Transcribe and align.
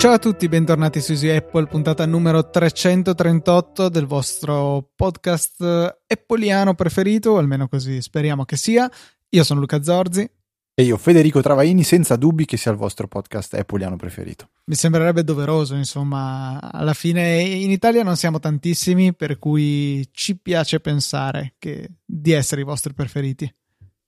Ciao 0.00 0.12
a 0.12 0.18
tutti, 0.18 0.48
bentornati 0.48 1.00
su 1.02 1.12
Easy 1.12 1.28
Apple, 1.28 1.66
puntata 1.66 2.06
numero 2.06 2.48
338 2.48 3.90
del 3.90 4.06
vostro 4.06 4.92
podcast 4.96 5.62
appleiano 6.06 6.74
preferito, 6.74 7.36
almeno 7.36 7.68
così 7.68 8.00
speriamo 8.00 8.46
che 8.46 8.56
sia. 8.56 8.90
Io 9.28 9.44
sono 9.44 9.60
Luca 9.60 9.82
Zorzi. 9.82 10.39
E 10.80 10.84
io, 10.84 10.96
Federico 10.96 11.42
Travaini, 11.42 11.82
senza 11.82 12.16
dubbi 12.16 12.46
che 12.46 12.56
sia 12.56 12.70
il 12.70 12.78
vostro 12.78 13.06
podcast 13.06 13.52
appleiano 13.52 13.96
preferito. 13.96 14.48
Mi 14.64 14.74
sembrerebbe 14.74 15.22
doveroso, 15.22 15.74
insomma, 15.74 16.58
alla 16.58 16.94
fine 16.94 17.38
in 17.42 17.70
Italia 17.70 18.02
non 18.02 18.16
siamo 18.16 18.38
tantissimi, 18.38 19.12
per 19.14 19.38
cui 19.38 20.08
ci 20.12 20.38
piace 20.38 20.80
pensare 20.80 21.52
che, 21.58 21.90
di 22.02 22.32
essere 22.32 22.62
i 22.62 22.64
vostri 22.64 22.94
preferiti. 22.94 23.54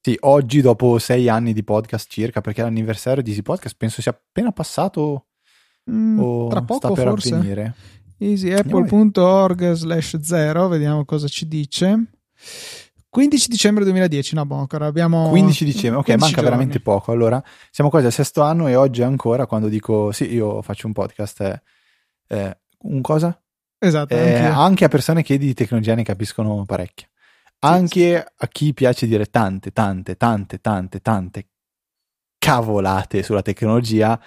Sì, 0.01 0.17
oggi 0.21 0.63
dopo 0.63 0.99
sei 0.99 1.29
anni 1.29 1.53
di 1.53 1.63
podcast 1.63 2.11
circa, 2.11 2.41
perché 2.41 2.63
l'anniversario 2.63 3.23
di 3.23 3.29
Easy 3.29 3.43
Podcast 3.43 3.75
penso 3.77 4.01
sia 4.01 4.13
appena 4.13 4.51
passato 4.51 5.27
Mm, 5.91 6.19
o 6.21 6.49
tra 6.49 6.63
poco 6.63 6.79
sta 6.79 6.93
per 6.93 7.09
forse. 7.09 7.35
avvenire. 7.35 7.75
easyapple.org 8.17 9.73
slash 9.73 10.17
0 10.21 10.69
vediamo 10.69 11.05
cosa 11.05 11.27
ci 11.27 11.49
dice 11.49 12.07
15 13.13 13.49
dicembre 13.49 13.85
2010 13.85 14.37
no 14.37 14.47
boh 14.47 14.57
ancora 14.57 14.87
abbiamo 14.87 15.29
15 15.29 15.67
dicembre, 15.67 15.99
ok, 15.99 16.05
15 16.07 16.19
manca 16.19 16.35
giorni. 16.37 16.49
veramente 16.49 16.81
poco. 16.81 17.13
Allora, 17.13 17.45
siamo 17.71 17.91
quasi 17.91 18.07
al 18.07 18.13
sesto 18.13 18.41
anno 18.41 18.69
e 18.69 18.75
oggi 18.75 19.03
ancora 19.03 19.45
quando 19.45 19.69
dico 19.69 20.13
sì, 20.13 20.33
io 20.33 20.63
faccio 20.63 20.87
un 20.87 20.95
podcast, 20.95 21.43
è, 21.43 21.63
è 22.27 22.59
un 22.85 23.03
cosa? 23.03 23.39
esatto 23.79 24.15
Eh, 24.15 24.37
anche 24.37 24.87
a 24.87 24.89
persone 24.89 25.23
che 25.23 25.37
di 25.37 25.53
tecnologia 25.53 25.95
ne 25.95 26.05
capiscono 26.05 26.65
parecchio. 26.65 27.09
Anche 27.59 28.17
a 28.35 28.49
chi 28.49 28.73
piace 28.73 29.07
dire 29.07 29.27
tante, 29.27 29.73
tante, 29.73 30.17
tante, 30.17 30.59
tante, 30.63 31.01
tante 31.01 31.49
cavolate 32.39 33.23
sulla 33.23 33.43
tecnologia, 33.43 34.19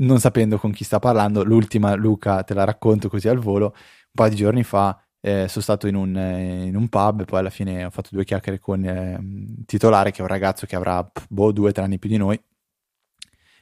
non 0.00 0.20
sapendo 0.20 0.58
con 0.58 0.70
chi 0.72 0.84
sta 0.84 0.98
parlando. 0.98 1.42
L'ultima, 1.44 1.94
Luca, 1.94 2.42
te 2.42 2.52
la 2.52 2.64
racconto 2.64 3.08
così 3.08 3.26
al 3.26 3.38
volo. 3.38 3.68
Un 3.68 4.12
paio 4.12 4.30
di 4.30 4.36
giorni 4.36 4.62
fa 4.64 5.02
eh, 5.20 5.48
sono 5.48 5.62
stato 5.62 5.86
in 5.86 5.94
un, 5.94 6.16
eh, 6.16 6.64
in 6.66 6.76
un 6.76 6.88
pub 6.88 7.20
e 7.20 7.24
poi 7.24 7.40
alla 7.40 7.50
fine 7.50 7.84
ho 7.84 7.90
fatto 7.90 8.10
due 8.12 8.24
chiacchiere 8.24 8.58
con 8.58 8.84
eh, 8.84 9.18
il 9.20 9.64
titolare, 9.66 10.10
che 10.10 10.18
è 10.18 10.22
un 10.22 10.28
ragazzo 10.28 10.66
che 10.66 10.76
avrà 10.76 11.08
boh, 11.28 11.52
due 11.52 11.70
o 11.70 11.72
tre 11.72 11.84
anni 11.84 11.98
più 11.98 12.08
di 12.08 12.16
noi. 12.16 12.40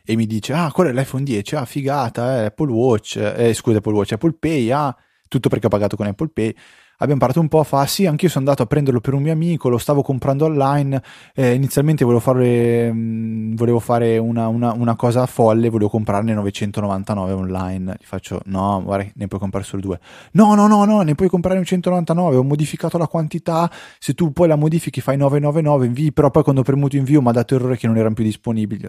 E 0.04 0.16
mi 0.16 0.26
dice: 0.26 0.52
Ah, 0.52 0.70
quello 0.72 0.90
è 0.90 0.92
l'iPhone 0.92 1.24
10, 1.24 1.56
ah, 1.56 1.64
figata, 1.64 2.42
eh, 2.42 2.44
Apple 2.46 2.70
Watch, 2.70 3.16
eh, 3.16 3.52
scusa, 3.54 3.78
Apple 3.78 3.92
Watch, 3.92 4.12
Apple 4.12 4.34
Pay, 4.38 4.70
ah, 4.70 4.94
tutto 5.28 5.48
perché 5.48 5.66
ho 5.66 5.70
pagato 5.70 5.96
con 5.96 6.06
Apple 6.06 6.28
Pay. 6.28 6.56
Abbiamo 6.98 7.20
parlato 7.20 7.40
un 7.40 7.48
po', 7.48 7.62
fa 7.62 7.84
sì, 7.86 8.06
anch'io 8.06 8.28
sono 8.28 8.44
andato 8.44 8.62
a 8.62 8.66
prenderlo 8.66 9.00
per 9.00 9.12
un 9.12 9.22
mio 9.22 9.32
amico, 9.32 9.68
lo 9.68 9.76
stavo 9.76 10.02
comprando 10.02 10.46
online, 10.46 11.02
eh, 11.34 11.52
inizialmente 11.52 12.04
volevo 12.04 12.20
fare, 12.22 12.90
mh, 12.90 13.54
volevo 13.54 13.80
fare 13.80 14.16
una, 14.16 14.48
una- 14.48 14.72
una 14.72 14.96
cosa 14.96 15.26
folle, 15.26 15.68
volevo 15.68 15.90
comprarne 15.90 16.32
999 16.32 17.32
online. 17.32 17.96
Gli 18.00 18.04
faccio, 18.04 18.40
no, 18.46 18.80
guarda, 18.82 19.10
ne 19.14 19.26
puoi 19.28 19.40
comprare 19.40 19.64
solo 19.66 19.82
due. 19.82 20.00
No, 20.32 20.54
no, 20.54 20.66
no, 20.68 20.84
no, 20.84 21.02
ne 21.02 21.14
puoi 21.14 21.28
comprare 21.28 21.56
999, 21.58 22.36
ho 22.36 22.42
modificato 22.42 22.96
la 22.96 23.06
quantità, 23.08 23.70
se 23.98 24.14
tu 24.14 24.32
poi 24.32 24.48
la 24.48 24.56
modifichi 24.56 25.00
fai 25.02 25.16
999, 25.18 25.86
invii, 25.86 26.12
però 26.12 26.30
poi 26.30 26.42
quando 26.42 26.62
ho 26.62 26.64
premuto 26.64 26.96
invio 26.96 27.20
mi 27.20 27.28
ha 27.28 27.32
dato 27.32 27.54
errore 27.54 27.76
che 27.76 27.86
non 27.86 27.96
erano 27.98 28.14
più 28.14 28.24
disponibili. 28.24 28.88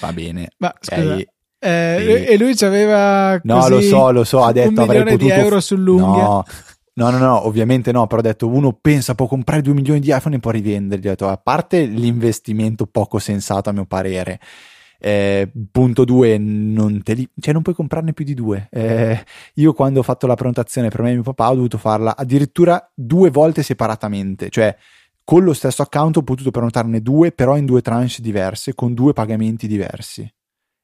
Va 0.00 0.12
bene, 0.12 0.48
ma 0.58 0.72
scusa 0.80 1.16
eh, 1.64 2.24
sì. 2.24 2.32
e 2.32 2.38
lui 2.38 2.56
ci 2.56 2.64
aveva 2.64 3.38
No, 3.44 3.68
lo 3.68 3.80
so, 3.80 4.10
lo 4.10 4.24
so, 4.24 4.42
ha 4.42 4.50
detto 4.50 4.70
un 4.70 4.78
avrei 4.78 5.04
potuto 5.04 5.24
di 5.24 5.30
euro 5.30 5.60
sull'unghia 5.60 6.22
No, 6.24 6.44
no, 6.94 7.10
no, 7.10 7.18
no, 7.18 7.46
ovviamente 7.46 7.90
no, 7.92 8.06
però 8.06 8.20
ho 8.20 8.24
detto 8.24 8.48
uno 8.48 8.72
pensa 8.72 9.14
può 9.14 9.26
comprare 9.26 9.62
2 9.62 9.72
milioni 9.72 10.00
di 10.00 10.12
iPhone 10.14 10.36
e 10.36 10.40
poi 10.40 10.52
rivenderli. 10.52 11.06
Ho 11.06 11.10
detto, 11.10 11.28
a 11.28 11.36
parte 11.36 11.84
l'investimento 11.84 12.86
poco 12.86 13.18
sensato 13.18 13.70
a 13.70 13.72
mio 13.72 13.86
parere, 13.86 14.38
eh, 14.98 15.50
punto 15.70 16.04
2, 16.04 16.38
non, 16.38 17.02
te 17.02 17.14
li- 17.14 17.28
cioè 17.40 17.52
non 17.52 17.62
puoi 17.62 17.74
comprarne 17.74 18.12
più 18.12 18.24
di 18.24 18.34
due. 18.34 18.68
Eh, 18.70 19.24
io 19.54 19.72
quando 19.72 20.00
ho 20.00 20.02
fatto 20.02 20.26
la 20.26 20.34
prenotazione 20.34 20.88
per 20.88 21.02
me 21.02 21.10
e 21.10 21.14
mio 21.14 21.22
papà 21.22 21.50
ho 21.50 21.54
dovuto 21.54 21.78
farla 21.78 22.16
addirittura 22.16 22.90
due 22.94 23.30
volte 23.30 23.62
separatamente, 23.62 24.48
cioè 24.50 24.76
con 25.24 25.44
lo 25.44 25.54
stesso 25.54 25.82
account 25.82 26.18
ho 26.18 26.22
potuto 26.22 26.50
prenotarne 26.50 27.00
due, 27.00 27.32
però 27.32 27.56
in 27.56 27.64
due 27.64 27.80
tranche 27.80 28.20
diverse, 28.20 28.74
con 28.74 28.92
due 28.94 29.12
pagamenti 29.12 29.66
diversi. 29.66 30.30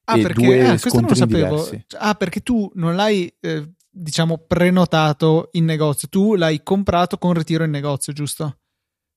ah 0.04 0.16
e 0.16 0.22
perché 0.22 0.42
due 0.42 0.66
ah, 0.66 0.78
questo 0.78 1.00
non 1.00 1.08
lo 1.08 1.14
sapevo 1.14 1.46
diversi. 1.46 1.84
ah 1.98 2.14
perché 2.14 2.40
tu 2.40 2.70
non 2.74 2.96
l'hai 2.96 3.32
eh, 3.40 3.72
diciamo 3.98 4.38
prenotato 4.38 5.48
in 5.52 5.64
negozio 5.64 6.08
tu 6.08 6.34
l'hai 6.34 6.62
comprato 6.62 7.18
con 7.18 7.32
ritiro 7.32 7.64
in 7.64 7.70
negozio 7.70 8.12
giusto? 8.12 8.58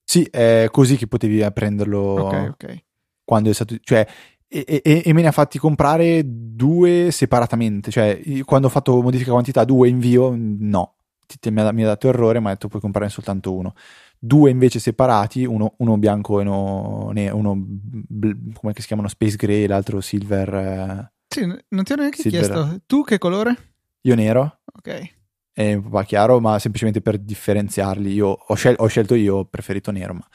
Sì, 0.03 0.23
è 0.23 0.67
così 0.71 0.97
che 0.97 1.07
potevi 1.07 1.45
prenderlo 1.53 1.99
ok 1.99 2.47
ok 2.49 2.83
quando 3.23 3.49
è 3.49 3.53
stato, 3.53 3.77
cioè, 3.81 4.05
e, 4.47 4.81
e- 4.83 5.01
e 5.05 5.13
me 5.13 5.21
ne 5.21 5.27
ha 5.29 5.31
fatti 5.31 5.57
comprare 5.57 6.21
due 6.25 7.11
separatamente, 7.11 7.91
cioè, 7.91 8.19
io 8.25 8.43
quando 8.43 8.67
ho 8.67 8.69
fatto 8.69 9.01
modifica 9.01 9.31
quantità, 9.31 9.63
due 9.63 9.87
invio, 9.87 10.35
no, 10.37 10.95
Ti- 11.25 11.37
ti- 11.39 11.49
mi, 11.51 11.61
ha, 11.61 11.71
mi 11.71 11.83
ha 11.83 11.87
dato 11.87 12.09
errore, 12.09 12.41
mi 12.41 12.47
ha 12.47 12.49
detto 12.49 12.67
puoi 12.67 12.81
comprare 12.81 13.07
soltanto 13.09 13.53
uno. 13.53 13.73
Due 14.19 14.49
invece 14.49 14.79
separati, 14.79 15.45
uno, 15.45 15.75
uno 15.77 15.97
bianco 15.97 16.41
e 16.41 16.43
uno, 16.43 17.13
uno 17.13 17.53
bl- 17.57 18.51
come 18.53 18.73
si 18.75 18.85
chiamano, 18.85 19.07
space 19.07 19.37
gray, 19.37 19.65
l'altro 19.65 20.01
silver, 20.01 20.53
eh, 20.53 21.11
sì, 21.29 21.45
non 21.45 21.83
ti 21.85 21.93
ho 21.93 21.95
neanche 21.95 22.21
Silver. 22.21 22.49
chiesto 22.51 22.81
tu 22.85 23.03
che 23.05 23.17
colore? 23.17 23.70
Io 24.01 24.15
nero 24.15 24.61
ok 24.77 25.19
e 25.53 25.75
un 25.75 25.89
po' 25.89 26.01
chiaro, 26.03 26.39
ma 26.39 26.57
semplicemente 26.59 27.01
per 27.01 27.17
differenziarli. 27.17 28.11
Io 28.13 28.27
ho, 28.27 28.53
scel- 28.55 28.75
ho 28.77 28.87
scelto 28.87 29.15
io, 29.15 29.35
ho 29.37 29.45
preferito 29.45 29.91
nero, 29.91 30.13
ma 30.13 30.25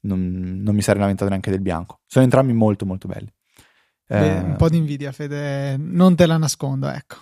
non, 0.00 0.60
non 0.62 0.74
mi 0.74 0.82
sarei 0.82 1.00
lamentato 1.00 1.28
neanche 1.30 1.50
del 1.50 1.60
bianco. 1.62 2.00
Sono 2.06 2.24
entrambi 2.24 2.52
molto 2.52 2.84
molto 2.84 3.08
belli. 3.08 3.32
Beh, 4.06 4.36
Eh, 4.36 4.40
un 4.40 4.56
po' 4.56 4.68
di 4.68 4.76
invidia, 4.76 5.10
Fede, 5.12 5.76
non 5.78 6.14
te 6.16 6.26
la 6.26 6.36
nascondo, 6.36 6.88
ecco. 6.88 7.16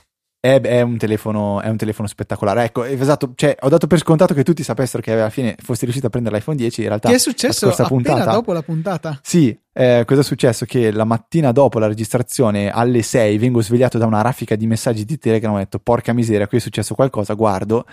È, 0.46 0.60
è 0.60 0.80
un 0.80 0.96
telefono, 0.96 1.60
è 1.60 1.68
un 1.68 1.76
telefono 1.76 2.06
spettacolare. 2.06 2.62
Ecco, 2.66 2.84
esatto, 2.84 3.32
cioè, 3.34 3.56
ho 3.60 3.68
dato 3.68 3.88
per 3.88 3.98
scontato 3.98 4.32
che 4.32 4.44
tutti 4.44 4.62
sapessero 4.62 5.02
che 5.02 5.10
alla 5.10 5.28
fine 5.28 5.56
fossi 5.60 5.82
riuscito 5.82 6.06
a 6.06 6.10
prendere 6.10 6.36
l'iPhone 6.36 6.56
10. 6.56 6.82
In 6.82 6.86
realtà, 6.86 7.08
che 7.08 7.16
è 7.16 7.18
successo 7.18 7.66
la 7.66 7.72
appena 7.72 7.88
puntata, 7.88 8.30
dopo 8.30 8.52
la 8.52 8.62
puntata? 8.62 9.18
Sì, 9.22 9.58
eh, 9.72 10.04
cosa 10.06 10.20
è 10.20 10.24
successo? 10.24 10.64
Che 10.64 10.92
la 10.92 11.02
mattina 11.02 11.50
dopo 11.50 11.80
la 11.80 11.88
registrazione 11.88 12.70
alle 12.70 13.02
6 13.02 13.38
vengo 13.38 13.60
svegliato 13.60 13.98
da 13.98 14.06
una 14.06 14.20
raffica 14.20 14.54
di 14.54 14.68
messaggi 14.68 15.04
di 15.04 15.18
Telegram. 15.18 15.52
Ho 15.52 15.58
detto, 15.58 15.80
porca 15.80 16.12
miseria, 16.12 16.46
qui 16.46 16.58
è 16.58 16.60
successo 16.60 16.94
qualcosa. 16.94 17.34
Guardo, 17.34 17.84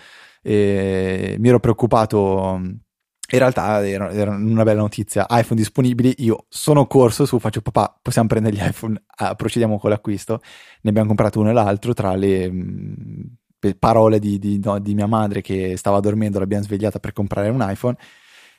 e 0.44 1.36
mi 1.40 1.48
ero 1.50 1.60
preoccupato. 1.60 2.62
In 3.34 3.40
realtà 3.40 3.84
era, 3.88 4.12
era 4.12 4.30
una 4.30 4.62
bella 4.62 4.82
notizia, 4.82 5.26
iPhone 5.28 5.60
disponibili, 5.60 6.14
io 6.20 6.46
sono 6.50 6.86
corso 6.86 7.26
su, 7.26 7.40
faccio 7.40 7.62
papà, 7.62 7.98
possiamo 8.00 8.28
prendere 8.28 8.56
gli 8.56 8.60
iPhone, 8.64 9.02
Ah, 9.16 9.34
procediamo 9.34 9.80
con 9.80 9.90
l'acquisto, 9.90 10.40
ne 10.82 10.90
abbiamo 10.92 11.08
comprato 11.08 11.40
uno 11.40 11.50
e 11.50 11.54
l'altro 11.54 11.94
tra 11.94 12.14
le 12.16 12.52
mh, 12.52 13.38
parole 13.80 14.20
di, 14.20 14.38
di- 14.38 14.60
no, 14.64 14.78
di 14.80 14.94
mia 14.94 15.08
madre 15.08 15.42
che 15.42 15.76
stava 15.78 16.00
dormendo, 16.00 16.38
l'abbiamo 16.38 16.64
svegliata 16.64 17.00
per 17.00 17.12
comprare 17.14 17.50
un 17.50 17.66
iPhone 17.68 17.96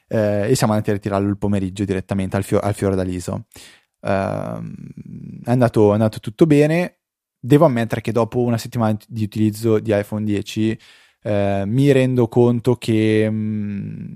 eh, 0.09 0.51
e 0.51 0.55
siamo 0.57 0.73
andati 0.73 0.91
a 0.91 0.95
ritirarlo 0.95 1.29
il 1.29 1.39
pomeriggio 1.39 1.85
direttamente 1.85 2.37
al, 2.37 2.43
fio- 2.43 2.59
al 2.59 2.75
Fiordaliso. 2.75 3.47
Ehm, 4.01 4.75
è, 5.45 5.51
andato, 5.51 5.91
è 5.91 5.93
andato 5.93 6.19
tutto 6.21 6.47
bene, 6.47 6.99
devo 7.39 7.65
ammettere 7.67 8.01
che 8.01 8.13
dopo 8.13 8.41
una 8.41 8.59
settimana 8.59 8.97
di 9.09 9.23
utilizzo 9.25 9.79
di 9.79 9.97
iPhone 9.97 10.25
10 10.25 10.77
eh, 11.23 11.63
mi 11.67 11.93
rendo 11.93 12.29
conto 12.29 12.75
che 12.77 13.31
mh, 13.31 14.15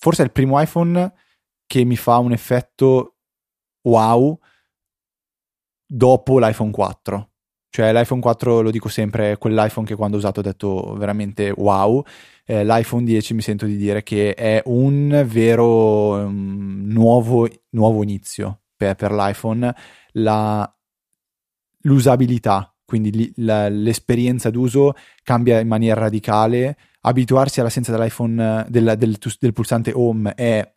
forse 0.00 0.22
è 0.22 0.24
il 0.24 0.32
primo 0.32 0.60
iPhone 0.60 1.12
che 1.66 1.84
mi 1.84 1.96
fa 1.96 2.16
un 2.18 2.32
effetto 2.32 3.16
wow 3.82 4.36
dopo 5.86 6.38
l'iPhone 6.38 6.70
4. 6.70 7.30
Cioè 7.68 7.92
l'iPhone 7.92 8.20
4 8.20 8.62
lo 8.62 8.70
dico 8.70 8.88
sempre, 8.88 9.32
è 9.32 9.38
quell'iPhone 9.38 9.86
che 9.86 9.94
quando 9.94 10.16
ho 10.16 10.18
usato 10.18 10.40
ho 10.40 10.42
detto 10.42 10.94
veramente 10.94 11.52
wow. 11.54 12.04
Eh, 12.44 12.64
L'iPhone 12.64 13.04
10 13.04 13.34
mi 13.34 13.42
sento 13.42 13.66
di 13.66 13.76
dire 13.76 14.02
che 14.02 14.34
è 14.34 14.60
un 14.64 15.24
vero 15.28 16.14
um, 16.14 16.82
nuovo, 16.86 17.48
nuovo 17.70 18.02
inizio 18.02 18.62
per, 18.74 18.96
per 18.96 19.12
l'iPhone. 19.12 19.72
La, 20.14 20.76
l'usabilità, 21.82 22.74
quindi 22.84 23.12
li- 23.12 23.32
la- 23.36 23.68
l'esperienza 23.68 24.50
d'uso 24.50 24.94
cambia 25.22 25.60
in 25.60 25.68
maniera 25.68 26.00
radicale. 26.00 26.76
Abituarsi 27.02 27.60
all'assenza 27.60 27.92
dell'iPhone, 27.92 28.66
del, 28.68 28.94
del, 28.98 29.18
del 29.38 29.52
pulsante 29.52 29.92
home 29.94 30.34
è 30.34 30.74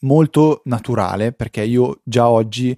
molto 0.00 0.62
naturale 0.64 1.32
perché 1.32 1.62
io 1.62 2.00
già 2.04 2.28
oggi 2.28 2.76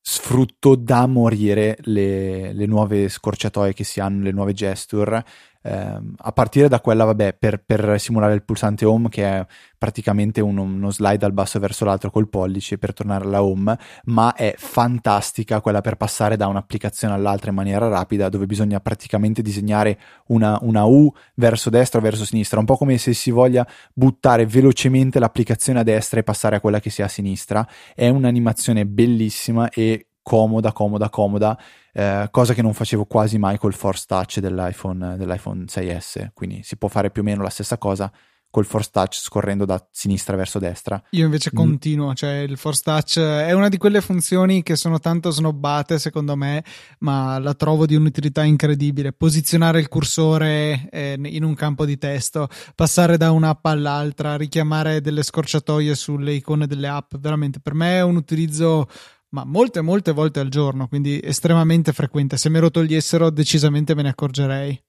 sfrutto 0.00 0.74
da 0.76 1.06
morire 1.06 1.78
le, 1.82 2.52
le 2.52 2.66
nuove 2.66 3.08
scorciatoie 3.08 3.72
che 3.72 3.84
si 3.84 4.00
hanno, 4.00 4.22
le 4.22 4.32
nuove 4.32 4.52
gesture. 4.52 5.24
Eh, 5.66 5.98
a 6.16 6.32
partire 6.32 6.68
da 6.68 6.80
quella, 6.80 7.04
vabbè, 7.04 7.36
per, 7.38 7.62
per, 7.64 7.98
simulare 7.98 8.34
il 8.34 8.42
pulsante 8.42 8.84
home, 8.84 9.08
che 9.08 9.24
è 9.24 9.46
praticamente 9.78 10.42
uno, 10.42 10.60
uno 10.60 10.90
slide 10.90 11.16
dal 11.16 11.32
basso 11.32 11.58
verso 11.58 11.86
l'altro 11.86 12.10
col 12.10 12.28
pollice 12.28 12.76
per 12.76 12.92
tornare 12.92 13.24
alla 13.24 13.42
home, 13.42 13.76
ma 14.04 14.34
è 14.34 14.54
fantastica 14.58 15.62
quella 15.62 15.80
per 15.80 15.96
passare 15.96 16.36
da 16.36 16.48
un'applicazione 16.48 17.14
all'altra 17.14 17.48
in 17.48 17.56
maniera 17.56 17.88
rapida, 17.88 18.28
dove 18.28 18.44
bisogna 18.44 18.78
praticamente 18.80 19.40
disegnare 19.40 19.98
una, 20.26 20.58
una 20.60 20.84
U 20.84 21.10
verso 21.36 21.70
destra 21.70 21.98
o 21.98 22.02
verso 22.02 22.26
sinistra, 22.26 22.60
un 22.60 22.66
po' 22.66 22.76
come 22.76 22.98
se 22.98 23.14
si 23.14 23.30
voglia 23.30 23.66
buttare 23.94 24.44
velocemente 24.44 25.18
l'applicazione 25.18 25.80
a 25.80 25.82
destra 25.82 26.20
e 26.20 26.24
passare 26.24 26.56
a 26.56 26.60
quella 26.60 26.78
che 26.78 26.90
sia 26.90 27.06
a 27.06 27.08
sinistra. 27.08 27.66
È 27.94 28.06
un'animazione 28.06 28.84
bellissima 28.84 29.70
e 29.70 30.08
comoda, 30.24 30.72
comoda, 30.72 31.10
comoda, 31.10 31.56
eh, 31.92 32.26
cosa 32.32 32.54
che 32.54 32.62
non 32.62 32.72
facevo 32.72 33.04
quasi 33.04 33.38
mai 33.38 33.58
col 33.58 33.74
Force 33.74 34.06
Touch 34.08 34.40
dell'iPhone, 34.40 35.16
dell'iPhone 35.16 35.66
6S, 35.66 36.30
quindi 36.34 36.62
si 36.64 36.76
può 36.76 36.88
fare 36.88 37.10
più 37.10 37.22
o 37.22 37.24
meno 37.24 37.42
la 37.42 37.50
stessa 37.50 37.78
cosa 37.78 38.10
col 38.54 38.66
Force 38.66 38.90
Touch 38.92 39.14
scorrendo 39.14 39.64
da 39.64 39.84
sinistra 39.90 40.36
verso 40.36 40.60
destra. 40.60 41.02
Io 41.10 41.24
invece 41.24 41.50
mm. 41.52 41.56
continuo, 41.56 42.14
cioè 42.14 42.36
il 42.36 42.56
Force 42.56 42.82
Touch 42.84 43.18
è 43.18 43.50
una 43.50 43.68
di 43.68 43.78
quelle 43.78 44.00
funzioni 44.00 44.62
che 44.62 44.76
sono 44.76 45.00
tanto 45.00 45.30
snobbate 45.30 45.98
secondo 45.98 46.36
me, 46.36 46.62
ma 47.00 47.40
la 47.40 47.54
trovo 47.54 47.84
di 47.84 47.96
un'utilità 47.96 48.44
incredibile. 48.44 49.12
Posizionare 49.12 49.80
il 49.80 49.88
cursore 49.88 50.88
eh, 50.92 51.18
in 51.20 51.42
un 51.42 51.54
campo 51.54 51.84
di 51.84 51.98
testo, 51.98 52.46
passare 52.76 53.16
da 53.16 53.32
un'app 53.32 53.66
all'altra, 53.66 54.36
richiamare 54.36 55.00
delle 55.00 55.24
scorciatoie 55.24 55.96
sulle 55.96 56.34
icone 56.34 56.68
delle 56.68 56.86
app, 56.86 57.16
veramente 57.18 57.58
per 57.58 57.74
me 57.74 57.96
è 57.96 58.02
un 58.02 58.14
utilizzo 58.14 58.86
ma 59.34 59.44
molte 59.44 59.80
molte 59.80 60.12
volte 60.12 60.38
al 60.38 60.48
giorno, 60.48 60.86
quindi 60.86 61.20
estremamente 61.20 61.92
frequente. 61.92 62.36
Se 62.36 62.48
me 62.48 62.60
lo 62.60 62.70
togliessero 62.70 63.30
decisamente 63.30 63.94
me 63.96 64.02
ne 64.02 64.10
accorgerei. 64.10 64.80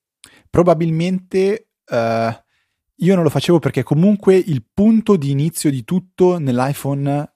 Probabilmente 0.47 1.71
uh, 1.89 1.95
io 2.97 3.15
non 3.15 3.23
lo 3.23 3.29
facevo 3.31 3.57
perché 3.57 3.81
comunque 3.81 4.35
il 4.35 4.63
punto 4.71 5.15
di 5.15 5.31
inizio 5.31 5.71
di 5.71 5.83
tutto 5.83 6.37
nell'iPhone 6.37 7.33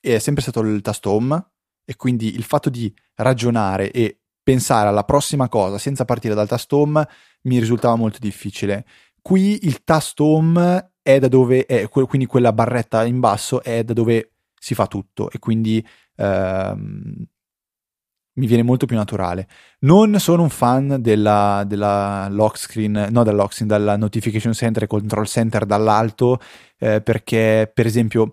è 0.00 0.18
sempre 0.18 0.42
stato 0.42 0.60
il 0.60 0.80
tasto 0.80 1.10
home 1.10 1.44
e 1.84 1.96
quindi 1.96 2.36
il 2.36 2.44
fatto 2.44 2.70
di 2.70 2.94
ragionare 3.16 3.90
e 3.90 4.20
pensare 4.40 4.88
alla 4.88 5.04
prossima 5.04 5.48
cosa 5.48 5.78
senza 5.78 6.04
partire 6.04 6.34
dal 6.34 6.46
tasto 6.46 6.76
home 6.76 7.06
mi 7.42 7.58
risultava 7.58 7.96
molto 7.96 8.18
difficile. 8.20 8.86
Qui 9.20 9.66
il 9.66 9.82
tasto 9.82 10.24
home 10.24 10.92
è 11.02 11.18
da 11.18 11.26
dove 11.26 11.66
è, 11.66 11.88
quindi 11.88 12.26
quella 12.26 12.52
barretta 12.52 13.04
in 13.04 13.18
basso 13.18 13.60
è 13.60 13.82
da 13.82 13.92
dove 13.92 14.34
si 14.56 14.74
fa 14.74 14.86
tutto 14.86 15.30
e 15.30 15.38
quindi 15.38 15.84
ehm, 16.16 17.26
mi 18.36 18.46
viene 18.46 18.62
molto 18.62 18.86
più 18.86 18.96
naturale. 18.96 19.46
Non 19.80 20.18
sono 20.18 20.42
un 20.42 20.50
fan 20.50 20.96
della, 21.00 21.64
della 21.66 22.28
lock 22.30 22.58
screen, 22.58 23.08
no 23.10 23.22
della 23.22 23.36
lock 23.36 23.54
screen, 23.54 23.68
dalla 23.68 23.96
notification 23.96 24.52
center 24.52 24.84
e 24.84 24.86
control 24.86 25.26
center 25.26 25.64
dall'alto, 25.66 26.40
eh, 26.78 27.00
perché 27.00 27.70
per 27.72 27.86
esempio 27.86 28.32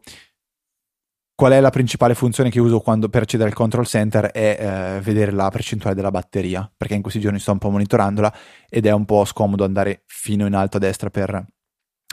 qual 1.35 1.53
è 1.53 1.59
la 1.59 1.71
principale 1.71 2.13
funzione 2.13 2.51
che 2.51 2.59
uso 2.59 2.79
quando, 2.81 3.09
per 3.09 3.23
accedere 3.23 3.49
al 3.49 3.55
control 3.55 3.87
center 3.87 4.25
è 4.27 4.57
eh, 4.97 5.01
vedere 5.01 5.31
la 5.31 5.49
percentuale 5.49 5.95
della 5.95 6.11
batteria, 6.11 6.71
perché 6.75 6.93
in 6.93 7.01
questi 7.01 7.19
giorni 7.19 7.39
sto 7.39 7.51
un 7.51 7.57
po' 7.57 7.71
monitorandola 7.71 8.31
ed 8.69 8.85
è 8.85 8.91
un 8.91 9.05
po' 9.05 9.25
scomodo 9.25 9.63
andare 9.63 10.03
fino 10.05 10.45
in 10.45 10.53
alto 10.53 10.77
a 10.77 10.79
destra 10.79 11.09
per 11.09 11.43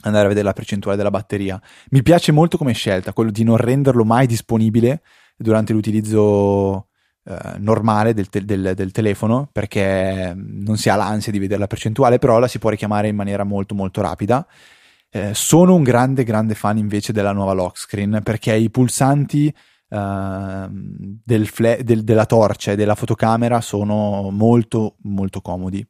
andare 0.03 0.25
a 0.25 0.29
vedere 0.29 0.47
la 0.47 0.55
percentuale 0.55 0.97
della 0.97 1.11
batteria. 1.11 1.61
Mi 1.91 2.03
piace 2.03 2.32
molto 2.32 2.56
come 2.56 2.73
scelta, 2.73 3.12
quello 3.12 3.31
di 3.31 3.44
non 3.44 3.59
renderlo 3.59 4.05
mai 4.05 4.26
disponibile 4.26 5.03
durante 5.38 5.73
l'utilizzo 5.73 6.88
eh, 7.25 7.58
normale 7.58 8.14
del, 8.14 8.29
te- 8.29 8.44
del, 8.44 8.73
del, 8.75 8.90
telefono 8.90 9.49
perché 9.52 10.35
non 10.37 10.76
si 10.76 10.88
ha 10.88 10.96
l'ansia 10.96 11.32
di 11.32 11.38
vedere 11.38 11.61
la 11.61 11.67
percentuale, 11.67 12.19
però 12.19 12.38
la 12.38 12.49
si 12.49 12.58
può 12.58 12.70
richiamare 12.70 13.08
in 13.08 13.17
maniera 13.17 13.44
molto 13.44 13.75
molto 13.75 14.00
rapida. 14.00 14.46
Eh, 15.11 15.32
sono 15.32 15.75
un 15.75 15.82
grande 15.82 16.25
grande 16.25 16.55
fan 16.55 16.76
invece 16.76 17.12
della 17.12 17.32
nuova 17.32 17.52
lock 17.52 17.79
screen 17.79 18.20
perché 18.23 18.55
i 18.55 18.70
pulsanti 18.70 19.55
Uh, 19.90 20.69
del 20.70 21.46
fle- 21.46 21.82
del, 21.82 22.05
della 22.05 22.26
torcia 22.26 22.73
e 22.73 22.76
della 22.76 22.94
fotocamera 22.94 23.62
sono 23.62 24.29
molto 24.31 24.96
molto 25.05 25.41
comodi 25.41 25.82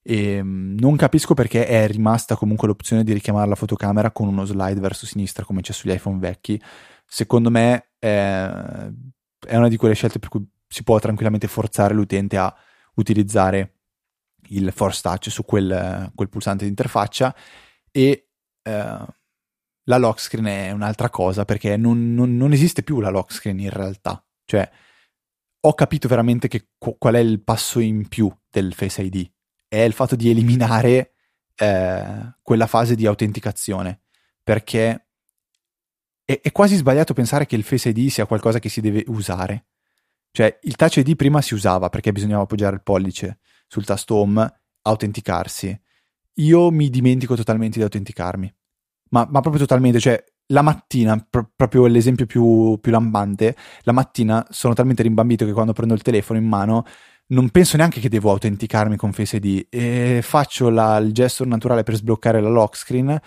e 0.00 0.40
um, 0.40 0.76
non 0.78 0.94
capisco 0.94 1.34
perché 1.34 1.66
è 1.66 1.88
rimasta 1.88 2.36
comunque 2.36 2.68
l'opzione 2.68 3.02
di 3.02 3.12
richiamare 3.12 3.48
la 3.48 3.56
fotocamera 3.56 4.12
con 4.12 4.28
uno 4.28 4.44
slide 4.44 4.78
verso 4.78 5.04
sinistra 5.04 5.44
come 5.44 5.62
c'è 5.62 5.72
sugli 5.72 5.90
iPhone 5.90 6.20
vecchi 6.20 6.62
secondo 7.08 7.50
me 7.50 7.92
è, 7.98 8.88
è 9.46 9.56
una 9.56 9.68
di 9.68 9.76
quelle 9.76 9.94
scelte 9.94 10.18
per 10.18 10.28
cui 10.28 10.46
si 10.68 10.84
può 10.84 10.98
tranquillamente 10.98 11.48
forzare 11.48 11.94
l'utente 11.94 12.36
a 12.36 12.54
utilizzare 12.94 13.72
il 14.50 14.70
Force 14.72 15.00
Touch 15.02 15.30
su 15.30 15.44
quel, 15.44 16.12
quel 16.14 16.28
pulsante 16.28 16.64
di 16.64 16.70
interfaccia 16.70 17.34
e 17.90 18.28
eh, 18.62 19.06
la 19.88 19.96
lock 19.96 20.20
screen 20.20 20.46
è 20.46 20.70
un'altra 20.70 21.08
cosa 21.08 21.44
perché 21.44 21.76
non, 21.76 22.14
non, 22.14 22.36
non, 22.36 22.52
esiste 22.52 22.82
più 22.82 23.00
la 23.00 23.08
lock 23.08 23.32
screen 23.32 23.58
in 23.60 23.70
realtà. 23.70 24.22
Cioè, 24.44 24.70
ho 25.60 25.74
capito 25.74 26.08
veramente 26.08 26.48
che, 26.48 26.68
qual 26.76 27.14
è 27.14 27.18
il 27.18 27.42
passo 27.42 27.80
in 27.80 28.06
più 28.08 28.30
del 28.50 28.74
Face 28.74 29.02
ID. 29.02 29.30
È 29.66 29.78
il 29.78 29.92
fatto 29.94 30.14
di 30.14 30.28
eliminare 30.28 31.14
eh, 31.56 32.34
quella 32.42 32.66
fase 32.66 32.94
di 32.94 33.06
autenticazione 33.06 34.02
perché 34.42 35.07
è, 36.28 36.40
è 36.42 36.52
quasi 36.52 36.76
sbagliato 36.76 37.14
pensare 37.14 37.46
che 37.46 37.56
il 37.56 37.62
Face 37.62 37.88
ID 37.88 38.08
sia 38.08 38.26
qualcosa 38.26 38.58
che 38.58 38.68
si 38.68 38.82
deve 38.82 39.02
usare. 39.06 39.64
Cioè, 40.30 40.58
il 40.64 40.76
Touch 40.76 40.96
ID 40.96 41.16
prima 41.16 41.40
si 41.40 41.54
usava 41.54 41.88
perché 41.88 42.12
bisognava 42.12 42.42
appoggiare 42.42 42.74
il 42.74 42.82
pollice 42.82 43.38
sul 43.66 43.86
tasto 43.86 44.16
home, 44.16 44.60
autenticarsi. 44.82 45.80
Io 46.34 46.70
mi 46.70 46.90
dimentico 46.90 47.34
totalmente 47.34 47.78
di 47.78 47.82
autenticarmi. 47.84 48.54
Ma, 49.10 49.26
ma 49.30 49.40
proprio 49.40 49.62
totalmente, 49.62 50.00
cioè, 50.00 50.22
la 50.48 50.60
mattina, 50.60 51.16
pr- 51.16 51.48
proprio 51.56 51.86
l'esempio 51.86 52.26
più, 52.26 52.78
più 52.78 52.92
lampante, 52.92 53.56
la 53.84 53.92
mattina 53.92 54.46
sono 54.50 54.74
talmente 54.74 55.02
rimbambito 55.02 55.46
che 55.46 55.52
quando 55.52 55.72
prendo 55.72 55.94
il 55.94 56.02
telefono 56.02 56.38
in 56.38 56.46
mano 56.46 56.84
non 57.28 57.48
penso 57.48 57.78
neanche 57.78 58.00
che 58.00 58.10
devo 58.10 58.30
autenticarmi 58.30 58.96
con 58.96 59.12
Face 59.12 59.36
ID 59.36 59.66
e 59.70 60.20
faccio 60.22 60.68
la, 60.68 60.98
il 60.98 61.12
gesto 61.12 61.44
naturale 61.46 61.84
per 61.84 61.94
sbloccare 61.94 62.40
la 62.42 62.48
lock 62.50 62.76
screen 62.76 63.18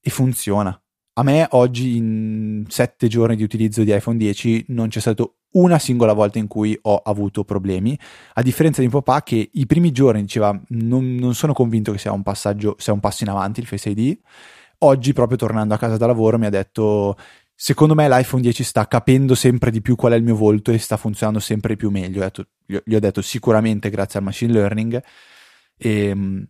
e 0.00 0.10
funziona 0.10 0.78
a 1.16 1.22
me 1.22 1.46
oggi 1.50 1.96
in 1.96 2.64
sette 2.68 3.06
giorni 3.06 3.36
di 3.36 3.44
utilizzo 3.44 3.84
di 3.84 3.94
iPhone 3.94 4.16
10 4.16 4.66
non 4.68 4.88
c'è 4.88 5.00
stato 5.00 5.36
una 5.52 5.78
singola 5.78 6.12
volta 6.12 6.38
in 6.38 6.48
cui 6.48 6.76
ho 6.82 6.96
avuto 6.96 7.44
problemi, 7.44 7.96
a 8.34 8.42
differenza 8.42 8.80
di 8.80 8.88
mio 8.88 9.00
papà 9.00 9.22
che 9.22 9.50
i 9.52 9.66
primi 9.66 9.92
giorni 9.92 10.22
diceva 10.22 10.58
non, 10.68 11.14
non 11.14 11.34
sono 11.34 11.52
convinto 11.52 11.92
che 11.92 11.98
sia 11.98 12.10
un 12.10 12.24
passaggio, 12.24 12.74
sia 12.78 12.92
un 12.92 12.98
passo 12.98 13.22
in 13.22 13.30
avanti 13.30 13.60
il 13.60 13.66
Face 13.66 13.90
ID, 13.90 14.18
oggi 14.78 15.12
proprio 15.12 15.36
tornando 15.36 15.74
a 15.74 15.78
casa 15.78 15.96
da 15.96 16.06
lavoro 16.06 16.38
mi 16.38 16.46
ha 16.46 16.50
detto 16.50 17.16
secondo 17.54 17.94
me 17.94 18.08
l'iPhone 18.08 18.42
10 18.42 18.64
sta 18.64 18.88
capendo 18.88 19.36
sempre 19.36 19.70
di 19.70 19.80
più 19.80 19.94
qual 19.94 20.12
è 20.12 20.16
il 20.16 20.24
mio 20.24 20.34
volto 20.34 20.72
e 20.72 20.78
sta 20.78 20.96
funzionando 20.96 21.38
sempre 21.38 21.76
più 21.76 21.90
meglio, 21.90 22.20
detto, 22.20 22.46
gli 22.66 22.94
ho 22.94 23.00
detto 23.00 23.22
sicuramente 23.22 23.90
grazie 23.90 24.18
al 24.18 24.24
machine 24.24 24.52
learning 24.52 25.00
e 25.76 26.06
ehm, 26.08 26.48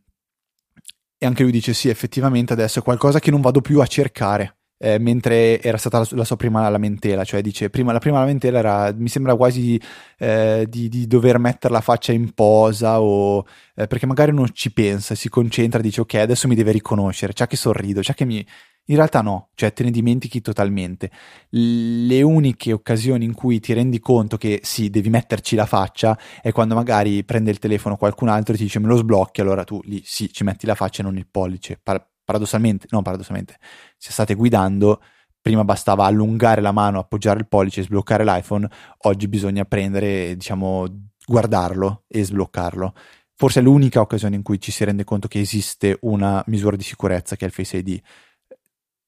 e 1.19 1.27
anche 1.27 1.43
lui 1.43 1.53
dice 1.53 1.73
sì, 1.75 1.89
effettivamente 1.89 2.53
adesso 2.53 2.81
è 2.81 2.83
qualcosa 2.83 3.21
che 3.21 3.31
non 3.31 3.41
vado 3.41 3.61
più 3.61 3.81
a 3.81 3.87
cercare. 3.87 4.57
Eh, 4.77 4.99
mentre 4.99 5.63
era 5.63 5.79
stata 5.79 6.01
la, 6.01 6.07
la, 6.11 6.25
sua 6.25 6.37
prima 6.37 6.69
lamentela, 6.69 7.25
cioè 7.25 7.41
dice 7.41 7.71
prima, 7.71 7.93
la 7.93 8.01
prima 8.01 8.19
lamentela 8.19 8.59
era 8.59 8.93
mi 8.95 9.09
sembra 9.09 9.37
quasi 9.37 9.81
eh, 10.19 10.67
di, 10.69 10.89
di, 10.89 11.07
dover 11.07 11.39
mettere 11.39 11.73
la 11.73 11.81
faccia 11.81 12.13
in 12.13 12.35
posa 12.35 13.01
o 13.01 13.47
eh, 13.77 13.87
perché 13.87 14.05
magari 14.05 14.33
non 14.33 14.49
ci 14.53 14.73
pensa, 14.73 15.15
si 15.15 15.29
concentra, 15.29 15.81
dice 15.81 16.01
ok 16.01 16.15
adesso 16.15 16.49
mi 16.49 16.57
deve 16.57 16.73
riconoscere, 16.73 17.33
c'è 17.33 17.47
che 17.47 17.57
sorrido, 17.57 18.01
c'è 18.01 18.15
che 18.15 18.25
mi, 18.25 18.45
in 18.87 18.97
realtà 18.97 19.23
no, 19.23 19.49
cioè 19.55 19.73
te 19.73 19.83
ne 19.83 19.91
dimentichi 19.91 20.41
totalmente. 20.41 21.11
Le 21.51 22.21
uniche 22.23 22.73
occasioni 22.73 23.25
in 23.25 23.33
cui 23.33 23.61
ti 23.61 23.73
rendi 23.73 23.99
conto 23.99 24.37
che 24.37 24.61
sì, 24.63 24.91
devi 24.91 25.09
metterci 25.09 25.57
la 25.57 25.67
faccia 25.67 26.19
è 26.43 26.53
quando 26.53 26.75
magari 26.75 27.25
prende 27.25 27.51
il 27.51 27.59
telefono 27.59 27.97
qualcun 27.97 28.29
altro 28.29 28.55
e 28.55 28.57
ti 28.59 28.65
dice 28.65 28.79
me 28.81 28.89
lo 28.89 28.97
sblocchi, 28.97 29.41
allora 29.41 29.65
tu 29.65 29.81
lì 29.85 30.03
sì, 30.05 30.31
ci 30.33 30.45
metti 30.45 30.67
la 30.67 30.75
faccia 30.75 31.01
e 31.01 31.05
non 31.05 31.17
il 31.17 31.27
pollice. 31.31 31.79
Par- 31.83 32.07
paradossalmente, 32.25 32.87
no 32.91 33.01
paradossalmente, 33.03 33.57
se 33.97 34.13
state 34.13 34.35
guidando, 34.35 35.01
prima 35.41 35.65
bastava 35.65 36.05
allungare 36.05 36.61
la 36.61 36.73
mano, 36.73 36.99
appoggiare 36.99 37.39
il 37.39 37.49
pollice 37.49 37.81
e 37.81 37.85
sbloccare 37.85 38.25
l'iPhone, 38.25 38.69
oggi 39.03 39.29
bisogna 39.29 39.65
prendere, 39.65 40.37
diciamo, 40.37 40.87
guardarlo 41.27 42.05
e 42.07 42.23
sbloccarlo. 42.23 42.95
Forse 43.37 43.61
è 43.61 43.63
l'unica 43.63 44.01
occasione 44.01 44.37
in 44.37 44.43
cui 44.43 44.61
ci 44.61 44.71
si 44.71 44.85
rende 44.85 45.05
conto 45.05 45.27
che 45.27 45.41
esiste 45.41 45.99
una 46.03 46.43
misura 46.47 46.77
di 46.77 46.85
sicurezza 46.85 47.35
che 47.35 47.45
è 47.45 47.49
il 47.49 47.53
Face 47.53 47.79
ID 47.79 48.01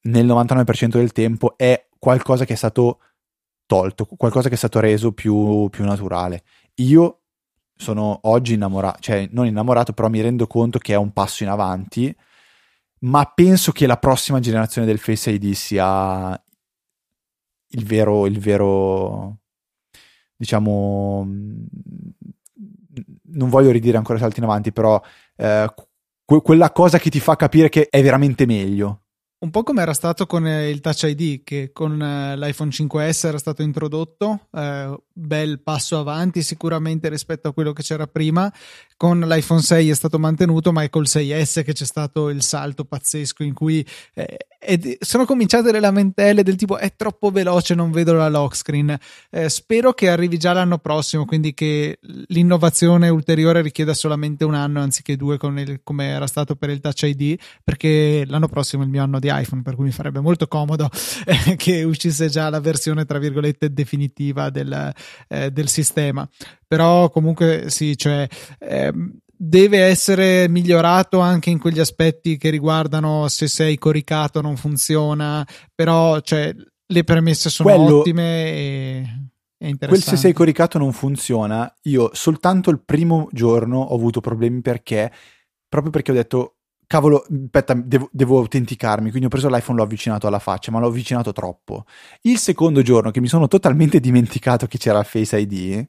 nel 0.07 0.27
99% 0.27 0.89
del 0.89 1.13
tempo 1.13 1.57
è 1.57 1.89
qualcosa 1.99 2.45
che 2.45 2.55
è 2.55 2.57
stato 2.57 3.01
tolto, 3.67 4.07
qualcosa 4.07 4.49
che 4.49 4.55
è 4.55 4.59
stato 4.59 4.81
reso 4.81 5.13
più, 5.13 5.69
più 5.71 5.85
naturale. 5.85 6.43
Io 6.77 7.23
sono 7.75 8.21
oggi 8.23 8.55
innamorato, 8.55 9.01
cioè 9.01 9.29
non 9.33 9.47
innamorato, 9.47 9.93
però 9.93 10.09
mi 10.09 10.21
rendo 10.21 10.47
conto 10.47 10.79
che 10.79 10.95
è 10.95 10.97
un 10.97 11.13
passo 11.13 11.43
in 11.43 11.51
avanti, 11.51 12.15
ma 13.01 13.25
penso 13.35 13.73
che 13.73 13.87
la 13.87 13.99
prossima 13.99 14.41
generazione 14.41 14.87
del 14.87 14.99
Face 14.99 15.31
ID 15.31 15.53
sia 15.53 16.41
il 17.69 17.85
vero, 17.85 18.27
il 18.27 18.39
vero, 18.39 19.39
diciamo, 20.37 21.27
non 23.29 23.49
voglio 23.51 23.71
ridire 23.71 23.97
ancora 23.99 24.19
salti 24.19 24.39
in 24.39 24.45
avanti, 24.45 24.73
però 24.73 25.01
eh, 25.37 25.73
que- 26.25 26.41
quella 26.43 26.73
cosa 26.73 26.99
che 26.99 27.11
ti 27.11 27.21
fa 27.21 27.37
capire 27.37 27.69
che 27.69 27.89
è 27.91 28.03
veramente 28.03 28.47
meglio. 28.47 29.06
Un 29.47 29.53
po' 29.53 29.63
come 29.63 29.81
era 29.81 29.95
stato 29.95 30.27
con 30.27 30.45
eh, 30.45 30.69
il 30.71 30.81
Touch 30.81 31.05
ID, 31.05 31.45
che 31.45 31.71
con 31.73 32.03
eh, 32.03 32.37
l'iPhone 32.37 32.71
5S 32.71 33.29
era 33.29 33.39
stato 33.39 33.63
introdotto, 33.63 34.49
eh, 34.51 35.01
bel 35.13 35.61
passo 35.61 36.01
avanti 36.01 36.43
sicuramente 36.43 37.09
rispetto 37.09 37.47
a 37.47 37.53
quello 37.53 37.73
che 37.73 37.85
c'era 37.85 38.09
prima. 38.09 38.53
Con 38.97 39.21
l'iPhone 39.21 39.61
6 39.61 39.91
è 39.91 39.95
stato 39.95 40.19
mantenuto, 40.19 40.73
ma 40.73 40.83
è 40.83 40.89
col 40.89 41.05
6S 41.07 41.63
che 41.65 41.75
c'è 41.75 41.85
stato 41.85 42.31
il 42.31 42.43
salto 42.43 42.87
pazzesco 42.87 43.43
in 43.43 43.53
cui 43.53 43.87
eh, 44.15 44.97
sono 45.01 45.27
cominciate 45.27 45.71
le 45.71 45.81
lamentele 45.81 46.43
del 46.43 46.57
tipo 46.57 46.79
è 46.79 46.97
troppo 46.97 47.31
veloce, 47.31 47.75
non 47.75 47.91
vedo 47.91 48.15
la 48.15 48.31
lock 48.31 48.57
screen. 48.57 48.97
Eh, 49.31 49.51
spero 49.51 49.93
che 49.93 50.09
arrivi 50.09 50.39
già 50.39 50.55
l'anno 50.55 50.79
prossimo, 50.79 51.27
quindi 51.27 51.53
che 51.53 51.99
l'innovazione 52.29 53.11
ulteriore 53.11 53.61
richieda 53.61 53.93
solamente 53.93 54.45
un 54.45 54.55
anno 54.55 54.81
anziché 54.81 55.17
due 55.17 55.37
il, 55.39 55.81
come 55.83 56.07
era 56.07 56.27
stato 56.27 56.57
per 56.57 56.71
il 56.71 56.81
Touch 56.81 57.03
ID, 57.03 57.39
perché 57.63 58.25
l'anno 58.27 58.49
prossimo 58.49 58.83
è 58.83 58.87
il 58.87 58.91
mio 58.91 59.03
anno 59.03 59.19
di 59.19 59.27
di 59.27 59.31
iPhone, 59.33 59.63
per 59.63 59.75
cui 59.75 59.85
mi 59.85 59.91
farebbe 59.91 60.21
molto 60.21 60.47
comodo 60.47 60.89
eh, 61.27 61.57
che 61.57 61.83
uscisse 61.83 62.29
già 62.29 62.49
la 62.49 62.61
versione, 62.61 63.05
tra 63.05 63.19
virgolette, 63.19 63.73
definitiva 63.73 64.51
del, 64.51 64.93
eh, 65.29 65.51
del 65.51 65.69
sistema. 65.69 66.29
Però 66.67 67.11
comunque 67.11 67.67
sì, 67.69 67.97
cioè... 67.97 68.27
Ehm, 68.59 69.19
deve 69.39 69.81
essere 69.81 70.49
migliorato 70.49 71.19
anche 71.19 71.51
in 71.51 71.59
quegli 71.59 71.79
aspetti 71.79 72.39
che 72.39 72.49
riguardano 72.49 73.29
se 73.29 73.49
sei 73.49 73.77
coricato 73.77 74.41
non 74.41 74.57
funziona, 74.57 75.47
però 75.75 76.21
cioè, 76.21 76.55
le 76.87 77.05
premesse 77.05 77.51
sono 77.51 77.75
Quello, 77.75 77.99
ottime 77.99 78.25
e 79.59 79.77
Quel 79.77 80.03
se 80.03 80.17
sei 80.17 80.33
coricato 80.33 80.79
non 80.79 80.93
funziona. 80.93 81.73
Io 81.83 82.11
soltanto 82.13 82.71
il 82.71 82.81
primo 82.85 83.29
giorno 83.33 83.81
ho 83.81 83.95
avuto 83.95 84.21
problemi 84.21 84.61
perché 84.61 85.11
proprio 85.69 85.91
perché 85.91 86.11
ho 86.11 86.15
detto 86.15 86.57
cavolo, 86.87 87.25
aspetta, 87.29 87.75
devo, 87.75 88.09
devo, 88.13 88.39
autenticarmi, 88.39 89.09
quindi 89.09 89.27
ho 89.27 89.31
preso 89.31 89.49
l'iPhone, 89.49 89.79
l'ho 89.79 89.85
avvicinato 89.85 90.27
alla 90.29 90.39
faccia, 90.39 90.71
ma 90.71 90.79
l'ho 90.79 90.87
avvicinato 90.87 91.33
troppo. 91.33 91.85
Il 92.23 92.39
secondo 92.39 92.83
giorno 92.83 93.11
che 93.11 93.21
mi 93.21 93.27
sono 93.27 93.49
totalmente 93.49 93.99
dimenticato 93.99 94.67
che 94.67 94.79
c'era 94.79 95.03
Face 95.03 95.37
ID, 95.37 95.89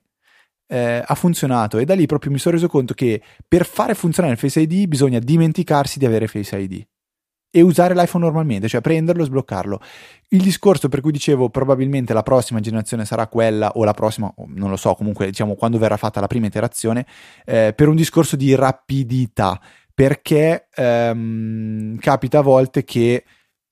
eh, 0.67 1.03
ha 1.05 1.15
funzionato 1.15 1.77
e 1.77 1.85
da 1.85 1.95
lì 1.95 2.05
proprio 2.05 2.31
mi 2.31 2.39
sono 2.39 2.55
reso 2.55 2.67
conto 2.67 2.93
che 2.93 3.21
per 3.47 3.65
fare 3.65 3.95
funzionare 3.95 4.33
il 4.35 4.39
Face 4.39 4.59
ID 4.59 4.87
bisogna 4.87 5.19
dimenticarsi 5.19 5.99
di 5.99 6.05
avere 6.05 6.27
Face 6.27 6.57
ID 6.57 6.85
e 7.49 7.61
usare 7.61 7.95
l'iPhone 7.95 8.25
normalmente, 8.25 8.67
cioè 8.67 8.81
prenderlo 8.81 9.23
e 9.23 9.25
sbloccarlo. 9.25 9.79
Il 10.29 10.41
discorso 10.41 10.89
per 10.89 11.01
cui 11.01 11.11
dicevo 11.11 11.49
probabilmente 11.49 12.13
la 12.13 12.21
prossima 12.21 12.59
generazione 12.59 13.05
sarà 13.05 13.27
quella 13.27 13.71
o 13.75 13.83
la 13.83 13.93
prossima, 13.93 14.31
non 14.47 14.69
lo 14.69 14.75
so, 14.75 14.93
comunque 14.95 15.27
diciamo 15.27 15.55
quando 15.55 15.77
verrà 15.77 15.97
fatta 15.97 16.19
la 16.19 16.27
prima 16.27 16.45
iterazione, 16.45 17.05
eh, 17.45 17.73
per 17.75 17.87
un 17.87 17.95
discorso 17.95 18.35
di 18.35 18.53
rapidità 18.53 19.59
perché 19.97 20.67
ehm, 20.75 21.97
capita 21.97 22.37
a 22.37 22.43
volte 22.43 22.83
che 22.83 23.23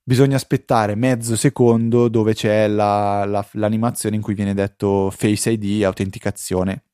bisogna 0.01 0.37
aspettare 0.37 0.95
mezzo 0.95 1.35
secondo 1.35 2.07
dove 2.07 2.33
c'è 2.33 2.67
la, 2.67 3.25
la, 3.25 3.45
l'animazione 3.51 4.15
in 4.15 4.23
cui 4.23 4.33
viene 4.33 4.55
detto 4.55 5.11
Face 5.11 5.51
ID, 5.51 5.83
autenticazione. 5.83 6.84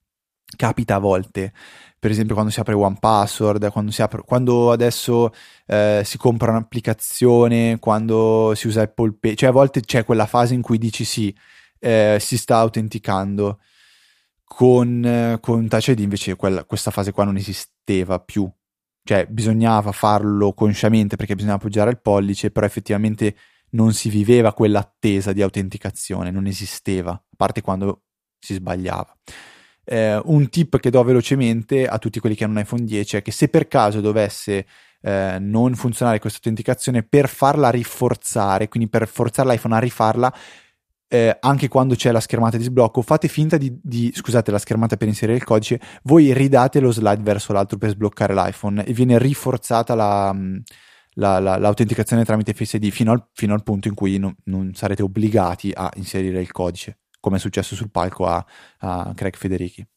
Capita 0.56 0.96
a 0.96 1.00
volte, 1.00 1.54
per 1.98 2.12
esempio 2.12 2.34
quando 2.36 2.52
si 2.52 2.60
apre 2.60 2.74
One 2.74 2.98
Password, 3.00 3.72
quando, 3.72 3.92
si 3.92 4.02
apre, 4.02 4.22
quando 4.24 4.72
adesso 4.72 5.32
eh, 5.66 6.02
si 6.04 6.18
compra 6.18 6.52
un'applicazione, 6.52 7.80
quando 7.80 8.54
si 8.56 8.68
usa 8.68 8.82
Apple 8.82 9.16
Pay, 9.20 9.36
cioè 9.36 9.50
a 9.50 9.54
volte 9.54 9.82
c'è 9.82 10.04
quella 10.04 10.26
fase 10.26 10.54
in 10.54 10.62
cui 10.62 10.78
dici 10.78 11.06
sì, 11.06 11.36
eh, 11.80 12.18
si 12.20 12.38
sta 12.38 12.58
autenticando. 12.58 13.60
Con, 14.44 15.38
con 15.40 15.68
Touch 15.70 15.88
ID 15.88 16.00
invece 16.00 16.36
quella, 16.36 16.66
questa 16.66 16.92
fase 16.92 17.14
qua 17.14 17.24
non 17.24 17.38
esisteva 17.38 18.20
più 18.20 18.52
cioè 19.04 19.26
bisognava 19.26 19.92
farlo 19.92 20.54
consciamente 20.54 21.16
perché 21.16 21.34
bisognava 21.34 21.60
appoggiare 21.60 21.90
il 21.90 22.02
pollice, 22.02 22.52
però 22.52 22.66
effettivamente 22.66 23.36
non 23.72 23.94
si 23.94 24.10
viveva 24.10 24.54
quell'attesa 24.54 25.34
di 25.34 25.42
autenticazione, 25.42 26.32
non 26.32 26.46
esisteva, 26.46 27.12
a 27.12 27.36
parte 27.36 27.62
quando 27.62 28.04
si 28.40 28.54
sbagliava. 28.54 29.16
Eh, 29.92 30.22
un 30.24 30.48
tip 30.48 30.80
che 30.80 30.90
do 30.90 31.04
velocemente 31.04 31.86
a 31.86 31.98
tutti 31.98 32.22
quelli 32.22 32.34
che 32.34 32.46
hanno 32.46 32.54
un 32.54 32.60
iPhone 32.62 32.86
10 32.86 33.18
è 33.18 33.22
che 33.22 33.34
se 33.34 33.50
per 33.50 33.68
caso 33.68 34.00
dovesse 34.00 34.66
eh, 35.02 35.38
non 35.38 35.76
funzionare 35.76 36.20
questa 36.20 36.38
autenticazione, 36.38 37.04
per 37.04 37.28
farla 37.28 37.70
rinforzare, 37.70 38.70
quindi 38.70 38.88
per 38.88 39.06
forzare 39.10 39.50
l'iPhone 39.50 39.76
a 39.76 39.80
rifarla, 39.80 40.34
eh, 41.10 41.38
anche 41.42 41.68
quando 41.68 41.96
c'è 41.96 42.10
la 42.14 42.22
schermata 42.22 42.56
di 42.56 42.64
sblocco, 42.64 43.02
fate 43.02 43.28
finta 43.28 43.58
di, 43.58 43.78
di, 43.84 44.14
scusate, 44.16 44.50
la 44.50 44.60
schermata 44.60 44.96
per 44.96 45.10
inserire 45.10 45.38
il 45.38 45.44
codice, 45.44 45.82
voi 46.04 46.32
ridate 46.32 46.80
lo 46.80 46.94
slide 46.94 47.22
verso 47.22 47.52
l'altro 47.52 47.78
per 47.78 47.90
sbloccare 47.90 48.34
l'iPhone 48.34 48.86
e 48.86 48.94
viene 48.94 49.20
rinforzata 49.20 49.94
la, 49.94 50.32
mm, 50.34 50.58
la, 51.16 51.40
la, 51.40 51.58
l'autenticazione 51.58 52.24
tramite 52.24 52.54
Face 52.54 52.78
ID 52.78 52.92
fino 52.92 53.12
al, 53.12 53.28
fino 53.34 53.54
al 53.54 53.64
punto 53.64 53.90
in 53.90 53.94
cui 53.94 54.18
non, 54.18 54.34
non, 54.46 54.74
sarete 54.74 55.04
obbligati 55.04 55.74
a 55.76 55.92
inserire 55.96 56.40
il 56.40 56.52
codice, 56.54 57.00
come 57.22 57.38
è 57.38 57.40
successo 57.40 57.76
sul 57.76 57.90
palco 57.90 58.26
a, 58.26 58.46
a 58.80 59.14
Craig 59.16 59.38
Federichi. 59.38 59.88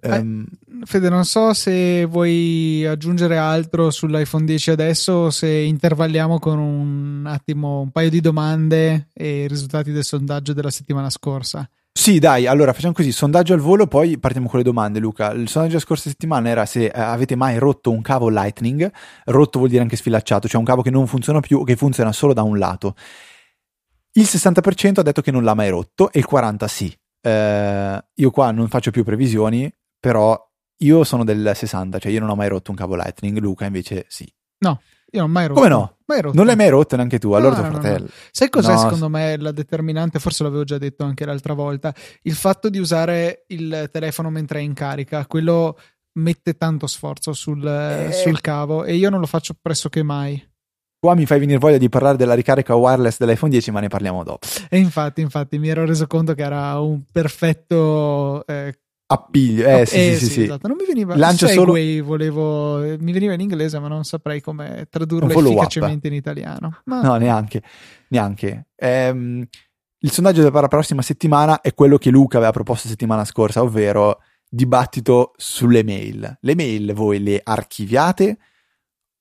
Um, 0.00 0.46
Fede, 0.84 1.08
non 1.08 1.24
so 1.24 1.52
se 1.54 2.04
vuoi 2.04 2.86
aggiungere 2.86 3.36
altro 3.36 3.90
sull'iPhone 3.90 4.44
10 4.44 4.70
adesso 4.70 5.12
o 5.12 5.30
se 5.30 5.48
intervalliamo 5.48 6.38
con 6.38 6.58
un 6.58 7.26
attimo 7.26 7.80
un 7.80 7.90
paio 7.90 8.08
di 8.08 8.20
domande 8.20 9.08
e 9.12 9.44
i 9.44 9.48
risultati 9.48 9.90
del 9.90 10.04
sondaggio 10.04 10.52
della 10.52 10.70
settimana 10.70 11.10
scorsa. 11.10 11.68
Sì, 11.90 12.20
dai, 12.20 12.46
allora 12.46 12.72
facciamo 12.72 12.92
così, 12.92 13.10
sondaggio 13.10 13.54
al 13.54 13.58
volo, 13.58 13.88
poi 13.88 14.18
partiamo 14.18 14.48
con 14.48 14.60
le 14.60 14.64
domande, 14.64 15.00
Luca. 15.00 15.32
Il 15.32 15.48
sondaggio 15.48 15.74
della 15.74 15.84
scorsa 15.84 16.08
settimana 16.08 16.48
era 16.48 16.64
se 16.64 16.84
eh, 16.84 16.90
avete 16.94 17.34
mai 17.34 17.58
rotto 17.58 17.90
un 17.90 18.02
cavo 18.02 18.28
Lightning, 18.28 18.88
rotto 19.24 19.58
vuol 19.58 19.70
dire 19.70 19.82
anche 19.82 19.96
sfilacciato, 19.96 20.46
cioè 20.46 20.60
un 20.60 20.64
cavo 20.64 20.82
che 20.82 20.90
non 20.90 21.08
funziona 21.08 21.40
più 21.40 21.58
o 21.58 21.64
che 21.64 21.74
funziona 21.74 22.12
solo 22.12 22.34
da 22.34 22.42
un 22.42 22.56
lato. 22.56 22.94
Il 24.12 24.24
60% 24.24 25.00
ha 25.00 25.02
detto 25.02 25.20
che 25.22 25.30
non 25.30 25.44
l'ha 25.44 25.54
mai 25.54 25.70
rotto 25.70 26.10
e 26.10 26.18
il 26.20 26.26
40% 26.30 26.64
sì. 26.66 26.96
Eh, 27.20 28.04
io 28.14 28.30
qua 28.30 28.50
non 28.50 28.68
faccio 28.68 28.90
più 28.90 29.04
previsioni, 29.04 29.72
però 29.98 30.40
io 30.78 31.04
sono 31.04 31.24
del 31.24 31.52
60, 31.54 31.98
cioè 31.98 32.12
io 32.12 32.20
non 32.20 32.30
ho 32.30 32.34
mai 32.36 32.48
rotto 32.48 32.70
un 32.70 32.76
cavo 32.76 32.94
Lightning, 32.94 33.38
Luca 33.38 33.66
invece 33.66 34.06
sì. 34.08 34.30
No, 34.60 34.80
io 35.10 35.20
non 35.20 35.30
ho 35.30 35.32
mai 35.32 35.46
rotto. 35.46 35.60
Come 35.60 35.72
no? 35.72 35.96
Mai 36.06 36.20
rotto. 36.20 36.36
Non 36.36 36.46
l'hai 36.46 36.56
mai 36.56 36.68
rotto 36.68 36.96
neanche 36.96 37.18
tu, 37.18 37.32
allora 37.32 37.56
no, 37.56 37.62
tuo 37.62 37.70
no, 37.70 37.80
fratello. 37.80 38.04
No, 38.04 38.10
Sai 38.30 38.48
cos'è 38.48 38.76
secondo 38.76 39.08
me 39.08 39.36
la 39.36 39.52
determinante? 39.52 40.18
Forse 40.18 40.42
l'avevo 40.42 40.64
già 40.64 40.78
detto 40.78 41.04
anche 41.04 41.24
l'altra 41.24 41.54
volta. 41.54 41.94
Il 42.22 42.34
fatto 42.34 42.68
di 42.68 42.78
usare 42.78 43.44
il 43.48 43.88
telefono 43.92 44.30
mentre 44.30 44.60
è 44.60 44.62
in 44.62 44.74
carica, 44.74 45.26
quello 45.26 45.78
mette 46.18 46.56
tanto 46.56 46.86
sforzo 46.86 47.32
sul, 47.32 47.64
eh... 47.66 48.12
sul 48.12 48.40
cavo 48.40 48.84
e 48.84 48.94
io 48.94 49.10
non 49.10 49.20
lo 49.20 49.26
faccio 49.26 49.54
pressoché 49.60 50.02
mai. 50.02 50.47
Qua 51.00 51.14
mi 51.14 51.26
fai 51.26 51.38
venire 51.38 51.58
voglia 51.58 51.78
di 51.78 51.88
parlare 51.88 52.16
della 52.16 52.34
ricarica 52.34 52.74
wireless 52.74 53.18
dell'iPhone 53.18 53.50
10, 53.50 53.70
ma 53.70 53.80
ne 53.80 53.88
parliamo 53.88 54.24
dopo. 54.24 54.46
E 54.68 54.78
infatti, 54.78 55.20
infatti, 55.20 55.58
mi 55.58 55.68
ero 55.68 55.84
reso 55.84 56.06
conto 56.06 56.34
che 56.34 56.42
era 56.42 56.78
un 56.80 57.02
perfetto 57.10 58.44
eh, 58.46 58.76
Appiglio, 59.10 59.66
eh, 59.66 59.86
sì, 59.86 59.96
eh, 59.96 60.16
sì, 60.16 60.26
sì, 60.26 60.30
sì, 60.32 60.42
esatto. 60.42 60.68
Non 60.68 60.76
mi 60.76 60.84
veniva 60.84 61.16
Lancio 61.16 61.46
Segway, 61.46 61.96
solo... 61.96 62.06
volevo, 62.08 62.78
mi 62.98 63.12
veniva 63.12 63.32
in 63.32 63.40
inglese, 63.40 63.78
ma 63.78 63.88
non 63.88 64.04
saprei 64.04 64.42
come 64.42 64.86
tradurlo 64.90 65.30
efficacemente 65.30 66.08
in 66.08 66.12
italiano. 66.12 66.80
Ma... 66.84 67.00
No, 67.00 67.16
neanche, 67.16 67.62
neanche. 68.08 68.66
Ehm, 68.76 69.46
il 70.00 70.10
sondaggio 70.10 70.50
per 70.50 70.60
la 70.60 70.68
prossima 70.68 71.00
settimana 71.00 71.62
è 71.62 71.72
quello 71.72 71.96
che 71.96 72.10
Luca 72.10 72.36
aveva 72.36 72.52
proposto 72.52 72.86
settimana 72.86 73.24
scorsa, 73.24 73.62
ovvero 73.62 74.20
dibattito 74.46 75.32
sulle 75.38 75.82
mail. 75.82 76.36
Le 76.42 76.54
mail 76.54 76.92
voi 76.92 77.22
le 77.22 77.40
archiviate 77.42 78.38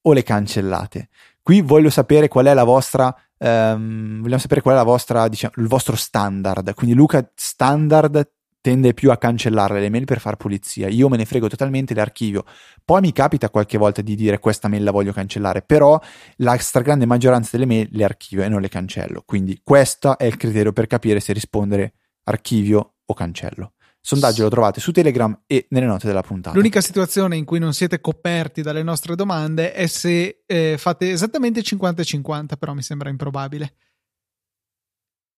o 0.02 0.12
le 0.12 0.24
cancellate? 0.24 1.08
Qui 1.48 1.62
voglio 1.62 1.90
sapere 1.90 2.28
qual 2.28 2.48
è 2.48 2.54
la 2.54 2.66
vostra 2.66 3.16
Um, 3.40 4.20
vogliamo 4.22 4.40
sapere 4.40 4.62
qual 4.62 4.74
è 4.74 4.78
la 4.78 4.84
vostra, 4.84 5.28
diciamo, 5.28 5.54
il 5.58 5.68
vostro 5.68 5.96
standard. 5.96 6.74
Quindi, 6.74 6.96
Luca, 6.96 7.32
standard 7.36 8.32
tende 8.60 8.96
più 8.96 9.12
a 9.12 9.18
cancellare 9.18 9.80
le 9.80 9.90
mail 9.90 10.06
per 10.06 10.20
far 10.20 10.38
pulizia. 10.38 10.88
Io 10.88 11.08
me 11.08 11.18
ne 11.18 11.26
frego 11.26 11.48
totalmente, 11.48 11.94
le 11.94 12.02
archivio. 12.02 12.46
Poi 12.84 13.00
mi 13.00 13.12
capita 13.12 13.52
qualche 13.52 13.78
volta 13.78 14.02
di 14.02 14.16
dire 14.16 14.40
questa 14.40 14.68
mail 14.68 14.84
la 14.84 14.90
voglio 14.90 15.14
cancellare, 15.14 15.62
però 15.62 16.02
la 16.38 16.58
stragrande 16.58 17.06
maggioranza 17.06 17.52
delle 17.54 17.68
mail 17.68 17.90
le 17.92 18.04
archivio 18.04 18.44
e 18.44 18.50
non 18.50 18.60
le 18.60 18.70
cancello. 18.70 19.22
Quindi 19.24 19.62
questo 19.64 20.18
è 20.18 20.26
il 20.26 20.36
criterio 20.36 20.74
per 20.74 20.88
capire 20.88 21.20
se 21.20 21.32
rispondere 21.32 21.94
archivio 22.24 22.96
o 23.06 23.14
cancello. 23.14 23.74
Sondaggio 24.08 24.44
lo 24.44 24.50
trovate 24.50 24.80
su 24.80 24.94
Telegram 24.94 25.38
e 25.46 25.66
nelle 25.72 25.86
note 25.86 26.08
della 26.08 26.22
puntata. 26.22 26.56
L'unica 26.56 26.80
situazione 26.80 27.36
in 27.36 27.44
cui 27.44 27.60
non 27.60 27.74
siete 27.74 28.00
coperti 28.00 28.62
dalle 28.62 28.82
nostre 28.82 29.18
domande 29.18 29.74
è 29.74 29.86
se 29.88 30.44
eh, 30.46 30.78
fate 30.78 31.12
esattamente 31.12 31.60
50-50, 31.60 32.56
però 32.58 32.74
mi 32.74 32.82
sembra 32.82 33.10
improbabile. 33.10 33.74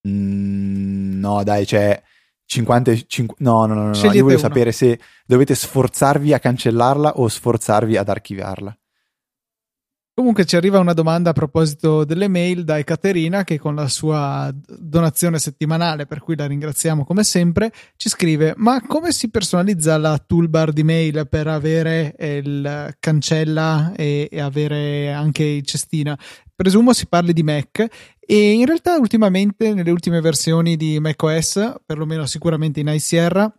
Mm, 0.07 1.19
no, 1.19 1.41
dai, 1.41 1.65
cioè 1.65 1.99
50, 2.45 2.95
5, 3.07 3.37
no, 3.39 3.65
no, 3.65 3.73
no, 3.73 3.87
no, 3.87 3.95
io 3.95 4.09
voglio 4.11 4.25
uno. 4.25 4.37
sapere 4.37 4.71
se 4.71 4.99
dovete 5.25 5.55
sforzarvi 5.55 6.31
a 6.33 6.39
cancellarla 6.39 7.13
o 7.17 7.27
sforzarvi 7.27 7.97
ad 7.97 8.07
archiviarla. 8.07 8.77
Comunque 10.19 10.43
ci 10.43 10.57
arriva 10.57 10.79
una 10.79 10.91
domanda 10.91 11.29
a 11.29 11.33
proposito 11.33 12.03
delle 12.03 12.27
mail 12.27 12.65
da 12.65 12.77
Ekaterina 12.77 13.45
che 13.45 13.57
con 13.57 13.73
la 13.73 13.87
sua 13.87 14.53
donazione 14.53 15.39
settimanale, 15.39 16.07
per 16.07 16.19
cui 16.19 16.35
la 16.35 16.45
ringraziamo 16.45 17.05
come 17.05 17.23
sempre, 17.23 17.71
ci 17.95 18.09
scrive 18.09 18.53
ma 18.57 18.81
come 18.85 19.13
si 19.13 19.29
personalizza 19.29 19.97
la 19.97 20.17
toolbar 20.17 20.73
di 20.73 20.83
mail 20.83 21.25
per 21.29 21.47
avere 21.47 22.15
il 22.19 22.97
cancella 22.99 23.93
e, 23.95 24.27
e 24.29 24.41
avere 24.41 25.13
anche 25.13 25.45
il 25.45 25.63
cestina? 25.63 26.19
Presumo 26.53 26.91
si 26.91 27.07
parli 27.07 27.31
di 27.31 27.41
Mac 27.41 27.87
e 28.19 28.51
in 28.51 28.65
realtà 28.65 28.97
ultimamente 28.97 29.73
nelle 29.73 29.89
ultime 29.89 30.19
versioni 30.19 30.75
di 30.75 30.99
macOS, 30.99 31.75
perlomeno 31.85 32.25
sicuramente 32.25 32.81
in 32.81 32.89
iSierra, 32.89 33.49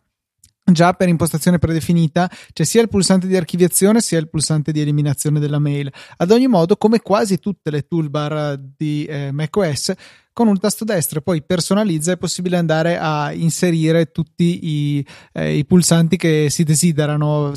già 0.64 0.92
per 0.92 1.08
impostazione 1.08 1.58
predefinita 1.58 2.30
c'è 2.52 2.64
sia 2.64 2.80
il 2.80 2.88
pulsante 2.88 3.26
di 3.26 3.36
archiviazione 3.36 4.00
sia 4.00 4.18
il 4.18 4.28
pulsante 4.28 4.72
di 4.72 4.80
eliminazione 4.80 5.40
della 5.40 5.58
mail. 5.58 5.92
Ad 6.16 6.30
ogni 6.30 6.46
modo, 6.46 6.76
come 6.76 7.00
quasi 7.00 7.38
tutte 7.38 7.70
le 7.70 7.86
toolbar 7.86 8.58
di 8.76 9.04
eh, 9.04 9.32
macOS, 9.32 9.92
con 10.32 10.48
un 10.48 10.58
tasto 10.58 10.84
destro 10.84 11.20
poi 11.20 11.42
personalizza 11.42 12.12
è 12.12 12.16
possibile 12.16 12.56
andare 12.56 12.96
a 12.98 13.32
inserire 13.32 14.10
tutti 14.10 14.60
i, 14.62 15.06
eh, 15.32 15.56
i 15.56 15.66
pulsanti 15.66 16.16
che 16.16 16.48
si 16.50 16.62
desiderano 16.62 17.52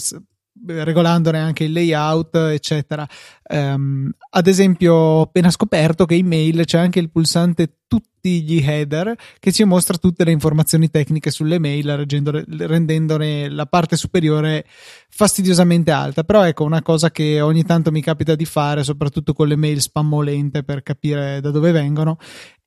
regolandone 0.65 1.39
anche 1.39 1.65
il 1.65 1.71
layout, 1.71 2.35
eccetera. 2.35 3.07
Um, 3.49 4.09
ad 4.31 4.47
esempio, 4.47 4.93
ho 4.93 5.21
appena 5.21 5.49
scoperto 5.49 6.05
che 6.05 6.15
in 6.15 6.27
mail 6.27 6.63
c'è 6.65 6.77
anche 6.77 6.99
il 6.99 7.11
pulsante 7.11 7.77
tutti 7.87 8.41
gli 8.41 8.63
header 8.65 9.15
che 9.37 9.51
ci 9.51 9.63
mostra 9.65 9.97
tutte 9.97 10.23
le 10.23 10.31
informazioni 10.31 10.89
tecniche 10.89 11.29
sulle 11.29 11.59
mail, 11.59 12.05
rendendone 12.07 13.49
la 13.49 13.65
parte 13.65 13.97
superiore 13.97 14.65
fastidiosamente 15.09 15.91
alta. 15.91 16.23
Però 16.23 16.43
ecco, 16.43 16.63
una 16.63 16.81
cosa 16.81 17.11
che 17.11 17.41
ogni 17.41 17.63
tanto 17.63 17.91
mi 17.91 18.01
capita 18.01 18.35
di 18.35 18.45
fare, 18.45 18.83
soprattutto 18.83 19.33
con 19.33 19.47
le 19.47 19.55
mail 19.55 19.81
spammolente 19.81 20.63
per 20.63 20.81
capire 20.81 21.39
da 21.41 21.51
dove 21.51 21.71
vengono. 21.71 22.17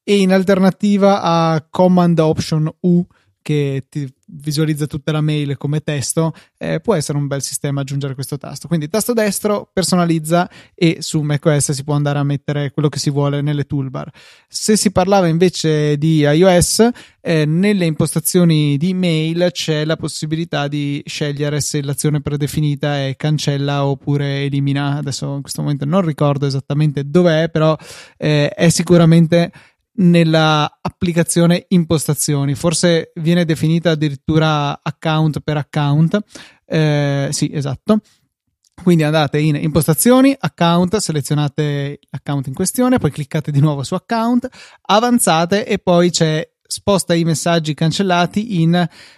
E 0.04 0.20
in 0.20 0.32
alternativa 0.32 1.20
a 1.20 1.66
Command 1.68 2.18
Option 2.20 2.72
U 2.82 3.04
che 3.46 3.86
ti 3.88 4.12
visualizza 4.26 4.86
tutta 4.86 5.12
la 5.12 5.20
mail 5.20 5.56
come 5.56 5.78
testo, 5.78 6.32
eh, 6.58 6.80
può 6.80 6.94
essere 6.94 7.16
un 7.16 7.28
bel 7.28 7.42
sistema 7.42 7.82
aggiungere 7.82 8.14
questo 8.14 8.36
tasto. 8.38 8.66
Quindi 8.66 8.88
tasto 8.88 9.12
destro 9.12 9.70
personalizza 9.72 10.50
e 10.74 10.96
su 10.98 11.20
macOS 11.20 11.70
si 11.70 11.84
può 11.84 11.94
andare 11.94 12.18
a 12.18 12.24
mettere 12.24 12.72
quello 12.72 12.88
che 12.88 12.98
si 12.98 13.08
vuole 13.08 13.42
nelle 13.42 13.62
toolbar. 13.62 14.10
Se 14.48 14.76
si 14.76 14.90
parlava 14.90 15.28
invece 15.28 15.96
di 15.96 16.22
iOS, 16.22 16.88
eh, 17.20 17.44
nelle 17.46 17.84
impostazioni 17.84 18.76
di 18.78 18.92
mail 18.94 19.50
c'è 19.52 19.84
la 19.84 19.94
possibilità 19.94 20.66
di 20.66 21.00
scegliere 21.06 21.60
se 21.60 21.80
l'azione 21.82 22.20
predefinita 22.20 23.06
è 23.06 23.14
cancella 23.14 23.86
oppure 23.86 24.42
elimina. 24.42 24.96
Adesso 24.96 25.36
in 25.36 25.42
questo 25.42 25.62
momento 25.62 25.84
non 25.84 26.00
ricordo 26.00 26.46
esattamente 26.46 27.08
dov'è, 27.08 27.48
però 27.48 27.76
eh, 28.16 28.48
è 28.48 28.68
sicuramente 28.70 29.52
nella 29.96 30.78
applicazione 30.80 31.66
impostazioni. 31.68 32.54
Forse 32.54 33.12
viene 33.16 33.44
definita 33.44 33.90
addirittura 33.90 34.80
account 34.82 35.40
per 35.40 35.56
account. 35.56 36.18
Eh, 36.64 37.28
sì, 37.30 37.50
esatto. 37.52 38.00
Quindi 38.82 39.04
andate 39.04 39.38
in 39.38 39.56
impostazioni, 39.56 40.36
account, 40.38 40.96
selezionate 40.96 41.98
l'account 42.10 42.46
in 42.46 42.54
questione, 42.54 42.98
poi 42.98 43.10
cliccate 43.10 43.50
di 43.50 43.60
nuovo 43.60 43.82
su 43.82 43.94
account, 43.94 44.48
avanzate 44.82 45.66
e 45.66 45.78
poi 45.78 46.10
c'è 46.10 46.46
sposta 46.66 47.14
i 47.14 47.25
messaggi 47.25 47.75
cancellati 47.75 48.61
in, 48.61 48.75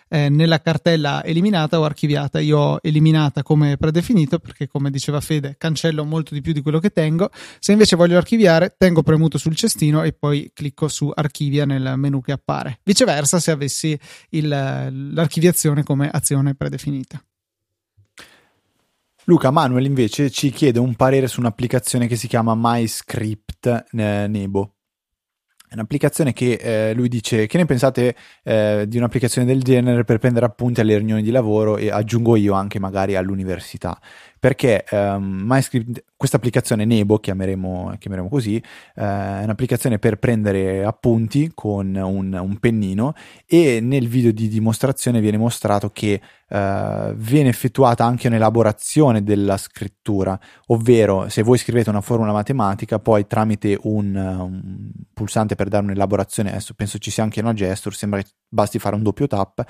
eh, 0.08 0.28
nella 0.28 0.60
cartella 0.60 1.24
eliminata 1.24 1.78
o 1.78 1.84
archiviata. 1.84 2.40
Io 2.40 2.58
ho 2.58 2.78
eliminata 2.82 3.42
come 3.42 3.76
predefinito 3.76 4.38
perché, 4.38 4.66
come 4.66 4.90
diceva 4.90 5.20
Fede, 5.20 5.56
cancello 5.58 6.04
molto 6.04 6.34
di 6.34 6.40
più 6.40 6.52
di 6.52 6.60
quello 6.60 6.78
che 6.78 6.90
tengo. 6.90 7.30
Se 7.58 7.72
invece 7.72 7.96
voglio 7.96 8.16
archiviare, 8.16 8.74
tengo 8.76 9.02
premuto 9.02 9.38
sul 9.38 9.56
cestino 9.56 10.02
e 10.02 10.12
poi 10.12 10.50
clicco 10.54 10.88
su 10.88 11.10
archivia 11.14 11.64
nel 11.64 11.94
menu 11.96 12.20
che 12.20 12.32
appare. 12.32 12.80
Viceversa, 12.82 13.40
se 13.40 13.50
avessi 13.50 13.98
il, 14.30 14.48
l'archiviazione 14.48 15.82
come 15.82 16.08
azione 16.10 16.54
predefinita. 16.54 17.22
Luca 19.28 19.50
Manuel 19.50 19.84
invece 19.84 20.30
ci 20.30 20.50
chiede 20.50 20.78
un 20.78 20.94
parere 20.94 21.28
su 21.28 21.40
un'applicazione 21.40 22.06
che 22.06 22.16
si 22.16 22.28
chiama 22.28 22.54
MyScript 22.56 23.88
eh, 23.92 24.26
Nebo. 24.26 24.77
È 25.70 25.74
un'applicazione 25.74 26.32
che 26.32 26.52
eh, 26.54 26.94
lui 26.94 27.08
dice: 27.08 27.46
Che 27.46 27.58
ne 27.58 27.66
pensate 27.66 28.16
eh, 28.42 28.86
di 28.88 28.96
un'applicazione 28.96 29.46
del 29.46 29.62
genere 29.62 30.02
per 30.02 30.16
prendere 30.16 30.46
appunti 30.46 30.80
alle 30.80 30.96
riunioni 30.96 31.20
di 31.22 31.30
lavoro 31.30 31.76
e 31.76 31.90
aggiungo 31.90 32.36
io 32.36 32.54
anche 32.54 32.78
magari 32.78 33.16
all'università? 33.16 34.00
Perché 34.38 34.84
um, 34.90 35.42
MyScript, 35.44 36.04
questa 36.16 36.36
applicazione 36.36 36.84
Nebo, 36.84 37.18
chiameremo, 37.18 37.96
chiameremo 37.98 38.28
così, 38.28 38.56
uh, 38.56 39.00
è 39.00 39.42
un'applicazione 39.42 39.98
per 39.98 40.18
prendere 40.18 40.84
appunti 40.84 41.50
con 41.54 41.94
un, 41.94 42.32
un, 42.32 42.58
pennino 42.58 43.14
e 43.46 43.80
nel 43.80 44.08
video 44.08 44.32
di 44.32 44.48
dimostrazione 44.48 45.20
viene 45.20 45.38
mostrato 45.38 45.90
che 45.90 46.20
uh, 46.48 47.12
viene 47.14 47.48
effettuata 47.48 48.04
anche 48.04 48.28
un'elaborazione 48.28 49.22
della 49.22 49.56
scrittura, 49.56 50.38
ovvero 50.66 51.28
se 51.28 51.42
voi 51.42 51.58
scrivete 51.58 51.90
una 51.90 52.00
formula 52.00 52.32
matematica, 52.32 52.98
poi 52.98 53.26
tramite 53.26 53.78
un, 53.82 54.14
un 54.14 54.90
pulsante 55.12 55.54
per 55.54 55.68
dare 55.68 55.84
un'elaborazione, 55.84 56.50
adesso 56.50 56.74
penso 56.74 56.98
ci 56.98 57.10
sia 57.10 57.22
anche 57.22 57.40
una 57.40 57.54
gesture, 57.54 57.94
sembra 57.94 58.22
che 58.22 58.30
basti 58.48 58.78
fare 58.78 58.94
un 58.94 59.02
doppio 59.02 59.26
tap, 59.26 59.64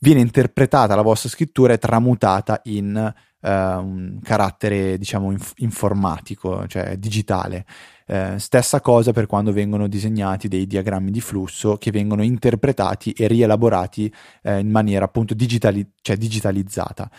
viene 0.00 0.20
interpretata 0.20 0.94
la 0.94 1.02
vostra 1.02 1.28
scrittura 1.28 1.72
e 1.72 1.78
tramutata 1.78 2.60
in 2.64 3.12
uh, 3.44 3.48
un 3.48 4.18
carattere, 4.22 4.98
diciamo, 4.98 5.30
inf- 5.30 5.52
informatico, 5.58 6.66
cioè 6.66 6.96
digitale. 6.96 7.66
Uh, 8.06 8.36
stessa 8.38 8.80
cosa 8.80 9.12
per 9.12 9.26
quando 9.26 9.52
vengono 9.52 9.86
disegnati 9.86 10.48
dei 10.48 10.66
diagrammi 10.66 11.10
di 11.10 11.20
flusso 11.20 11.76
che 11.76 11.90
vengono 11.90 12.22
interpretati 12.22 13.12
e 13.12 13.26
rielaborati 13.28 14.12
uh, 14.42 14.58
in 14.58 14.70
maniera 14.70 15.04
appunto 15.04 15.34
digitali- 15.34 15.88
cioè 16.00 16.16
digitalizzata. 16.16 17.10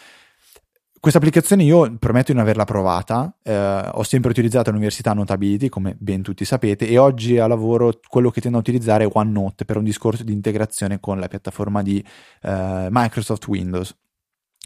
Questa 1.06 1.22
applicazione 1.22 1.62
io 1.62 1.98
prometto 2.00 2.32
di 2.32 2.34
non 2.34 2.42
averla 2.42 2.64
provata, 2.64 3.38
eh, 3.44 3.90
ho 3.94 4.02
sempre 4.02 4.32
utilizzato 4.32 4.72
all'università 4.72 5.14
Notability, 5.14 5.70
come 5.70 5.96
ben 6.00 6.24
tutti 6.24 6.44
sapete, 6.46 6.88
e 6.88 6.98
oggi 6.98 7.38
a 7.38 7.46
lavoro 7.46 8.00
quello 8.08 8.32
che 8.32 8.42
tendo 8.42 8.58
a 8.58 8.62
utilizzare 8.62 9.04
è 9.04 9.10
OneNote 9.14 9.66
per 9.66 9.78
un 9.78 9.84
discorso 9.84 10.24
di 10.24 10.34
integrazione 10.34 11.00
con 11.00 11.20
la 11.20 11.28
piattaforma 11.28 11.84
di 11.84 12.04
eh, 12.42 12.88
Microsoft 12.90 13.46
Windows, 13.48 13.96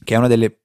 che 0.02 0.16
è 0.16 0.18
una 0.18 0.30
delle 0.30 0.62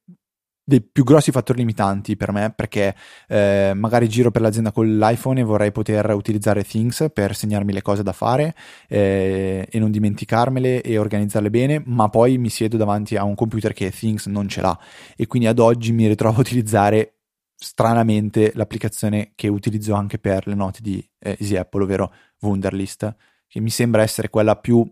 dei 0.67 0.81
più 0.81 1.03
grossi 1.03 1.29
fattori 1.29 1.59
limitanti 1.59 2.17
per 2.17 2.31
me 2.31 2.51
perché 2.53 2.95
eh, 3.27 3.73
magari 3.75 4.09
giro 4.09 4.31
per 4.31 4.41
l'azienda 4.41 4.71
con 4.71 4.97
l'iPhone 4.97 5.39
e 5.39 5.43
vorrei 5.43 5.71
poter 5.71 6.09
utilizzare 6.09 6.63
Things 6.63 7.05
per 7.13 7.35
segnarmi 7.35 7.71
le 7.71 7.83
cose 7.83 8.01
da 8.01 8.13
fare 8.13 8.55
eh, 8.87 9.67
e 9.69 9.79
non 9.79 9.91
dimenticarmele 9.91 10.81
e 10.81 10.97
organizzarle 10.97 11.51
bene, 11.51 11.83
ma 11.85 12.09
poi 12.09 12.39
mi 12.39 12.49
siedo 12.49 12.77
davanti 12.77 13.15
a 13.15 13.23
un 13.23 13.35
computer 13.35 13.73
che 13.73 13.91
Things 13.91 14.25
non 14.25 14.47
ce 14.47 14.61
l'ha. 14.61 14.77
E 15.15 15.27
quindi 15.27 15.47
ad 15.47 15.59
oggi 15.59 15.91
mi 15.91 16.07
ritrovo 16.07 16.37
a 16.37 16.39
utilizzare 16.39 17.19
stranamente 17.55 18.51
l'applicazione 18.55 19.33
che 19.35 19.47
utilizzo 19.47 19.93
anche 19.93 20.17
per 20.17 20.47
le 20.47 20.55
note 20.55 20.79
di 20.81 20.97
eh, 21.19 21.37
Easy 21.39 21.55
Apple, 21.55 21.83
ovvero 21.83 22.11
Wunderlist, 22.41 23.15
che 23.47 23.59
mi 23.59 23.69
sembra 23.69 24.01
essere 24.01 24.29
quella 24.29 24.55
più 24.55 24.83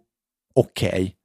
ok 0.53 1.15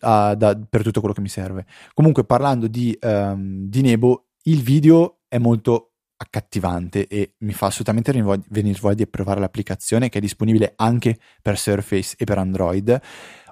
uh, 0.00 0.34
da, 0.34 0.58
per 0.68 0.82
tutto 0.82 1.00
quello 1.00 1.14
che 1.14 1.20
mi 1.20 1.28
serve. 1.28 1.66
Comunque, 1.94 2.24
parlando 2.24 2.66
di, 2.66 2.96
um, 3.02 3.68
di 3.68 3.82
Nebo, 3.82 4.28
il 4.44 4.62
video 4.62 5.20
è 5.28 5.38
molto 5.38 5.92
accattivante 6.16 7.06
e 7.06 7.34
mi 7.38 7.52
fa 7.52 7.66
assolutamente 7.66 8.12
venire 8.48 8.78
voglia 8.78 8.94
di 8.94 9.06
provare 9.06 9.40
l'applicazione 9.40 10.08
che 10.10 10.18
è 10.18 10.20
disponibile 10.20 10.74
anche 10.76 11.18
per 11.40 11.58
Surface 11.58 12.14
e 12.18 12.24
per 12.24 12.38
Android. 12.38 13.00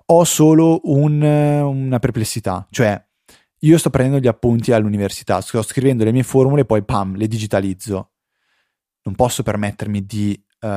Ho 0.06 0.24
solo 0.24 0.80
un, 0.84 1.22
una 1.22 1.98
perplessità, 1.98 2.66
cioè 2.70 3.02
io 3.62 3.78
sto 3.78 3.90
prendendo 3.90 4.20
gli 4.20 4.28
appunti 4.28 4.72
all'università, 4.72 5.40
sto 5.40 5.62
scrivendo 5.62 6.04
le 6.04 6.12
mie 6.12 6.22
formule 6.22 6.62
e 6.62 6.64
poi 6.64 6.84
pam, 6.84 7.16
le 7.16 7.26
digitalizzo. 7.26 8.12
Non 9.02 9.14
posso 9.14 9.42
permettermi 9.42 10.04
di 10.04 10.40
uh, 10.60 10.68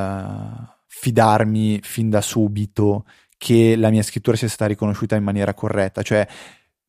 fidarmi 0.87 1.79
fin 1.83 2.09
da 2.09 2.21
subito 2.21 3.05
che 3.41 3.75
la 3.75 3.89
mia 3.89 4.03
scrittura 4.03 4.37
sia 4.37 4.47
stata 4.47 4.67
riconosciuta 4.67 5.15
in 5.15 5.23
maniera 5.23 5.55
corretta. 5.55 6.03
Cioè, 6.03 6.27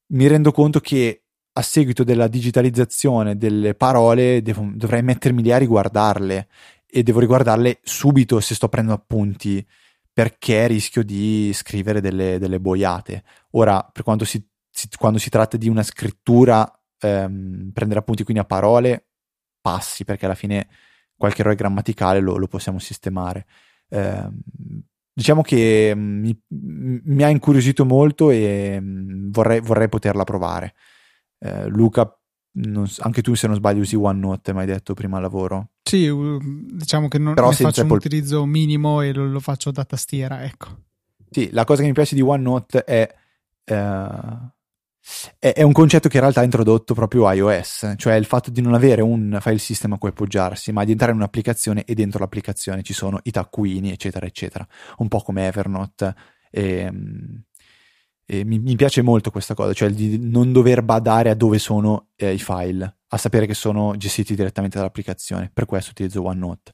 mi 0.08 0.26
rendo 0.26 0.52
conto 0.52 0.80
che 0.80 1.22
a 1.50 1.62
seguito 1.62 2.04
della 2.04 2.28
digitalizzazione 2.28 3.38
delle 3.38 3.74
parole 3.74 4.42
devo, 4.42 4.70
dovrei 4.74 5.02
mettermi 5.02 5.42
lì 5.42 5.50
a 5.50 5.56
riguardarle 5.56 6.48
e 6.86 7.02
devo 7.02 7.20
riguardarle 7.20 7.80
subito 7.82 8.38
se 8.40 8.54
sto 8.54 8.68
prendendo 8.68 9.00
appunti 9.00 9.66
perché 10.12 10.66
rischio 10.66 11.02
di 11.02 11.50
scrivere 11.54 12.02
delle, 12.02 12.38
delle 12.38 12.60
boiate. 12.60 13.24
Ora, 13.52 13.82
per 13.90 14.02
quanto 14.02 14.26
si, 14.26 14.46
si, 14.68 14.90
quando 14.98 15.18
si 15.18 15.30
tratta 15.30 15.56
di 15.56 15.70
una 15.70 15.82
scrittura, 15.82 16.70
ehm, 16.98 17.70
prendere 17.72 18.00
appunti 18.00 18.24
quindi 18.24 18.42
a 18.42 18.46
parole, 18.46 19.06
passi 19.58 20.04
perché 20.04 20.26
alla 20.26 20.34
fine 20.34 20.68
qualche 21.16 21.40
errore 21.40 21.56
grammaticale 21.56 22.20
lo, 22.20 22.36
lo 22.36 22.46
possiamo 22.46 22.78
sistemare. 22.78 23.46
Eh, 23.88 24.28
diciamo 25.12 25.42
che 25.42 25.92
mm, 25.94 26.20
mi, 26.20 26.42
mi, 26.48 27.22
ha 27.22 27.28
incuriosito 27.28 27.84
molto 27.84 28.30
e 28.30 28.78
mm, 28.80 29.30
vorrei, 29.30 29.60
vorrei 29.60 29.88
poterla 29.88 30.24
provare. 30.24 30.74
Eh, 31.38 31.68
Luca 31.68 32.16
non, 32.54 32.86
anche 32.98 33.22
tu 33.22 33.34
se 33.34 33.46
non 33.46 33.56
sbaglio 33.56 33.80
usi 33.80 33.96
OneNote, 33.96 34.52
mi 34.52 34.60
hai 34.60 34.66
detto 34.66 34.94
prima 34.94 35.16
al 35.16 35.22
lavoro. 35.22 35.70
Sì, 35.82 36.10
diciamo 36.70 37.08
che 37.08 37.18
non 37.18 37.34
Però 37.34 37.48
ne 37.48 37.54
faccio 37.54 37.80
Apple... 37.82 37.92
un 37.92 37.98
utilizzo 37.98 38.44
minimo 38.44 39.00
e 39.00 39.12
lo, 39.12 39.26
lo, 39.26 39.40
faccio 39.40 39.70
da 39.70 39.84
tastiera, 39.84 40.44
ecco. 40.44 40.68
Sì, 41.30 41.50
la 41.52 41.64
cosa 41.64 41.80
che 41.80 41.88
mi 41.88 41.94
piace 41.94 42.14
di 42.14 42.20
OneNote 42.20 42.84
è, 42.84 43.14
uh, 43.64 44.50
è, 45.38 45.52
è, 45.52 45.62
un 45.62 45.72
concetto 45.72 46.08
che 46.08 46.16
in 46.16 46.22
realtà 46.22 46.40
ha 46.40 46.44
introdotto 46.44 46.94
proprio 46.94 47.30
iOS, 47.30 47.94
cioè 47.96 48.14
il 48.14 48.24
fatto 48.24 48.50
di 48.50 48.60
non 48.60 48.74
avere 48.74 49.02
un 49.02 49.38
file 49.40 49.58
system 49.58 49.92
a 49.94 49.98
cui 49.98 50.10
appoggiarsi, 50.10 50.72
ma 50.72 50.84
di 50.84 50.92
entrare 50.92 51.12
in 51.12 51.18
un'applicazione 51.18 51.84
e 51.84 51.94
dentro 51.94 52.20
l'applicazione 52.20 52.82
ci 52.82 52.92
sono 52.92 53.18
i 53.24 53.30
taccuini, 53.30 53.90
eccetera, 53.90 54.26
eccetera. 54.26 54.66
Un 54.98 55.08
po' 55.08 55.20
come 55.20 55.46
Evernote. 55.46 56.14
E, 56.50 56.76
ehm, 56.76 57.44
e 58.24 58.44
mi, 58.44 58.60
mi, 58.60 58.76
piace 58.76 59.02
molto 59.02 59.30
questa 59.30 59.54
cosa, 59.54 59.72
cioè 59.72 59.90
di 59.90 60.18
non 60.18 60.52
dover 60.52 60.82
badare 60.82 61.30
a 61.30 61.34
dove 61.34 61.58
sono 61.58 62.08
eh, 62.16 62.32
i 62.32 62.38
file, 62.38 62.98
a 63.08 63.16
sapere 63.18 63.46
che 63.46 63.54
sono 63.54 63.96
gestiti 63.96 64.34
direttamente 64.34 64.78
dall'applicazione. 64.78 65.50
Per 65.52 65.66
questo 65.66 65.90
utilizzo 65.90 66.24
OneNote. 66.24 66.72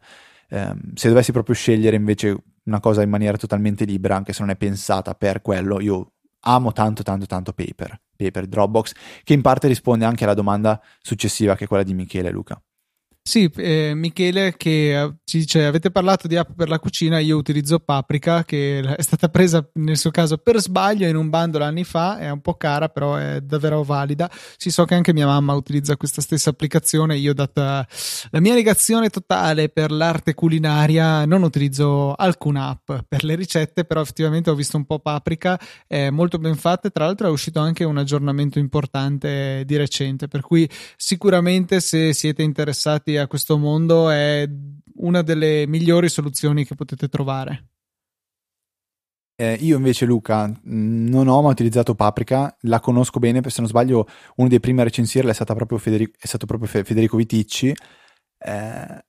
Um, 0.51 0.95
se 0.95 1.09
dovessi 1.09 1.33
proprio 1.33 1.55
scegliere 1.55 1.97
invece 1.97 2.37
una 2.65 2.81
cosa 2.81 3.03
in 3.03 3.11
maniera 3.11 3.37
totalmente 3.37 3.85
libera, 3.85 4.17
anche 4.17 4.33
se 4.33 4.41
non 4.41 4.51
è 4.51 4.57
pensata 4.57 5.15
per 5.15 5.43
quello, 5.43 5.81
io 5.81 6.13
amo 6.41 6.73
tanto 6.73 7.03
tanto 7.03 7.27
tanto 7.27 7.53
Paper, 7.53 8.01
Paper 8.17 8.47
Dropbox, 8.47 8.93
che 9.25 9.33
in 9.33 9.43
parte 9.43 9.69
risponde 9.69 10.05
anche 10.05 10.25
alla 10.25 10.35
domanda 10.35 10.81
successiva 11.01 11.57
che 11.57 11.65
è 11.65 11.67
quella 11.67 11.83
di 11.83 11.95
Michele 11.95 12.29
e 12.29 12.33
Luca. 12.33 12.63
Sì, 13.29 13.45
eh, 13.57 13.93
Michele 13.95 14.57
che 14.57 14.99
eh, 14.99 15.15
ci 15.25 15.41
dice 15.41 15.67
avete 15.67 15.91
parlato 15.91 16.27
di 16.27 16.37
app 16.39 16.53
per 16.57 16.71
la 16.71 16.79
cucina, 16.79 17.19
io 17.19 17.37
utilizzo 17.37 17.79
Paprika 17.79 18.43
che 18.43 18.81
è 18.81 19.03
stata 19.03 19.29
presa 19.29 19.69
nel 19.75 19.99
suo 19.99 20.11
caso 20.11 20.39
per 20.39 20.59
sbaglio 20.59 21.07
in 21.07 21.15
un 21.15 21.29
bundle 21.29 21.63
anni 21.63 21.85
fa, 21.85 22.19
è 22.19 22.31
un 22.31 22.41
po' 22.41 22.55
cara 22.55 22.89
però 22.89 23.17
è 23.17 23.43
davvero 23.43 23.83
valida. 23.83 24.31
Sì, 24.57 24.71
so 24.71 24.87
che 24.87 24.95
anche 24.95 25.13
mia 25.13 25.27
mamma 25.27 25.53
utilizza 25.53 25.99
questa 25.99 26.23
stessa 26.23 26.49
applicazione, 26.49 27.19
io 27.19 27.35
data 27.35 27.87
la 28.31 28.41
mia 28.41 28.55
negazione 28.55 29.11
totale 29.11 29.69
per 29.69 29.91
l'arte 29.91 30.33
culinaria 30.33 31.27
non 31.27 31.43
utilizzo 31.43 32.15
alcuna 32.15 32.69
app 32.69 32.91
per 33.07 33.25
le 33.25 33.35
ricette, 33.35 33.85
però 33.85 34.01
effettivamente 34.01 34.49
ho 34.49 34.55
visto 34.55 34.79
un 34.79 34.87
po' 34.87 35.01
Paprika, 35.01 35.61
è 35.87 36.09
molto 36.09 36.39
ben 36.39 36.57
fatta 36.57 36.89
tra 36.89 37.05
l'altro 37.05 37.27
è 37.27 37.31
uscito 37.31 37.61
anche 37.61 37.85
un 37.85 37.99
aggiornamento 37.99 38.59
importante 38.59 39.65
di 39.67 39.77
recente, 39.77 40.29
per 40.29 40.41
cui 40.41 40.67
sicuramente 40.97 41.81
se 41.81 42.15
siete 42.15 42.43
interessati 42.43 43.17
a 43.19 43.27
questo 43.27 43.59
mondo 43.59 44.11
è 44.11 44.49
una 44.97 45.23
delle 45.23 45.67
migliori 45.67 46.09
soluzioni 46.09 46.65
che 46.65 46.75
potete 46.75 47.09
trovare. 47.09 47.69
Eh, 49.41 49.57
io 49.61 49.77
invece, 49.77 50.05
Luca, 50.05 50.53
non 50.65 51.29
ho 51.29 51.43
mai 51.43 51.53
utilizzato 51.53 51.95
Paprika, 51.95 52.57
la 52.63 52.81
conosco 52.81 53.21
bene, 53.21 53.41
se 53.49 53.61
non 53.61 53.69
sbaglio, 53.69 54.09
uno 54.37 54.49
dei 54.49 54.59
primi 54.59 54.81
a 54.81 54.85
recensirla 54.85 55.31
è, 55.31 55.35
stata 55.35 55.55
proprio 55.55 55.79
Federico, 55.79 56.17
è 56.19 56.27
stato 56.27 56.45
proprio 56.45 56.69
Federico 56.69 57.17
Viticci. 57.17 57.73
Eh, 58.39 59.05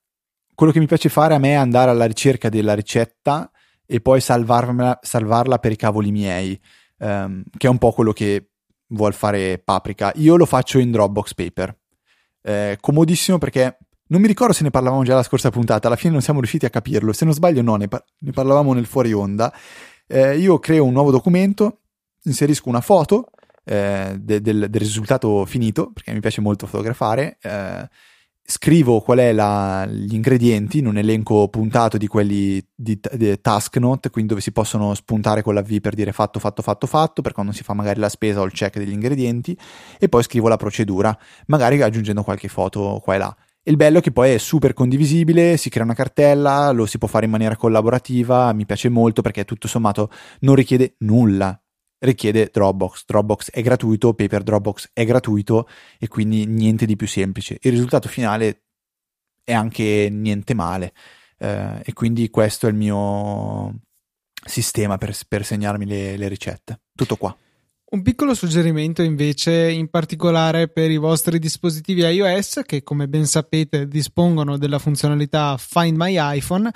quello 0.53 0.71
che 0.71 0.79
mi 0.79 0.85
piace 0.85 1.09
fare 1.09 1.33
a 1.33 1.39
me 1.39 1.49
è 1.49 1.53
andare 1.53 1.89
alla 1.89 2.05
ricerca 2.05 2.49
della 2.49 2.75
ricetta 2.75 3.49
e 3.87 4.01
poi 4.01 4.21
salvarla 4.21 5.57
per 5.59 5.71
i 5.71 5.75
cavoli 5.75 6.11
miei, 6.11 6.61
ehm, 6.99 7.43
che 7.57 7.65
è 7.65 7.69
un 7.69 7.79
po' 7.79 7.91
quello 7.91 8.11
che 8.11 8.51
vuol 8.89 9.13
fare 9.13 9.57
Paprika. 9.57 10.11
Io 10.17 10.35
lo 10.35 10.45
faccio 10.45 10.77
in 10.77 10.91
Dropbox 10.91 11.33
Paper. 11.33 11.75
Eh, 12.41 12.77
comodissimo 12.79 13.39
perché 13.39 13.77
non 14.09 14.21
mi 14.21 14.27
ricordo 14.27 14.53
se 14.53 14.63
ne 14.63 14.69
parlavamo 14.69 15.03
già 15.03 15.15
la 15.15 15.23
scorsa 15.23 15.49
puntata, 15.49 15.87
alla 15.87 15.95
fine 15.95 16.13
non 16.13 16.21
siamo 16.21 16.39
riusciti 16.39 16.65
a 16.65 16.69
capirlo. 16.69 17.13
Se 17.13 17.25
non 17.25 17.33
sbaglio, 17.33 17.61
no, 17.61 17.75
ne, 17.75 17.87
par- 17.87 18.03
ne 18.19 18.31
parlavamo 18.31 18.73
nel 18.73 18.85
fuori 18.85 19.13
onda. 19.13 19.53
Eh, 20.07 20.37
io 20.37 20.57
creo 20.59 20.85
un 20.85 20.93
nuovo 20.93 21.11
documento, 21.11 21.81
inserisco 22.23 22.69
una 22.69 22.81
foto 22.81 23.29
eh, 23.63 24.17
de- 24.19 24.41
del-, 24.41 24.67
del, 24.69 24.81
risultato 24.81 25.45
finito, 25.45 25.91
perché 25.91 26.11
mi 26.11 26.21
piace 26.21 26.41
molto 26.41 26.65
fotografare. 26.65 27.37
Eh, 27.41 27.87
scrivo 28.43 28.99
qual 29.01 29.19
è 29.19 29.31
la, 29.31 29.85
gli 29.85 30.15
ingredienti 30.15 30.79
in 30.79 30.87
un 30.87 30.97
elenco 30.97 31.47
puntato 31.49 31.97
di 31.97 32.07
quelli 32.07 32.59
di, 32.73 32.99
di 33.13 33.39
task 33.39 33.77
note, 33.77 34.09
quindi 34.09 34.31
dove 34.31 34.41
si 34.41 34.51
possono 34.51 34.95
spuntare 34.95 35.43
con 35.43 35.53
la 35.53 35.61
V 35.61 35.79
per 35.81 35.93
dire 35.93 36.11
fatto, 36.13 36.39
fatto, 36.39 36.63
fatto, 36.63 36.87
fatto, 36.87 37.21
per 37.21 37.33
quando 37.33 37.51
si 37.51 37.61
fa 37.61 37.73
magari 37.73 37.99
la 37.99 38.09
spesa 38.09 38.41
o 38.41 38.45
il 38.45 38.53
check 38.53 38.79
degli 38.79 38.91
ingredienti, 38.91 39.55
e 39.99 40.09
poi 40.09 40.23
scrivo 40.23 40.47
la 40.47 40.57
procedura, 40.57 41.15
magari 41.45 41.79
aggiungendo 41.79 42.23
qualche 42.23 42.47
foto 42.47 42.99
qua 43.03 43.13
e 43.13 43.17
là. 43.19 43.37
Il 43.63 43.75
bello 43.75 43.99
è 43.99 44.01
che 44.01 44.11
poi 44.11 44.31
è 44.31 44.37
super 44.37 44.73
condivisibile, 44.73 45.57
si 45.57 45.69
crea 45.69 45.83
una 45.83 45.93
cartella, 45.93 46.71
lo 46.71 46.85
si 46.85 46.97
può 46.97 47.07
fare 47.07 47.25
in 47.25 47.31
maniera 47.31 47.55
collaborativa, 47.55 48.51
mi 48.53 48.65
piace 48.65 48.89
molto 48.89 49.21
perché 49.21 49.45
tutto 49.45 49.67
sommato 49.67 50.09
non 50.39 50.55
richiede 50.55 50.95
nulla, 50.99 51.61
richiede 51.99 52.49
Dropbox. 52.51 53.03
Dropbox 53.05 53.51
è 53.51 53.61
gratuito, 53.61 54.13
Paper 54.13 54.43
Dropbox 54.43 54.89
è 54.93 55.05
gratuito 55.05 55.67
e 55.99 56.07
quindi 56.07 56.45
niente 56.45 56.85
di 56.85 56.95
più 56.95 57.07
semplice. 57.07 57.57
Il 57.61 57.71
risultato 57.71 58.07
finale 58.07 58.63
è 59.43 59.53
anche 59.53 60.09
niente 60.11 60.53
male 60.53 60.93
eh, 61.37 61.81
e 61.83 61.93
quindi 61.93 62.29
questo 62.29 62.67
è 62.67 62.69
il 62.69 62.75
mio 62.75 63.81
sistema 64.45 64.97
per, 64.97 65.15
per 65.27 65.45
segnarmi 65.45 65.85
le, 65.85 66.17
le 66.17 66.27
ricette. 66.27 66.81
Tutto 66.95 67.17
qua. 67.17 67.35
Un 67.91 68.03
piccolo 68.03 68.35
suggerimento 68.35 69.01
invece, 69.01 69.71
in 69.71 69.89
particolare 69.89 70.67
per 70.67 70.91
i 70.91 70.97
vostri 70.97 71.39
dispositivi 71.39 72.01
iOS 72.01 72.61
che 72.63 72.83
come 72.83 73.07
ben 73.07 73.25
sapete 73.25 73.87
dispongono 73.87 74.59
della 74.59 74.77
funzionalità 74.77 75.57
Find 75.57 75.97
My 75.97 76.15
iPhone, 76.37 76.69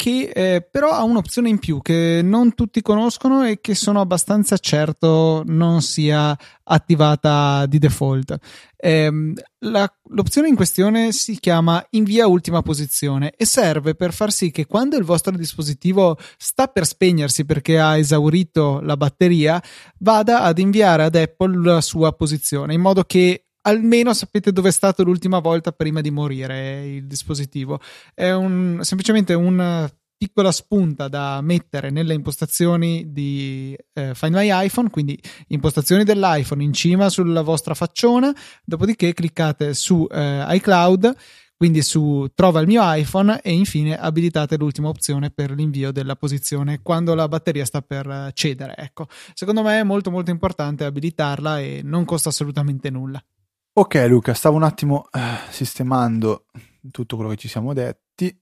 che 0.00 0.30
eh, 0.34 0.62
però 0.62 0.92
ha 0.92 1.02
un'opzione 1.02 1.50
in 1.50 1.58
più 1.58 1.82
che 1.82 2.22
non 2.24 2.54
tutti 2.54 2.80
conoscono 2.80 3.44
e 3.44 3.60
che 3.60 3.74
sono 3.74 4.00
abbastanza 4.00 4.56
certo 4.56 5.42
non 5.44 5.82
sia 5.82 6.34
attivata 6.64 7.66
di 7.66 7.78
default. 7.78 8.38
Eh, 8.78 9.12
la, 9.58 9.92
l'opzione 10.08 10.48
in 10.48 10.56
questione 10.56 11.12
si 11.12 11.38
chiama 11.38 11.84
invia 11.90 12.28
ultima 12.28 12.62
posizione 12.62 13.34
e 13.36 13.44
serve 13.44 13.94
per 13.94 14.14
far 14.14 14.32
sì 14.32 14.50
che 14.50 14.64
quando 14.64 14.96
il 14.96 15.04
vostro 15.04 15.36
dispositivo 15.36 16.16
sta 16.38 16.66
per 16.68 16.86
spegnersi 16.86 17.44
perché 17.44 17.78
ha 17.78 17.98
esaurito 17.98 18.80
la 18.80 18.96
batteria, 18.96 19.62
vada 19.98 20.40
ad 20.40 20.58
inviare 20.58 21.02
ad 21.02 21.14
Apple 21.14 21.62
la 21.62 21.82
sua 21.82 22.14
posizione 22.14 22.72
in 22.72 22.80
modo 22.80 23.04
che 23.04 23.49
almeno 23.62 24.12
sapete 24.14 24.52
dove 24.52 24.68
è 24.68 24.72
stato 24.72 25.02
l'ultima 25.02 25.38
volta 25.38 25.72
prima 25.72 26.00
di 26.00 26.10
morire 26.10 26.86
il 26.86 27.06
dispositivo. 27.06 27.80
È 28.14 28.30
un, 28.30 28.80
semplicemente 28.82 29.34
una 29.34 29.90
piccola 30.16 30.52
spunta 30.52 31.08
da 31.08 31.40
mettere 31.40 31.88
nelle 31.90 32.12
impostazioni 32.12 33.10
di 33.10 33.74
eh, 33.94 34.14
Find 34.14 34.34
My 34.34 34.48
iPhone, 34.66 34.90
quindi 34.90 35.18
impostazioni 35.48 36.04
dell'iPhone 36.04 36.62
in 36.62 36.74
cima 36.74 37.08
sulla 37.08 37.40
vostra 37.40 37.74
facciona, 37.74 38.34
dopodiché 38.64 39.14
cliccate 39.14 39.72
su 39.72 40.06
eh, 40.10 40.44
iCloud 40.56 41.16
quindi 41.60 41.82
su 41.82 42.26
trova 42.34 42.60
il 42.60 42.66
mio 42.66 42.80
iPhone 42.82 43.42
e 43.42 43.52
infine 43.52 43.94
abilitate 43.98 44.56
l'ultima 44.56 44.88
opzione 44.88 45.30
per 45.30 45.50
l'invio 45.50 45.92
della 45.92 46.16
posizione 46.16 46.80
quando 46.80 47.14
la 47.14 47.28
batteria 47.28 47.66
sta 47.66 47.82
per 47.82 48.08
eh, 48.08 48.30
cedere. 48.32 48.74
Ecco, 48.78 49.08
secondo 49.34 49.62
me 49.62 49.80
è 49.80 49.82
molto 49.82 50.10
molto 50.10 50.30
importante 50.30 50.84
abilitarla 50.84 51.60
e 51.60 51.82
non 51.84 52.06
costa 52.06 52.30
assolutamente 52.30 52.88
nulla. 52.88 53.22
Ok 53.72 54.04
Luca, 54.08 54.34
stavo 54.34 54.56
un 54.56 54.64
attimo 54.64 55.06
uh, 55.12 55.18
sistemando 55.48 56.46
tutto 56.90 57.14
quello 57.14 57.30
che 57.30 57.36
ci 57.36 57.48
siamo 57.48 57.72
detti 57.72 58.36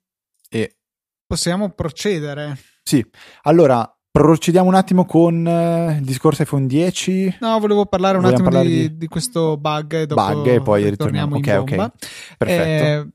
e... 0.48 0.76
Possiamo 1.26 1.68
procedere. 1.68 2.56
Sì, 2.82 3.04
allora 3.42 3.94
procediamo 4.10 4.66
un 4.66 4.74
attimo 4.74 5.04
con 5.04 5.44
uh, 5.44 5.98
il 5.98 6.04
discorso 6.04 6.42
iPhone 6.42 6.66
10. 6.66 7.36
No, 7.40 7.58
volevo 7.60 7.84
parlare 7.84 8.16
un 8.16 8.22
Vogliamo 8.22 8.48
attimo 8.48 8.62
di, 8.62 8.68
di... 8.68 8.96
di, 8.96 9.06
questo 9.06 9.58
bug 9.58 9.92
e 9.92 10.06
dopo 10.06 10.22
bug 10.22 10.46
e 10.46 10.62
poi 10.62 10.88
ritorniamo. 10.88 11.36
ritorniamo 11.36 11.62
ok, 11.62 11.84
ok. 11.84 12.36
Perfetto. 12.38 13.10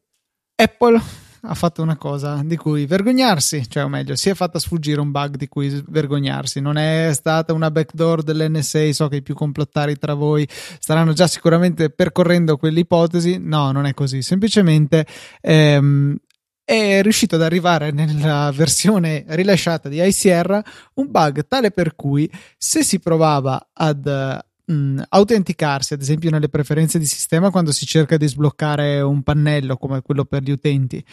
Eh, 0.56 0.64
Apple 0.64 1.02
ha 1.46 1.54
fatto 1.56 1.82
una 1.82 1.98
cosa 1.98 2.42
di 2.44 2.56
cui 2.56 2.86
vergognarsi, 2.86 3.68
cioè 3.68 3.84
o 3.84 3.90
meglio, 3.90 4.16
si 4.16 4.30
è 4.30 4.34
fatta 4.34 4.60
sfuggire 4.60 5.02
un 5.02 5.12
bug 5.12 5.36
di 5.36 5.50
cui 5.50 5.84
vergognarsi. 5.88 6.62
Non 6.62 6.78
è 6.78 7.10
stata 7.14 7.52
una 7.52 7.70
backdoor 7.70 8.24
dell'NSA, 8.24 8.94
so 8.94 9.10
che 9.10 9.18
i 9.18 9.22
più 9.22 9.36
complottari 9.36 9.98
tra 9.98 10.14
voi 10.14 10.48
staranno 10.50 11.12
già 11.12 11.28
sicuramente 11.28 11.90
percorrendo 11.90 12.56
quell'ipotesi. 12.56 13.40
No, 13.40 13.72
non 13.72 13.86
è 13.86 13.94
così. 13.94 14.22
Semplicemente 14.22 15.06
ehm, 15.42 16.16
è 16.64 17.02
riuscito 17.02 17.36
ad 17.36 17.42
arrivare 17.42 17.92
nella 17.92 18.50
versione 18.54 19.26
rilasciata 19.28 19.90
di 19.90 20.02
iSierra 20.02 20.64
un 20.96 21.12
bug 21.12 21.46
tale 21.46 21.72
per 21.72 21.96
cui 21.96 22.30
se 22.58 22.84
si 22.84 23.00
provava 23.00 23.70
ad 23.74 24.42
mh, 24.66 25.02
autenticarsi, 25.10 25.94
ad 25.94 26.02
esempio 26.02 26.30
nelle 26.30 26.50
preferenze 26.50 27.00
di 27.00 27.06
sistema 27.06 27.50
quando 27.50 27.72
si 27.72 27.86
cerca 27.86 28.18
di 28.18 28.28
sbloccare 28.28 29.02
un 29.02 29.24
pannello 29.24 29.78
come 29.78 30.02
quello 30.02 30.26
per 30.26 30.44
gli 30.44 30.52
utenti, 30.52 31.04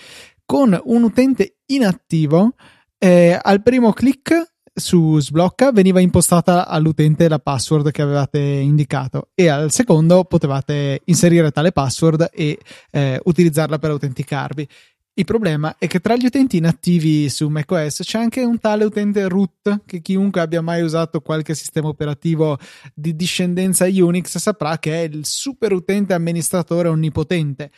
con 0.45 0.79
un 0.85 1.03
utente 1.03 1.57
inattivo, 1.67 2.55
eh, 2.99 3.39
al 3.41 3.63
primo 3.63 3.93
clic 3.93 4.49
su 4.73 5.19
sblocca 5.21 5.73
veniva 5.73 6.01
impostata 6.01 6.67
all'utente 6.67 7.29
la 7.29 7.39
password 7.39 7.91
che 7.91 8.03
avevate 8.03 8.39
indicato 8.39 9.29
e 9.35 9.49
al 9.49 9.71
secondo 9.71 10.25
potevate 10.25 11.03
inserire 11.05 11.51
tale 11.51 11.73
password 11.73 12.31
e 12.33 12.59
eh, 12.91 13.21
utilizzarla 13.23 13.79
per 13.79 13.91
autenticarvi 13.91 14.69
Il 15.15 15.25
problema 15.25 15.75
è 15.77 15.89
che 15.89 15.99
tra 15.99 16.15
gli 16.15 16.25
utenti 16.25 16.57
inattivi 16.57 17.29
su 17.29 17.49
macOS 17.49 18.03
c'è 18.05 18.19
anche 18.19 18.43
un 18.43 18.61
tale 18.61 18.85
utente 18.85 19.27
root 19.29 19.83
che 19.85 20.01
chiunque 20.01 20.41
abbia 20.41 20.63
mai 20.63 20.83
usato 20.83 21.21
qualche 21.21 21.55
sistema 21.55 21.89
operativo 21.89 22.57
di 22.95 23.17
discendenza 23.17 23.87
Unix 23.87 24.39
saprà 24.39 24.79
che 24.79 25.03
è 25.03 25.09
il 25.09 25.27
super 25.27 25.73
utente 25.73 26.15
amministratore 26.15 26.89
onnipotente. 26.89 27.73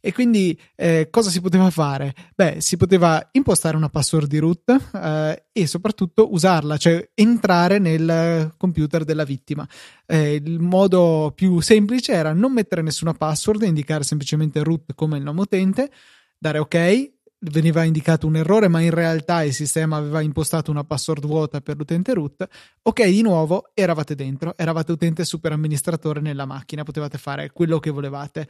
E 0.00 0.12
quindi 0.14 0.58
eh, 0.76 1.08
cosa 1.10 1.28
si 1.28 1.42
poteva 1.42 1.68
fare? 1.70 2.14
Beh, 2.34 2.56
si 2.60 2.78
poteva 2.78 3.28
impostare 3.32 3.76
una 3.76 3.90
password 3.90 4.26
di 4.26 4.38
root 4.38 4.90
eh, 4.94 5.44
e 5.52 5.66
soprattutto 5.66 6.32
usarla, 6.32 6.78
cioè 6.78 7.10
entrare 7.14 7.78
nel 7.78 8.54
computer 8.56 9.04
della 9.04 9.24
vittima. 9.24 9.68
Eh, 10.06 10.34
il 10.42 10.58
modo 10.58 11.32
più 11.34 11.60
semplice 11.60 12.12
era 12.12 12.32
non 12.32 12.52
mettere 12.52 12.80
nessuna 12.80 13.12
password, 13.12 13.62
indicare 13.62 14.04
semplicemente 14.04 14.62
root 14.62 14.94
come 14.94 15.18
il 15.18 15.22
nome 15.22 15.42
utente 15.42 15.90
dare 16.38 16.58
ok, 16.58 17.12
veniva 17.40 17.84
indicato 17.84 18.26
un 18.26 18.36
errore, 18.36 18.68
ma 18.68 18.80
in 18.80 18.90
realtà 18.90 19.42
il 19.42 19.52
sistema 19.52 19.96
aveva 19.96 20.20
impostato 20.20 20.70
una 20.70 20.84
password 20.84 21.26
vuota 21.26 21.60
per 21.60 21.76
l'utente 21.76 22.14
root. 22.14 22.46
Ok, 22.82 23.04
di 23.04 23.22
nuovo 23.22 23.70
eravate 23.74 24.14
dentro, 24.14 24.56
eravate 24.56 24.92
utente 24.92 25.24
super 25.24 25.52
amministratore 25.52 26.20
nella 26.20 26.46
macchina, 26.46 26.82
potevate 26.82 27.18
fare 27.18 27.50
quello 27.52 27.78
che 27.78 27.90
volevate. 27.90 28.48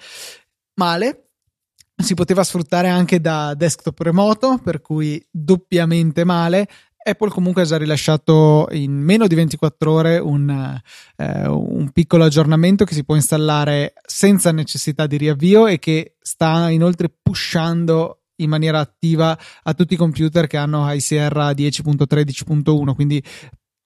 Male. 0.74 1.24
Si 2.00 2.14
poteva 2.14 2.44
sfruttare 2.44 2.88
anche 2.88 3.20
da 3.20 3.54
desktop 3.54 3.98
remoto, 4.00 4.60
per 4.62 4.80
cui 4.80 5.20
doppiamente 5.28 6.22
male. 6.22 6.68
Apple 7.02 7.30
comunque 7.30 7.62
ha 7.62 7.64
già 7.64 7.78
rilasciato 7.78 8.68
in 8.72 8.92
meno 8.92 9.26
di 9.26 9.34
24 9.34 9.92
ore 9.92 10.18
un, 10.18 10.80
eh, 11.16 11.46
un, 11.46 11.90
piccolo 11.92 12.24
aggiornamento 12.24 12.84
che 12.84 12.94
si 12.94 13.04
può 13.04 13.14
installare 13.14 13.94
senza 14.04 14.52
necessità 14.52 15.06
di 15.06 15.16
riavvio 15.16 15.66
e 15.66 15.78
che 15.78 16.16
sta 16.20 16.68
inoltre 16.70 17.08
pushando 17.22 18.22
in 18.40 18.48
maniera 18.48 18.80
attiva 18.80 19.36
a 19.62 19.74
tutti 19.74 19.94
i 19.94 19.96
computer 19.96 20.46
che 20.46 20.56
hanno 20.56 20.92
ICR 20.92 21.54
10.13.1 21.56 22.94
quindi 22.94 23.22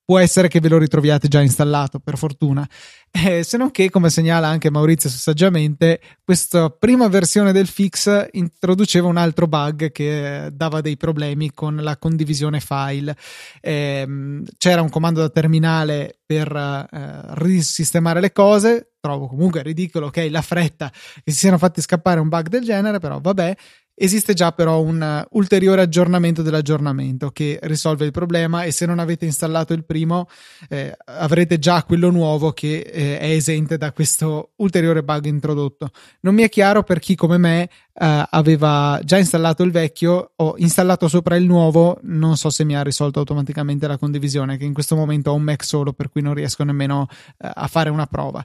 può 0.05 0.19
essere 0.19 0.49
che 0.49 0.61
ve 0.61 0.69
lo 0.69 0.79
ritroviate 0.79 1.29
già 1.29 1.41
installato, 1.41 1.99
per 1.99 2.19
fortuna. 2.19 2.69
Eh, 3.11 3.43
se 3.43 3.57
non 3.57 3.71
che, 3.71 3.91
come 3.91 4.11
segnala 4.11 4.49
anche 4.49 4.71
Maurizio 4.71 5.11
saggiamente, 5.11 6.01
questa 6.25 6.71
prima 6.71 7.09
versione 7.09 7.53
del 7.53 7.67
fix 7.67 8.29
introduceva 8.33 9.09
un 9.09 9.17
altro 9.17 9.47
bug 9.47 9.93
che 9.93 10.51
dava 10.53 10.81
dei 10.81 10.97
problemi 10.97 11.53
con 11.53 11.77
la 11.77 11.97
condivisione 11.99 12.61
file. 12.61 13.17
Eh, 13.61 14.43
c'era 14.57 14.83
un 14.83 14.89
comando 14.89 15.21
da 15.21 15.29
terminale 15.29 16.21
per 16.25 16.55
eh, 16.57 17.21
risistemare 17.35 18.21
le 18.21 18.33
cose. 18.33 18.93
Trovo 18.99 19.27
comunque 19.27 19.63
ridicolo, 19.63 20.07
ok, 20.07 20.29
la 20.31 20.43
fretta 20.43 20.91
che 20.91 21.33
si 21.33 21.39
siano 21.39 21.59
fatti 21.59 21.81
scappare 21.81 22.21
un 22.21 22.29
bug 22.29 22.49
del 22.49 22.63
genere, 22.63 22.99
però 22.99 23.21
vabbè. 23.21 23.57
Esiste 23.95 24.33
già 24.33 24.53
però 24.53 24.81
un 24.81 25.27
ulteriore 25.33 25.83
aggiornamento 25.83 26.41
dell'aggiornamento 26.41 27.31
che 27.31 27.59
risolve 27.63 28.07
il 28.07 28.11
problema 28.11 28.63
e 28.65 28.71
se 28.71 28.87
non 28.87 28.99
avete 28.99 29.27
installato 29.27 29.75
il 29.75 29.85
primo 29.85 30.29
eh, 30.71 30.97
avrete 31.05 31.59
già 31.59 31.85
quello 31.85 32.11
nuovo 32.11 32.53
che 32.53 32.79
eh, 32.79 33.19
è 33.19 33.31
esente 33.31 33.77
da 33.77 33.93
questo 33.93 34.53
ulteriore 34.57 35.03
bug 35.03 35.27
introdotto. 35.27 35.91
Non 36.21 36.35
mi 36.35 36.43
è 36.43 36.49
chiaro 36.49 36.83
per 36.85 37.01
chi 37.01 37.15
come 37.15 37.37
me 37.37 37.63
eh, 37.65 38.27
aveva 38.31 38.99
già 39.05 39.19
installato 39.19 39.63
il 39.63 39.71
vecchio, 39.71 40.33
ho 40.37 40.55
installato 40.57 41.07
sopra 41.07 41.37
il 41.37 41.45
nuovo, 41.45 41.99
non 42.05 42.39
so 42.39 42.49
se 42.49 42.65
mi 42.65 42.75
ha 42.75 42.83
risolto 42.83 43.19
automaticamente 43.19 43.87
la 43.87 43.99
condivisione 43.99 44.57
che 44.57 44.65
in 44.65 44.73
questo 44.73 44.97
momento 44.97 45.31
ho 45.31 45.35
un 45.35 45.43
Mac 45.43 45.65
solo 45.65 45.93
per 45.93 46.09
cui 46.09 46.23
non 46.23 46.33
riesco 46.33 46.65
nemmeno 46.65 47.09
eh, 47.11 47.51
a 47.53 47.67
fare 47.67 47.91
una 47.91 48.07
prova. 48.07 48.43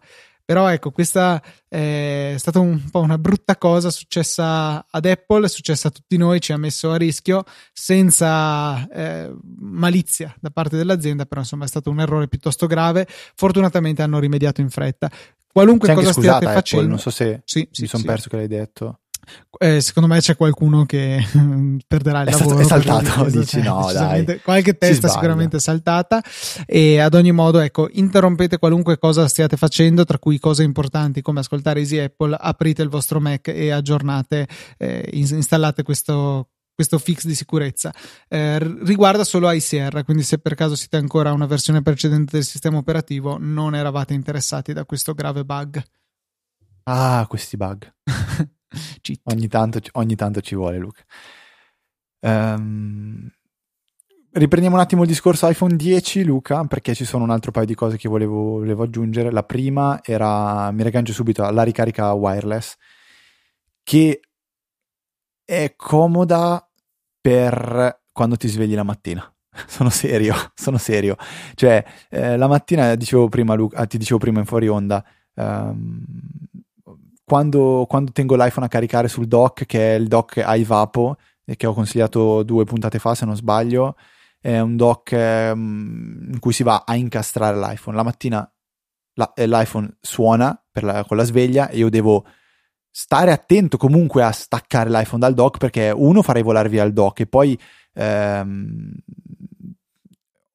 Però 0.47 0.69
ecco, 0.69 0.91
questa 0.91 1.43
è 1.67 2.36
stata 2.38 2.60
un 2.60 2.89
po' 2.89 3.01
una 3.01 3.17
brutta 3.17 3.57
cosa 3.57 3.91
successa 3.91 4.86
ad 4.89 5.05
Apple, 5.05 5.47
è 5.47 5.49
successa 5.49 5.89
a 5.89 5.91
tutti 5.91 6.15
noi, 6.15 6.39
ci 6.39 6.53
ha 6.53 6.57
messo 6.57 6.89
a 6.89 6.95
rischio 6.95 7.43
senza 7.73 8.88
eh, 8.88 9.36
malizia 9.60 10.33
da 10.39 10.49
parte 10.49 10.77
dell'azienda, 10.77 11.25
però 11.25 11.41
insomma 11.41 11.65
è 11.65 11.67
stato 11.67 11.89
un 11.89 11.99
errore 11.99 12.29
piuttosto 12.29 12.65
grave. 12.65 13.05
Fortunatamente 13.10 14.03
hanno 14.03 14.19
rimediato 14.19 14.62
in 14.62 14.69
fretta. 14.69 15.12
Qualunque 15.51 15.93
cosa 15.93 16.13
stiate 16.13 16.45
Apple, 16.45 16.53
facendo, 16.53 16.88
non 16.88 16.99
so 16.99 17.10
se 17.10 17.41
sì, 17.43 17.67
mi 17.79 17.88
sono 17.88 18.03
sì. 18.03 18.07
perso 18.07 18.29
che 18.29 18.36
l'hai 18.38 18.47
detto. 18.47 18.99
Eh, 19.59 19.81
secondo 19.81 20.07
me 20.07 20.19
c'è 20.19 20.35
qualcuno 20.35 20.85
che 20.85 21.23
perderà 21.87 22.21
il 22.21 22.27
è 22.27 22.31
lavoro. 22.31 22.63
Stato, 22.63 22.77
è 22.77 22.83
saltato, 22.83 23.29
dici 23.29 23.61
no, 23.61 23.89
dai. 23.93 24.39
Qualche 24.41 24.77
testa 24.77 25.07
sicuramente 25.07 25.57
è 25.57 25.59
saltata 25.59 26.21
e 26.65 26.99
ad 26.99 27.13
ogni 27.13 27.31
modo, 27.31 27.59
ecco, 27.59 27.87
interrompete 27.91 28.57
qualunque 28.57 28.97
cosa 28.97 29.27
stiate 29.27 29.57
facendo, 29.57 30.05
tra 30.05 30.19
cui 30.19 30.39
cose 30.39 30.63
importanti 30.63 31.21
come 31.21 31.39
ascoltare 31.39 31.79
Easy 31.79 31.97
Apple, 31.97 32.35
aprite 32.39 32.81
il 32.81 32.89
vostro 32.89 33.19
Mac 33.19 33.47
e 33.47 33.71
aggiornate, 33.71 34.47
eh, 34.77 35.09
installate 35.13 35.83
questo, 35.83 36.49
questo 36.73 36.99
fix 36.99 37.25
di 37.25 37.33
sicurezza. 37.33 37.93
Eh, 38.27 38.59
riguarda 38.83 39.23
solo 39.23 39.49
ICR, 39.51 40.03
quindi 40.03 40.23
se 40.23 40.37
per 40.37 40.53
caso 40.53 40.75
siete 40.75 40.97
ancora 40.97 41.31
a 41.31 41.33
una 41.33 41.47
versione 41.47 41.81
precedente 41.81 42.35
del 42.35 42.45
sistema 42.45 42.77
operativo, 42.77 43.37
non 43.39 43.75
eravate 43.75 44.13
interessati 44.13 44.73
da 44.73 44.85
questo 44.85 45.13
grave 45.13 45.43
bug. 45.43 45.83
Ah, 46.83 47.25
questi 47.27 47.57
bug. 47.57 47.91
ogni, 49.26 49.48
tanto, 49.48 49.80
ogni 49.93 50.15
tanto, 50.15 50.41
ci 50.41 50.56
vuole, 50.56 50.78
Luca. 50.78 51.02
Um, 52.20 53.30
riprendiamo 54.32 54.76
un 54.76 54.82
attimo 54.82 55.04
il 55.04 55.08
discorso 55.08 55.48
iPhone 55.48 55.76
10, 55.76 56.24
Luca, 56.24 56.63
perché 56.65 56.96
ci 56.96 57.06
sono 57.06 57.24
un 57.24 57.30
altro 57.30 57.52
paio 57.52 57.65
di 57.65 57.76
cose 57.76 57.98
che 57.98 58.10
volevo, 58.10 58.60
volevo 58.60 58.84
aggiungere. 58.84 59.32
La 59.32 59.43
prima 59.43 60.00
era, 60.04 60.72
mi 60.72 60.82
riaggancio 60.82 61.13
subito, 61.13 61.43
alla 61.43 61.63
ricarica 61.63 62.12
wireless, 62.13 62.76
che 63.84 64.20
è 65.43 65.74
comoda 65.76 66.70
per 67.22 68.02
quando 68.12 68.36
ti 68.36 68.48
svegli 68.48 68.76
la 68.76 68.84
mattina. 68.84 69.32
sono 69.67 69.89
serio, 69.89 70.36
sono 70.54 70.78
serio. 70.78 71.15
Cioè, 71.56 71.84
eh, 72.10 72.38
la 72.38 72.48
mattina, 72.48 72.96
dicevo 72.96 73.28
prima, 73.30 73.54
Luca, 73.56 73.86
ti 73.86 73.98
dicevo 73.98 74.20
prima 74.20 74.39
in 74.39 74.46
fuori 74.46 74.67
onda, 74.67 75.04
um, 75.36 76.04
quando, 77.29 77.85
quando, 77.89 78.13
tengo 78.13 78.37
l'iPhone 78.37 78.67
a 78.67 78.69
caricare 78.69 79.09
sul 79.09 79.27
dock, 79.27 79.65
che 79.65 79.95
è 79.95 79.99
il 79.99 80.07
dock 80.07 80.41
iVapo, 80.45 81.17
che 81.57 81.67
ho 81.67 81.73
consigliato 81.73 82.41
due 82.43 82.63
puntate 82.63 82.99
fa 82.99 83.15
se 83.15 83.25
non 83.25 83.35
sbaglio, 83.35 83.97
è 84.39 84.57
un 84.61 84.77
dock 84.77 85.11
um, 85.11 86.29
in 86.31 86.39
cui 86.39 86.53
si 86.53 86.63
va 86.63 86.85
a 86.87 86.95
incastrare 86.95 87.57
l'iPhone. 87.57 87.97
La 87.97 88.03
mattina 88.03 88.49
la, 89.15 89.33
eh, 89.33 89.45
l'iPhone 89.45 89.97
suona 89.99 90.57
la, 90.71 91.03
con 91.03 91.17
la 91.17 91.25
sveglia 91.25 91.67
e 91.67 91.79
io 91.79 91.89
devo 91.89 92.23
stare 92.89 93.31
attento 93.33 93.75
comunque 93.75 94.23
a 94.23 94.31
staccare 94.31 94.89
l'iPhone 94.89 95.19
dal 95.19 95.33
dock 95.33 95.57
perché 95.57 95.91
uno 95.93 96.21
farei 96.21 96.43
volare 96.43 96.69
via 96.69 96.85
il 96.85 96.93
dock 96.93 97.19
e 97.19 97.27
poi 97.27 97.59
ehm, 97.93 98.93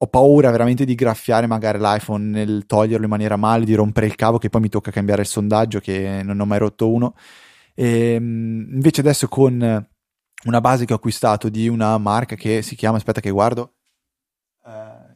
ho 0.03 0.07
paura 0.07 0.51
veramente 0.51 0.83
di 0.83 0.95
graffiare 0.95 1.47
magari 1.47 1.79
l'iPhone 1.79 2.25
nel 2.25 2.65
toglierlo 2.65 3.05
in 3.05 3.09
maniera 3.09 3.37
male, 3.37 3.63
di 3.63 3.73
rompere 3.73 4.05
il 4.05 4.15
cavo 4.15 4.37
che 4.37 4.49
poi 4.49 4.61
mi 4.61 4.69
tocca 4.69 4.91
cambiare 4.91 5.21
il 5.21 5.27
sondaggio 5.27 5.79
che 5.79 6.21
non 6.23 6.39
ho 6.39 6.45
mai 6.45 6.59
rotto 6.59 6.91
uno. 6.91 7.15
E, 7.73 8.13
ehm, 8.15 8.67
invece 8.73 8.99
adesso 8.99 9.27
con 9.29 9.87
una 10.45 10.61
base 10.61 10.85
che 10.85 10.91
ho 10.91 10.97
acquistato 10.97 11.47
di 11.47 11.69
una 11.69 11.97
marca 11.97 12.35
che 12.35 12.61
si 12.61 12.75
chiama, 12.75 12.97
aspetta 12.97 13.21
che 13.21 13.29
guardo, 13.29 13.75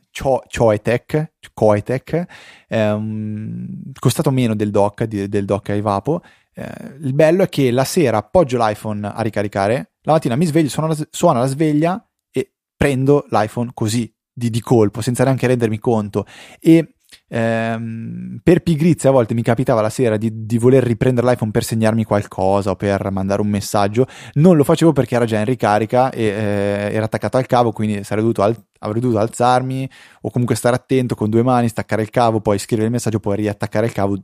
Cho, 0.09 0.41
Choetech, 0.47 1.33
Coetech, 1.53 2.25
um, 2.69 3.91
costato 3.99 4.31
meno 4.31 4.55
del 4.55 4.71
dock, 4.71 5.03
di, 5.03 5.27
del 5.27 5.45
dock 5.45 5.69
iVapo. 5.69 6.21
Uh, 6.55 7.05
il 7.05 7.13
bello 7.13 7.43
è 7.43 7.49
che 7.49 7.71
la 7.71 7.83
sera 7.83 8.17
appoggio 8.17 8.57
l'iPhone 8.57 9.05
a 9.05 9.21
ricaricare, 9.21 9.91
la 10.01 10.13
mattina 10.13 10.35
mi 10.35 10.45
sveglio, 10.45 10.69
suona 10.69 10.87
la, 10.87 11.07
suona 11.11 11.39
la 11.39 11.45
sveglia 11.45 12.09
e 12.31 12.53
prendo 12.75 13.27
l'iPhone 13.29 13.71
così 13.73 14.11
di, 14.37 14.51
di 14.51 14.61
colpo, 14.61 15.01
senza 15.01 15.23
neanche 15.23 15.47
rendermi 15.47 15.79
conto. 15.79 16.25
E 16.59 16.93
ehm, 17.27 18.39
per 18.43 18.61
pigrizia 18.61 19.09
a 19.09 19.11
volte 19.11 19.33
mi 19.33 19.41
capitava 19.41 19.81
la 19.81 19.89
sera 19.89 20.15
di, 20.15 20.45
di, 20.45 20.59
voler 20.59 20.83
riprendere 20.83 21.25
l'iPhone 21.25 21.49
per 21.49 21.63
segnarmi 21.63 22.03
qualcosa 22.03 22.69
o 22.69 22.75
per 22.75 23.09
mandare 23.09 23.41
un 23.41 23.47
messaggio. 23.47 24.05
Non 24.33 24.55
lo 24.55 24.63
facevo 24.63 24.93
perché 24.93 25.15
era 25.15 25.25
già 25.25 25.39
in 25.39 25.45
ricarica 25.45 26.11
e 26.11 26.23
eh, 26.23 26.93
era 26.93 27.05
attaccato 27.05 27.37
al 27.37 27.47
cavo, 27.47 27.71
quindi 27.71 28.03
dovuto 28.07 28.43
al- 28.43 28.65
avrei 28.79 29.01
dovuto 29.01 29.19
alzarmi 29.19 29.89
o 30.21 30.29
comunque 30.29 30.55
stare 30.55 30.75
attento 30.75 31.15
con 31.15 31.31
due 31.31 31.41
mani, 31.41 31.67
staccare 31.67 32.03
il 32.03 32.11
cavo, 32.11 32.39
poi 32.39 32.59
scrivere 32.59 32.85
il 32.87 32.93
messaggio, 32.93 33.19
poi 33.19 33.37
riattaccare 33.37 33.87
il 33.87 33.91
cavo. 33.91 34.17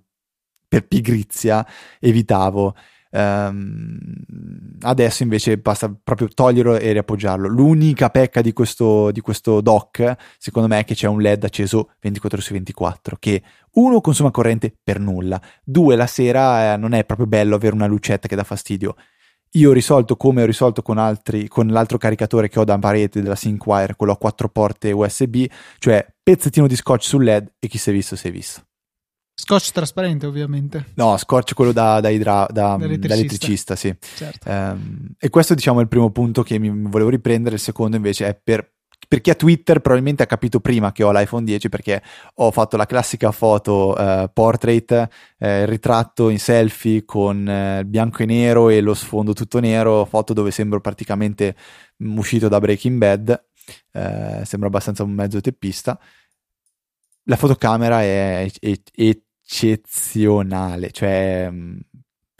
Per 0.68 0.88
pigrizia 0.88 1.66
evitavo 2.00 2.76
Um, 3.16 4.00
adesso 4.82 5.22
invece 5.22 5.60
basta 5.60 5.94
proprio 6.04 6.28
toglierlo 6.28 6.78
e 6.78 6.92
riappoggiarlo. 6.94 7.48
L'unica 7.48 8.10
pecca 8.10 8.42
di 8.42 8.54
questo, 8.54 9.12
di 9.12 9.22
questo 9.22 9.62
dock, 9.62 10.16
secondo 10.40 10.68
me, 10.68 10.80
è 10.80 10.84
che 10.84 10.96
c'è 10.96 11.08
un 11.08 11.22
LED 11.22 11.44
acceso 11.44 11.92
24 12.02 12.42
su 12.42 12.54
24, 12.54 13.18
che 13.20 13.44
uno 13.74 14.02
consuma 14.02 14.32
corrente 14.32 14.76
per 14.84 15.00
nulla, 15.00 15.40
due 15.64 15.96
la 15.96 16.08
sera 16.08 16.74
eh, 16.74 16.78
non 16.78 16.94
è 16.94 17.06
proprio 17.06 17.28
bello 17.28 17.56
avere 17.56 17.76
una 17.76 17.86
lucetta 17.86 18.28
che 18.28 18.36
dà 18.36 18.44
fastidio. 18.44 18.96
Io 19.56 19.70
ho 19.70 19.74
risolto 19.74 20.18
come 20.18 20.42
ho 20.42 20.48
risolto 20.48 20.82
con, 20.82 20.98
altri, 20.98 21.48
con 21.48 21.68
l'altro 21.68 22.00
caricatore 22.00 22.50
che 22.50 22.60
ho 22.60 22.64
da 22.64 22.80
parete 22.80 23.22
della 23.22 23.36
SyncWire, 23.36 23.96
quello 23.96 24.14
a 24.14 24.18
quattro 24.18 24.50
porte 24.50 24.92
USB, 24.92 25.46
cioè 25.78 26.04
pezzettino 26.24 26.66
di 26.66 26.76
scotch 26.76 27.04
sul 27.04 27.24
LED 27.24 27.52
e 27.60 27.68
chi 27.68 27.78
si 27.78 27.92
è 27.92 27.94
visto 27.94 28.16
si 28.16 28.28
è 28.30 28.32
visto. 28.32 28.64
Scotch 29.36 29.72
trasparente, 29.72 30.26
ovviamente. 30.26 30.92
No, 30.96 31.18
scotch 31.18 31.54
quello 31.54 31.72
da, 31.72 32.00
da, 32.00 32.10
idra- 32.10 32.48
da, 32.50 32.78
da 32.78 32.86
elettricista, 32.86 33.76
sì. 33.76 33.94
Certo. 34.16 34.50
Um, 34.50 35.08
e 35.18 35.30
questo, 35.30 35.54
diciamo, 35.56 35.80
è 35.80 35.82
il 35.82 35.88
primo 35.88 36.12
punto 36.12 36.44
che 36.44 36.60
mi 36.60 36.72
volevo 36.90 37.10
riprendere. 37.10 37.56
Il 37.56 37.62
secondo, 37.62 37.96
invece, 37.96 38.28
è 38.28 38.40
per 38.42 38.74
per 39.08 39.22
chi 39.22 39.30
ha 39.30 39.36
Twitter 39.36 39.80
probabilmente 39.80 40.24
ha 40.24 40.26
capito 40.26 40.60
prima 40.60 40.92
che 40.92 41.04
ho 41.04 41.12
l'iPhone 41.12 41.44
10 41.44 41.70
perché 41.70 42.02
ho 42.36 42.52
fatto 42.52 42.78
la 42.78 42.86
classica 42.86 43.32
foto 43.32 43.94
uh, 43.96 44.30
portrait, 44.34 45.08
eh, 45.38 45.62
il 45.62 45.68
ritratto 45.68 46.30
in 46.30 46.40
selfie 46.40 47.06
con 47.06 47.48
eh, 47.48 47.84
bianco 47.86 48.24
e 48.24 48.26
nero 48.26 48.70
e 48.70 48.82
lo 48.82 48.94
sfondo 48.94 49.34
tutto 49.34 49.60
nero, 49.60 50.06
foto 50.06 50.34
dove 50.34 50.52
sembro 50.52 50.82
praticamente 50.82 51.56
uscito 51.98 52.48
da 52.48 52.60
Breaking 52.60 52.98
Bad, 52.98 53.46
eh, 53.92 54.42
sembra 54.46 54.68
abbastanza 54.68 55.04
un 55.04 55.12
mezzo 55.12 55.40
teppista. 55.42 56.00
La 57.26 57.36
fotocamera 57.38 58.02
è, 58.02 58.50
eccezionale, 58.96 60.92
cioè 60.92 61.48
mm, 61.50 61.78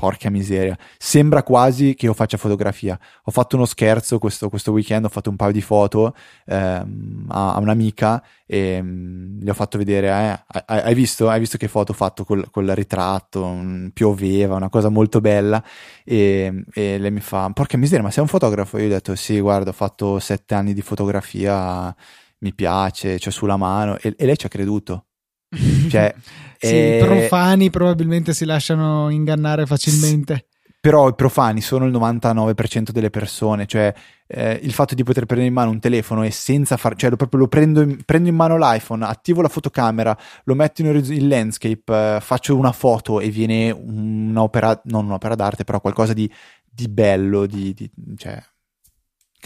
porca 0.04 0.30
miseria, 0.30 0.78
sembra 0.98 1.44
quasi 1.44 1.96
che 1.96 2.08
io 2.08 2.14
faccia 2.14 2.36
fotografia. 2.36 3.00
Ho 3.24 3.32
fatto 3.32 3.56
uno 3.56 3.64
scherzo 3.64 4.20
questo, 4.20 4.50
questo 4.50 4.74
weekend, 4.74 5.06
ho 5.06 5.10
fatto 5.10 5.30
un 5.30 5.38
paio 5.38 5.54
di 5.54 5.62
foto 5.62 6.14
ehm, 6.46 7.28
a, 7.30 7.54
a, 7.54 7.60
un'amica 7.60 8.22
e 8.46 8.82
mh, 8.82 8.88
mm, 8.88 9.42
le 9.44 9.50
ho 9.52 9.54
fatto 9.54 9.78
vedere, 9.78 10.08
eh, 10.08 10.64
hai, 10.66 10.94
visto? 10.94 11.30
Hai 11.30 11.40
visto 11.40 11.58
che 11.58 11.70
foto 11.70 11.94
ho 11.94 11.96
fatto 11.96 12.26
col, 12.26 12.50
col 12.50 12.68
ritratto? 12.68 13.46
Un, 13.46 13.92
pioveva, 13.94 14.56
una 14.56 14.70
cosa 14.70 14.90
molto 14.90 15.22
bella 15.22 15.64
e, 16.04 16.66
e, 16.74 16.98
lei 16.98 17.12
mi 17.12 17.22
fa, 17.22 17.50
porca 17.54 17.78
miseria, 17.78 18.04
ma 18.04 18.12
sei 18.12 18.24
un 18.24 18.30
fotografo? 18.30 18.78
Io 18.80 18.88
ho 18.88 18.90
detto, 18.90 19.16
sì, 19.16 19.40
guarda, 19.40 19.70
ho 19.70 19.74
fatto 19.74 20.20
sette 20.20 20.54
anni 20.54 20.74
di 20.74 20.82
fotografia, 20.82 21.96
mi 22.44 22.54
piace, 22.54 23.18
c'è 23.18 23.32
sulla 23.32 23.58
mano 23.58 23.98
e, 23.98 24.14
e 24.16 24.26
lei 24.26 24.38
ci 24.38 24.46
ha 24.46 24.50
creduto. 24.50 25.06
Cioè, 25.90 26.14
sì, 26.58 26.76
i 26.76 26.98
profani 27.00 27.70
probabilmente 27.70 28.34
si 28.34 28.46
lasciano 28.46 29.10
ingannare 29.10 29.66
facilmente. 29.66 30.48
Però 30.80 31.08
i 31.08 31.16
profani 31.16 31.62
sono 31.62 31.86
il 31.86 31.94
99% 31.94 32.90
delle 32.90 33.10
persone, 33.10 33.66
cioè 33.66 33.94
eh, 34.28 34.60
il 34.62 34.74
fatto 34.74 34.96
di 34.96 35.04
poter 35.04 35.26
prendere 35.26 35.48
in 35.48 35.56
mano 35.56 35.70
un 35.70 35.80
telefono 35.80 36.24
e 36.24 36.32
senza 36.32 36.76
far, 36.76 36.96
cioè 36.96 37.10
lo, 37.10 37.16
proprio 37.16 37.40
lo 37.40 37.48
prendo 37.48 37.82
in, 37.82 38.04
prendo 38.04 38.28
in 38.28 38.36
mano 38.36 38.58
l'iPhone, 38.58 39.06
attivo 39.06 39.42
la 39.42 39.48
fotocamera, 39.48 40.18
lo 40.44 40.56
metto 40.56 40.82
in, 40.82 40.88
in 40.88 41.28
landscape, 41.30 42.16
eh, 42.16 42.18
faccio 42.20 42.58
una 42.58 42.74
foto 42.74 43.22
e 43.22 43.30
viene 43.30 43.72
un'opera, 43.72 44.82
non 44.86 45.06
un'opera 45.06 45.36
d'arte, 45.36 45.64
però 45.64 45.80
qualcosa 45.80 46.12
di, 46.12 46.30
di 46.70 46.90
bello, 46.90 47.46
di, 47.46 47.74
di, 47.74 47.90
cioè 48.18 48.42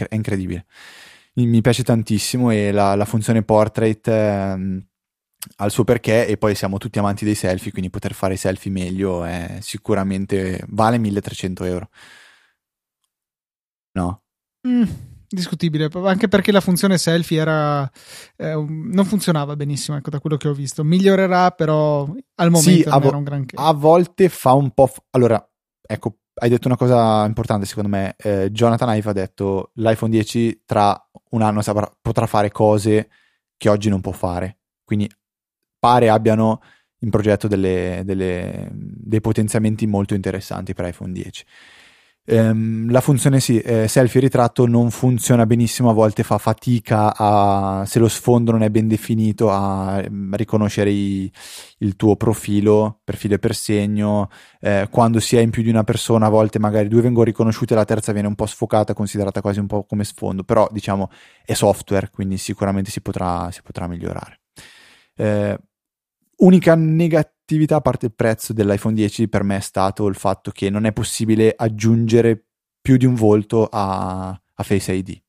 è 0.10 0.16
incredibile. 0.16 0.66
Mi, 1.38 1.62
piace 1.62 1.84
tantissimo 1.84 2.52
e 2.52 2.72
la, 2.72 2.96
la 2.96 3.06
funzione 3.06 3.44
portrait... 3.44 4.08
Eh, 4.08 4.86
al 5.58 5.72
suo 5.72 5.84
perché 5.84 6.28
e 6.28 6.38
poi 6.38 6.56
siamo 6.56 6.78
tutti 6.78 7.00
amanti 7.00 7.26
dei 7.26 7.36
selfie, 7.36 7.72
quindi 7.72 7.90
poter 7.90 8.14
fare 8.14 8.34
i 8.34 8.38
selfie 8.38 8.72
meglio 8.72 9.24
è 9.24 9.58
sicuramente 9.62 10.62
vale 10.68 10.98
1300 10.98 11.64
euro. 11.64 11.90
No? 13.94 14.22
Mm, 14.68 14.84
discutibile, 15.28 15.90
anche 16.04 16.28
perché 16.28 16.52
la 16.52 16.62
funzione 16.62 16.98
selfie 16.98 17.40
era 17.40 17.90
eh, 18.36 18.54
non 18.68 19.06
funzionava 19.06 19.56
benissimo, 19.56 19.98
ecco, 19.98 20.10
da 20.10 20.20
quello 20.20 20.38
che 20.38 20.48
ho 20.48 20.54
visto. 20.54 20.84
Migliorerà, 20.84 21.52
però 21.52 22.02
al 22.36 22.50
momento 22.52 22.60
sì, 22.62 22.84
non 22.86 23.00
vo- 23.00 23.08
era 23.08 23.18
un 23.18 23.24
granché. 23.24 23.56
A 23.58 23.74
volte 23.74 24.30
fa 24.30 24.54
un 24.54 24.72
po'... 24.72 24.88
F- 24.88 25.02
allora, 25.12 25.44
ecco, 25.82 26.18
hai 26.40 26.50
detto 26.50 26.68
una 26.68 26.78
cosa 26.78 27.26
importante 27.26 27.66
secondo 27.66 27.90
me. 27.90 28.16
Eh, 28.18 28.52
Jonathan 28.52 28.96
Ive 28.96 29.10
ha 29.10 29.14
detto 29.14 29.72
l'iPhone 29.76 30.12
10 30.12 30.64
tra 30.66 31.07
un 31.30 31.42
anno 31.42 31.62
saprà, 31.62 31.92
potrà 32.02 32.26
fare 32.26 32.52
cose 32.52 33.10
che 33.58 33.70
oggi 33.70 33.90
non 33.90 34.02
può 34.02 34.12
fare. 34.12 34.60
Quindi 34.84 35.10
pare 35.80 36.10
abbiano 36.10 36.62
in 37.00 37.10
progetto 37.10 37.48
delle, 37.48 38.02
delle, 38.06 38.70
dei 38.72 39.22
potenziamenti 39.22 39.86
molto 39.86 40.14
interessanti 40.14 40.74
per 40.74 40.86
iPhone 40.86 41.12
10. 41.12 41.46
Um, 42.30 42.92
la 42.92 43.00
funzione 43.00 43.40
sì, 43.40 43.58
eh, 43.62 43.88
selfie 43.88 44.20
ritratto 44.20 44.68
non 44.68 44.92
funziona 44.92 45.46
benissimo, 45.46 45.90
a 45.90 45.94
volte 45.94 46.24
fa 46.24 46.38
fatica 46.38 47.16
a, 47.16 47.86
se 47.86 48.00
lo 48.00 48.10
sfondo 48.10 48.52
non 48.52 48.64
è 48.64 48.70
ben 48.70 48.90
definito 48.90 49.50
a 49.50 50.04
um, 50.06 50.36
riconoscere 50.36 50.90
i, 50.92 51.32
il 51.78 51.96
tuo 51.96 52.18
profilo 52.18 53.00
per 53.06 53.16
filo 53.16 53.36
e 53.36 53.40
per 53.40 53.56
segno, 53.56 54.30
eh, 54.60 54.90
quando 54.92 55.22
si 55.22 55.38
è 55.38 55.40
in 55.40 55.52
più 55.52 55.64
di 55.64 55.70
una 55.70 55.86
persona 55.86 56.26
a 56.26 56.30
volte 56.30 56.60
magari 56.60 56.90
due 56.90 57.00
vengono 57.00 57.24
riconosciute 57.24 57.74
e 57.74 57.78
la 57.78 57.86
terza 57.86 58.12
viene 58.12 58.28
un 58.28 58.36
po' 58.36 58.46
sfocata, 58.46 58.94
considerata 58.94 59.40
quasi 59.40 59.60
un 59.60 59.68
po' 59.68 59.86
come 59.86 60.04
sfondo, 60.04 60.44
però 60.44 60.68
diciamo 60.70 61.10
è 61.46 61.54
software, 61.54 62.10
quindi 62.12 62.38
sicuramente 62.38 62.92
si 62.92 63.00
potrà, 63.00 63.50
si 63.52 63.62
potrà 63.62 63.88
migliorare. 63.88 64.42
Eh, 65.16 65.58
unica 66.40 66.76
negatività 67.48 67.78
a 67.78 67.82
parte 67.82 68.08
il 68.08 68.14
prezzo 68.14 68.52
dell'iPhone 68.52 68.94
10 68.94 69.30
per 69.30 69.44
me 69.44 69.58
è 69.58 69.62
stato 69.62 70.08
il 70.08 70.16
fatto 70.16 70.52
che 70.52 70.70
non 70.70 70.86
è 70.86 70.92
possibile 70.92 71.54
aggiungere 71.56 72.44
più 72.82 72.98
di 72.98 73.06
un 73.06 73.16
volto 73.16 73.68
a, 73.72 74.30
a 74.30 74.64
Face 74.64 74.92
ID. 74.92 75.22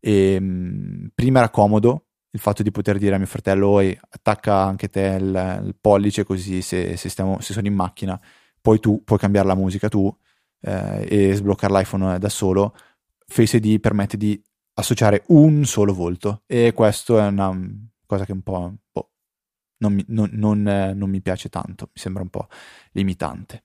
E, 0.00 0.32
ehm, 0.32 1.10
prima 1.14 1.38
era 1.38 1.50
comodo 1.50 2.06
il 2.30 2.40
fatto 2.40 2.62
di 2.62 2.70
poter 2.70 2.98
dire 2.98 3.14
a 3.14 3.18
mio 3.18 3.26
fratello 3.26 3.78
attacca 3.78 4.56
anche 4.56 4.88
te 4.88 5.16
il, 5.18 5.62
il 5.64 5.76
pollice 5.80 6.24
così 6.24 6.60
se, 6.60 6.96
se, 6.96 7.08
stiamo, 7.08 7.40
se, 7.40 7.54
sono 7.54 7.66
in 7.66 7.74
macchina 7.74 8.20
poi 8.60 8.78
tu 8.78 9.02
puoi 9.04 9.18
cambiare 9.18 9.46
la 9.46 9.54
musica 9.54 9.88
tu 9.88 10.14
eh, 10.60 11.06
e 11.08 11.34
sbloccare 11.34 11.72
l'iPhone 11.72 12.18
da 12.18 12.28
solo 12.28 12.74
Face 13.26 13.56
ID 13.56 13.80
permette 13.80 14.16
di 14.16 14.40
associare 14.74 15.22
un 15.28 15.64
solo 15.64 15.94
volto 15.94 16.42
e 16.46 16.72
questo 16.74 17.18
è 17.18 17.26
una 17.26 17.56
cosa 18.04 18.26
che 18.26 18.32
un 18.32 18.42
po' 18.42 18.74
boh, 18.92 19.10
non 19.78 19.92
mi, 19.92 20.04
non, 20.08 20.30
non, 20.32 20.66
eh, 20.66 20.94
non 20.94 21.10
mi 21.10 21.20
piace 21.20 21.48
tanto, 21.48 21.90
mi 21.92 22.00
sembra 22.00 22.22
un 22.22 22.28
po' 22.28 22.48
limitante. 22.92 23.62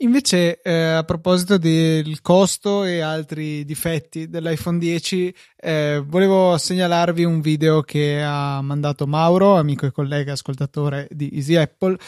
Invece, 0.00 0.60
eh, 0.62 0.72
a 0.72 1.02
proposito 1.02 1.58
del 1.58 2.20
costo 2.20 2.84
e 2.84 3.00
altri 3.00 3.64
difetti 3.64 4.28
dell'iPhone 4.28 4.78
10, 4.78 5.34
eh, 5.56 6.00
volevo 6.06 6.56
segnalarvi 6.56 7.24
un 7.24 7.40
video 7.40 7.82
che 7.82 8.22
ha 8.22 8.62
mandato 8.62 9.08
Mauro, 9.08 9.56
amico 9.56 9.86
e 9.86 9.90
collega 9.90 10.32
ascoltatore 10.32 11.08
di 11.10 11.30
Easy 11.32 11.56
Apple, 11.56 11.98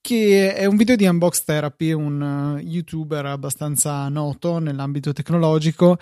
che 0.00 0.54
è 0.54 0.66
un 0.66 0.76
video 0.76 0.94
di 0.94 1.06
Unbox 1.06 1.42
Therapy, 1.42 1.90
un 1.92 2.20
uh, 2.20 2.58
youtuber 2.58 3.26
abbastanza 3.26 4.08
noto 4.08 4.58
nell'ambito 4.58 5.12
tecnologico 5.12 5.98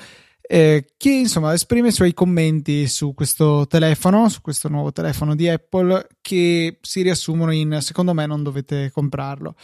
eh, 0.52 0.84
che 0.98 1.10
insomma 1.10 1.54
esprime 1.54 1.88
i 1.88 1.92
suoi 1.92 2.12
commenti 2.12 2.86
su 2.86 3.14
questo 3.14 3.66
telefono, 3.66 4.28
su 4.28 4.42
questo 4.42 4.68
nuovo 4.68 4.92
telefono 4.92 5.34
di 5.34 5.48
Apple, 5.48 6.08
che 6.20 6.78
si 6.82 7.00
riassumono 7.00 7.52
in 7.52 7.78
secondo 7.80 8.12
me 8.12 8.26
non 8.26 8.42
dovete 8.42 8.90
comprarlo. 8.92 9.54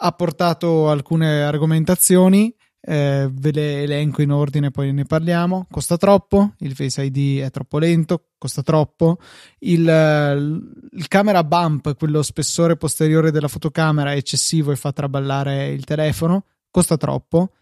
Ha 0.00 0.10
portato 0.10 0.90
alcune 0.90 1.44
argomentazioni, 1.44 2.52
eh, 2.80 3.30
ve 3.32 3.52
le 3.52 3.82
elenco 3.82 4.20
in 4.20 4.32
ordine, 4.32 4.72
poi 4.72 4.92
ne 4.92 5.04
parliamo. 5.04 5.68
Costa 5.70 5.96
troppo, 5.96 6.54
il 6.58 6.74
Face 6.74 7.04
ID 7.04 7.42
è 7.42 7.50
troppo 7.50 7.78
lento, 7.78 8.30
costa 8.36 8.64
troppo. 8.64 9.18
Il, 9.60 9.86
il, 10.90 11.06
camera 11.06 11.44
bump, 11.44 11.96
quello 11.96 12.20
spessore 12.20 12.76
posteriore 12.76 13.30
della 13.30 13.46
fotocamera, 13.46 14.10
è 14.10 14.16
eccessivo 14.16 14.72
e 14.72 14.76
fa 14.76 14.90
traballare 14.90 15.68
il 15.68 15.84
telefono, 15.84 16.46
costa 16.68 16.96
troppo 16.96 17.52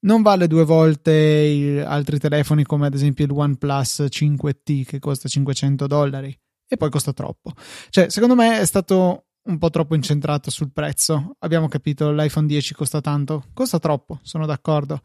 non 0.00 0.22
vale 0.22 0.46
due 0.46 0.64
volte 0.64 1.82
altri 1.86 2.18
telefoni 2.18 2.64
come 2.64 2.86
ad 2.86 2.94
esempio 2.94 3.24
il 3.24 3.32
OnePlus 3.32 4.06
5T 4.08 4.84
che 4.84 4.98
costa 4.98 5.28
500 5.28 5.86
dollari 5.86 6.36
e 6.68 6.76
poi 6.76 6.90
costa 6.90 7.12
troppo. 7.12 7.52
Cioè, 7.88 8.10
secondo 8.10 8.34
me 8.34 8.60
è 8.60 8.66
stato 8.66 9.24
un 9.48 9.58
po' 9.58 9.70
troppo 9.70 9.94
incentrato 9.94 10.50
sul 10.50 10.70
prezzo. 10.72 11.36
Abbiamo 11.38 11.68
capito, 11.68 12.12
l'iPhone 12.12 12.46
10 12.46 12.74
costa 12.74 13.00
tanto, 13.00 13.46
costa 13.54 13.78
troppo, 13.78 14.20
sono 14.22 14.46
d'accordo. 14.46 15.00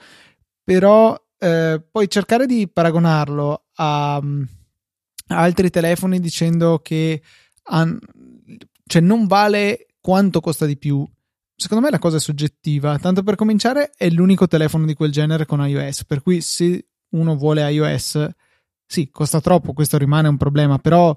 Però 0.64 1.18
eh, 1.38 1.84
poi 1.90 2.10
cercare 2.10 2.46
di 2.46 2.70
paragonarlo 2.70 3.66
a, 3.76 4.16
a, 4.16 4.22
altri 5.28 5.70
telefoni 5.70 6.20
dicendo 6.20 6.80
che 6.80 7.22
han, 7.64 7.98
cioè 8.86 9.02
non 9.02 9.26
vale 9.26 9.88
quanto 10.02 10.42
costa 10.42 10.66
di 10.66 10.78
più 10.78 11.08
secondo 11.56 11.84
me 11.84 11.92
la 11.92 12.00
cosa 12.00 12.18
è 12.18 12.20
soggettiva. 12.20 12.98
Tanto 13.00 13.24
per 13.24 13.36
cominciare, 13.36 13.92
è 13.96 14.10
l'unico 14.10 14.48
telefono 14.48 14.86
di 14.86 14.94
quel 14.94 15.12
genere 15.12 15.46
con 15.46 15.66
iOS. 15.66 16.06
Per 16.06 16.22
cui, 16.22 16.42
se 16.42 16.88
uno 17.10 17.36
vuole 17.36 17.70
iOS, 17.72 18.30
sì, 18.86 19.10
costa 19.10 19.42
troppo, 19.42 19.74
questo 19.74 19.98
rimane 19.98 20.28
un 20.28 20.38
problema, 20.38 20.78
però 20.78 21.16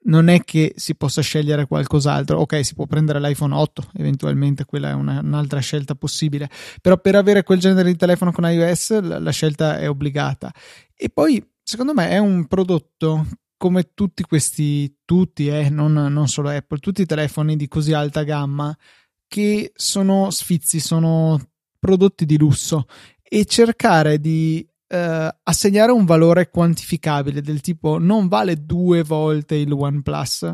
non 0.00 0.28
è 0.28 0.42
che 0.42 0.72
si 0.76 0.94
possa 0.94 1.20
scegliere 1.20 1.66
qualcos'altro. 1.66 2.38
Ok, 2.40 2.64
si 2.64 2.74
può 2.74 2.86
prendere 2.86 3.20
l'iPhone 3.20 3.54
8, 3.54 3.90
eventualmente 3.94 4.64
quella 4.64 4.90
è 4.90 4.94
una, 4.94 5.20
un'altra 5.20 5.60
scelta 5.60 5.94
possibile, 5.94 6.48
però 6.80 6.98
per 6.98 7.16
avere 7.16 7.42
quel 7.42 7.58
genere 7.58 7.90
di 7.90 7.96
telefono 7.96 8.32
con 8.32 8.48
iOS 8.50 9.00
la, 9.00 9.18
la 9.18 9.30
scelta 9.30 9.78
è 9.78 9.88
obbligata. 9.88 10.52
E 10.94 11.10
poi, 11.10 11.44
secondo 11.62 11.94
me, 11.94 12.08
è 12.10 12.18
un 12.18 12.46
prodotto 12.46 13.26
come 13.56 13.90
tutti 13.92 14.22
questi, 14.22 14.98
tutti, 15.04 15.48
eh, 15.48 15.68
non, 15.68 15.92
non 15.92 16.28
solo 16.28 16.48
Apple, 16.48 16.78
tutti 16.78 17.02
i 17.02 17.06
telefoni 17.06 17.56
di 17.56 17.66
così 17.66 17.92
alta 17.92 18.22
gamma 18.22 18.74
che 19.28 19.72
sono 19.74 20.30
sfizi, 20.30 20.80
sono 20.80 21.38
prodotti 21.78 22.26
di 22.26 22.36
lusso 22.36 22.86
e 23.22 23.44
cercare 23.44 24.18
di 24.18 24.66
eh, 24.88 25.36
assegnare 25.42 25.92
un 25.92 26.04
valore 26.06 26.50
quantificabile 26.50 27.42
del 27.42 27.60
tipo 27.60 27.98
non 27.98 28.26
vale 28.26 28.64
due 28.64 29.02
volte 29.02 29.54
il 29.54 29.70
OnePlus 29.70 30.52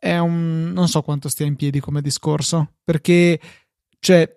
è 0.00 0.16
un 0.16 0.72
non 0.72 0.88
so 0.88 1.02
quanto 1.02 1.28
stia 1.28 1.44
in 1.44 1.56
piedi 1.56 1.78
come 1.78 2.00
discorso, 2.00 2.76
perché 2.82 3.38
cioè 4.00 4.28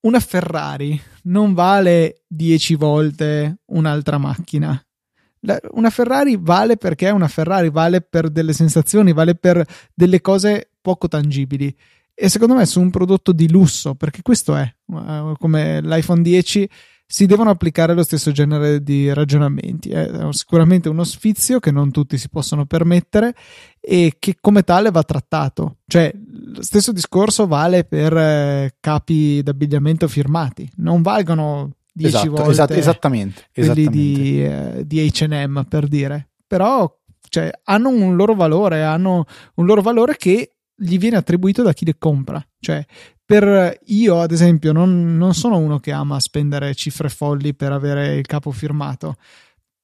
una 0.00 0.18
Ferrari 0.20 1.00
non 1.24 1.52
vale 1.52 2.22
10 2.26 2.74
volte 2.76 3.58
un'altra 3.66 4.16
macchina. 4.16 4.82
una 5.72 5.90
Ferrari 5.90 6.36
vale 6.40 6.78
perché 6.78 7.08
è 7.08 7.10
una 7.10 7.28
Ferrari, 7.28 7.68
vale 7.68 8.00
per 8.00 8.30
delle 8.30 8.54
sensazioni, 8.54 9.12
vale 9.12 9.34
per 9.34 9.64
delle 9.94 10.22
cose 10.22 10.70
poco 10.80 11.08
tangibili. 11.08 11.76
E 12.22 12.28
secondo 12.28 12.54
me 12.54 12.66
su 12.66 12.80
un 12.80 12.90
prodotto 12.90 13.32
di 13.32 13.50
lusso, 13.50 13.96
perché 13.96 14.22
questo 14.22 14.54
è, 14.54 14.72
uh, 14.86 15.34
come 15.40 15.80
l'iPhone 15.82 16.22
10, 16.22 16.70
si 17.04 17.26
devono 17.26 17.50
applicare 17.50 17.94
lo 17.94 18.04
stesso 18.04 18.30
genere 18.30 18.80
di 18.80 19.12
ragionamenti. 19.12 19.88
È 19.88 20.28
sicuramente 20.30 20.88
uno 20.88 21.02
sfizio 21.02 21.58
che 21.58 21.72
non 21.72 21.90
tutti 21.90 22.16
si 22.16 22.28
possono 22.28 22.64
permettere 22.64 23.34
e 23.80 24.14
che 24.20 24.36
come 24.40 24.62
tale 24.62 24.92
va 24.92 25.02
trattato. 25.02 25.78
Cioè, 25.84 26.14
lo 26.54 26.62
stesso 26.62 26.92
discorso 26.92 27.48
vale 27.48 27.82
per 27.82 28.16
eh, 28.16 28.76
capi 28.78 29.42
d'abbigliamento 29.42 30.06
firmati, 30.06 30.70
non 30.76 31.02
valgono 31.02 31.72
10 31.92 32.08
esatto, 32.08 32.30
volte 32.30 32.50
esatto, 32.52 32.72
esattamente, 32.74 33.48
quelli 33.52 33.88
di, 33.88 34.44
eh, 34.44 34.84
di 34.86 35.10
H&M 35.10 35.64
per 35.64 35.88
dire. 35.88 36.28
Però 36.46 36.88
cioè, 37.28 37.50
hanno 37.64 37.88
un 37.88 38.14
loro 38.14 38.36
valore, 38.36 38.84
hanno 38.84 39.24
un 39.54 39.66
loro 39.66 39.82
valore 39.82 40.16
che 40.16 40.52
gli 40.82 40.98
viene 40.98 41.16
attribuito 41.16 41.62
da 41.62 41.72
chi 41.72 41.84
le 41.84 41.96
compra. 41.96 42.44
Cioè, 42.58 42.84
per 43.24 43.78
io, 43.86 44.20
ad 44.20 44.32
esempio, 44.32 44.72
non, 44.72 45.16
non 45.16 45.34
sono 45.34 45.56
uno 45.56 45.78
che 45.78 45.92
ama 45.92 46.20
spendere 46.20 46.74
cifre 46.74 47.08
folli 47.08 47.54
per 47.54 47.72
avere 47.72 48.16
il 48.16 48.26
capo 48.26 48.50
firmato, 48.50 49.16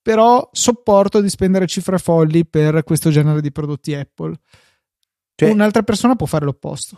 però 0.03 0.49
sopporto 0.53 1.20
di 1.20 1.28
spendere 1.28 1.66
cifre 1.66 1.99
folli 1.99 2.44
per 2.44 2.82
questo 2.84 3.11
genere 3.11 3.40
di 3.40 3.53
prodotti 3.53 3.94
Apple. 3.94 4.34
Cioè, 5.34 5.51
Un'altra 5.51 5.82
persona 5.82 6.16
può 6.16 6.26
fare 6.26 6.44
l'opposto. 6.44 6.96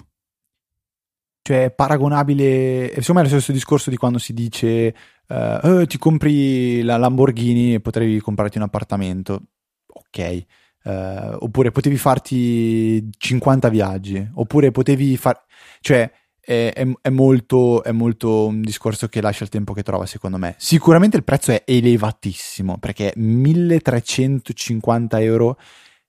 Cioè, 1.42 1.70
paragonabile, 1.70 2.92
insomma, 2.96 3.20
è 3.20 3.22
lo 3.24 3.28
stesso 3.28 3.52
discorso 3.52 3.90
di 3.90 3.96
quando 3.96 4.18
si 4.18 4.32
dice 4.32 4.94
uh, 5.28 5.84
ti 5.86 5.98
compri 5.98 6.82
la 6.82 6.96
Lamborghini 6.96 7.74
e 7.74 7.80
potrei 7.80 8.18
comprarti 8.18 8.58
un 8.58 8.64
appartamento. 8.64 9.42
Ok. 9.86 10.44
Uh, 10.82 11.36
oppure 11.40 11.70
potevi 11.70 11.98
farti 11.98 13.06
50 13.16 13.68
viaggi, 13.68 14.28
oppure 14.34 14.70
potevi 14.70 15.16
fare... 15.16 15.40
Cioè, 15.80 16.10
è, 16.40 16.72
è, 16.74 16.86
è, 17.02 17.08
molto, 17.10 17.84
è 17.84 17.92
molto 17.92 18.46
un 18.46 18.62
discorso 18.62 19.08
che 19.08 19.20
lascia 19.20 19.44
il 19.44 19.50
tempo 19.50 19.72
che 19.72 19.82
trova, 19.82 20.06
secondo 20.06 20.38
me. 20.38 20.54
Sicuramente 20.58 21.16
il 21.16 21.24
prezzo 21.24 21.52
è 21.52 21.62
elevatissimo, 21.64 22.78
perché 22.78 23.12
1350 23.14 25.20
euro 25.20 25.58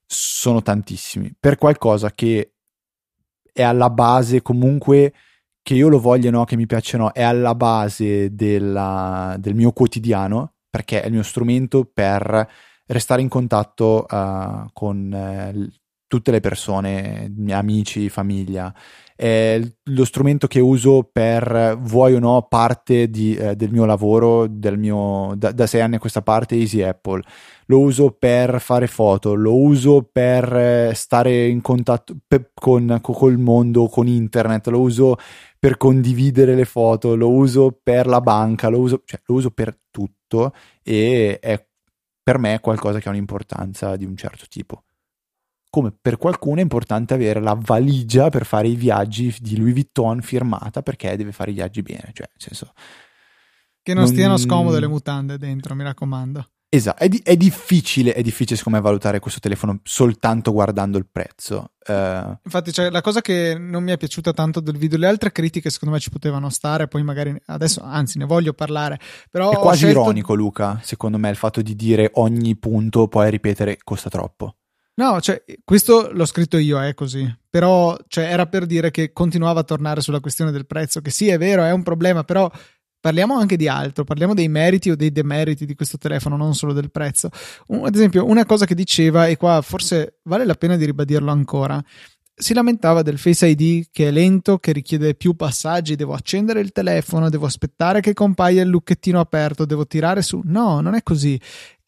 sono 0.06 0.62
tantissimi, 0.62 1.34
per 1.40 1.58
qualcosa 1.58 2.12
che 2.14 2.54
è 3.54 3.62
alla 3.62 3.90
base 3.90 4.42
comunque 4.42 5.14
che 5.62 5.76
io 5.76 5.90
lo 5.90 6.00
voglia 6.00 6.32
no, 6.32 6.44
che 6.44 6.56
mi 6.56 6.66
piacciono, 6.66 7.14
è 7.14 7.22
alla 7.22 7.54
base 7.54 8.34
della, 8.34 9.36
del 9.38 9.54
mio 9.54 9.72
quotidiano, 9.72 10.54
perché 10.70 11.02
è 11.02 11.06
il 11.06 11.14
mio 11.14 11.24
strumento 11.24 11.86
per 11.86 12.50
restare 12.88 13.22
in 13.22 13.30
contatto 13.30 14.06
uh, 14.10 14.70
con 14.74 15.12
uh, 15.12 15.80
tutte 16.12 16.32
le 16.32 16.42
persone, 16.42 17.34
amici, 17.52 18.10
famiglia. 18.10 18.76
È 19.16 19.62
lo 19.84 20.04
strumento 20.04 20.48
che 20.48 20.60
uso 20.60 21.08
per, 21.10 21.78
vuoi 21.80 22.16
o 22.16 22.20
no, 22.20 22.48
parte 22.50 23.10
di, 23.10 23.34
eh, 23.34 23.56
del 23.56 23.72
mio 23.72 23.86
lavoro, 23.86 24.46
del 24.48 24.78
mio, 24.78 25.34
da, 25.38 25.54
da, 25.54 25.68
sei 25.68 25.80
anni 25.80 25.96
a 25.96 26.00
questa 26.00 26.22
parte, 26.22 26.56
Easy 26.56 26.82
Apple. 26.82 27.22
Lo 27.68 27.80
uso 27.80 28.12
per 28.12 28.60
fare 28.60 28.88
foto, 28.88 29.36
lo 29.36 29.56
uso 29.56 30.10
per 30.12 30.54
eh, 30.54 30.92
stare 30.96 31.48
in 31.48 31.62
contatto 31.62 32.14
pe- 32.28 32.52
con, 32.54 33.00
il 33.30 33.38
mondo, 33.38 33.88
con 33.88 34.08
internet, 34.08 34.68
lo 34.68 34.82
uso 34.82 35.16
per 35.58 35.78
condividere 35.78 36.56
le 36.56 36.66
foto, 36.66 37.16
lo 37.16 37.30
uso 37.30 37.80
per 37.82 38.06
la 38.08 38.20
banca, 38.20 38.68
lo 38.68 38.80
uso, 38.80 39.04
cioè, 39.06 39.22
lo 39.28 39.36
uso 39.36 39.52
per 39.52 39.80
tutto 39.90 40.54
e 40.84 41.40
è 41.40 41.64
per 42.32 42.40
me 42.40 42.54
è 42.54 42.60
qualcosa 42.62 43.00
che 43.00 43.10
ha 43.10 43.12
un'importanza 43.12 43.98
di 43.98 44.06
un 44.06 44.16
certo 44.16 44.46
tipo. 44.48 44.86
Come 45.70 45.92
per 45.92 46.18
qualcuno 46.18 46.60
è 46.60 46.62
importante 46.62 47.14
avere 47.14 47.42
la 47.42 47.58
valigia 47.60 48.30
per 48.30 48.46
fare 48.46 48.70
i 48.70 48.76
viaggi 48.76 49.36
di 49.42 49.58
Louis 49.58 49.74
Vuitton 49.74 50.22
firmata 50.22 50.82
perché 50.82 51.18
deve 51.18 51.34
fare 51.34 51.52
i 51.52 51.54
viaggi 51.54 51.82
bene, 51.82 52.12
cioè 52.14 52.30
nel 52.30 52.42
senso 52.42 52.72
che 53.82 53.94
non, 53.94 54.04
non 54.04 54.14
stiano 54.14 54.38
scomode 54.38 54.80
le 54.80 54.88
mutande 54.88 55.38
dentro, 55.38 55.76
mi 55.76 55.84
raccomando. 55.84 56.48
Esatto, 56.74 57.04
è, 57.04 57.10
di- 57.10 57.20
è, 57.22 57.36
difficile, 57.36 58.14
è 58.14 58.22
difficile 58.22 58.56
secondo 58.56 58.78
me 58.78 58.84
valutare 58.86 59.20
questo 59.20 59.42
telefono 59.42 59.82
soltanto 59.84 60.54
guardando 60.54 60.98
il 60.98 61.06
prezzo. 61.06 61.74
Uh... 61.86 62.38
Infatti, 62.46 62.72
cioè, 62.72 62.90
la 62.90 63.02
cosa 63.02 63.20
che 63.20 63.58
non 63.60 63.84
mi 63.84 63.92
è 63.92 63.98
piaciuta 63.98 64.32
tanto 64.32 64.62
del 64.62 64.78
video, 64.78 64.98
le 64.98 65.08
altre 65.08 65.34
critiche 65.34 65.70
secondo 65.70 65.96
me 65.96 66.00
ci 66.00 66.10
potevano 66.10 66.50
stare, 66.50 66.88
poi 66.88 67.04
magari 67.04 67.36
adesso, 67.48 67.82
anzi, 67.84 68.20
ne 68.20 68.24
voglio 68.24 68.54
parlare. 68.54 69.02
Però 69.30 69.52
è 69.52 69.58
quasi 69.58 69.80
scelto... 69.80 70.00
ironico, 70.00 70.34
Luca, 70.34 70.80
secondo 70.82 71.18
me, 71.18 71.30
il 71.30 71.36
fatto 71.36 71.62
di 71.62 71.76
dire 71.76 72.10
ogni 72.14 72.56
punto 72.56 73.10
poi 73.10 73.30
ripetere 73.30 73.78
costa 73.84 74.10
troppo. 74.10 74.56
No, 74.94 75.20
cioè, 75.20 75.44
questo 75.66 76.10
l'ho 76.14 76.26
scritto 76.26 76.56
io, 76.56 76.82
è 76.82 76.94
così. 76.94 77.30
Però, 77.50 77.98
cioè, 78.08 78.32
era 78.32 78.46
per 78.46 78.66
dire 78.66 78.92
che 78.92 79.12
continuava 79.12 79.60
a 79.60 79.64
tornare 79.64 80.00
sulla 80.00 80.22
questione 80.22 80.52
del 80.52 80.66
prezzo, 80.66 81.02
che 81.02 81.12
sì, 81.12 81.28
è 81.28 81.38
vero, 81.38 81.66
è 81.66 81.72
un 81.72 81.84
problema, 81.84 82.24
però 82.24 82.50
Parliamo 83.02 83.36
anche 83.36 83.58
di 83.58 83.68
altro, 83.68 84.04
parliamo 84.04 84.36
dei 84.36 84.48
meriti 84.48 84.92
o 84.92 84.96
dei 84.96 85.12
demeriti 85.12 85.66
di 85.66 85.74
questo 85.74 85.98
telefono, 85.98 86.38
non 86.38 86.54
solo 86.54 86.72
del 86.72 86.92
prezzo. 86.92 87.30
Un, 87.68 87.84
ad 87.84 87.96
esempio, 87.96 88.28
una 88.28 88.46
cosa 88.46 88.66
che 88.66 88.76
diceva, 88.76 89.26
e 89.26 89.38
qua 89.38 89.62
forse 89.62 90.20
vale 90.24 90.46
la 90.46 90.54
pena 90.54 90.78
di 90.78 90.86
ribadirlo 90.86 91.32
ancora, 91.32 91.84
si 92.42 92.54
lamentava 92.54 93.02
del 93.02 93.18
Face 93.18 93.48
ID 93.48 93.88
che 93.92 94.08
è 94.08 94.12
lento, 94.12 94.60
che 94.60 94.72
richiede 94.72 95.16
più 95.16 95.36
passaggi, 95.36 95.96
devo 95.96 96.14
accendere 96.14 96.60
il 96.60 96.72
telefono, 96.72 97.30
devo 97.30 97.48
aspettare 97.48 98.02
che 98.02 98.14
compaia 98.14 98.62
il 98.62 98.70
lucchettino 98.70 99.20
aperto, 99.20 99.66
devo 99.66 99.88
tirare 99.88 100.22
su. 100.22 100.40
No, 100.44 100.80
non 100.80 100.94
è 100.94 101.02
così. 101.02 101.40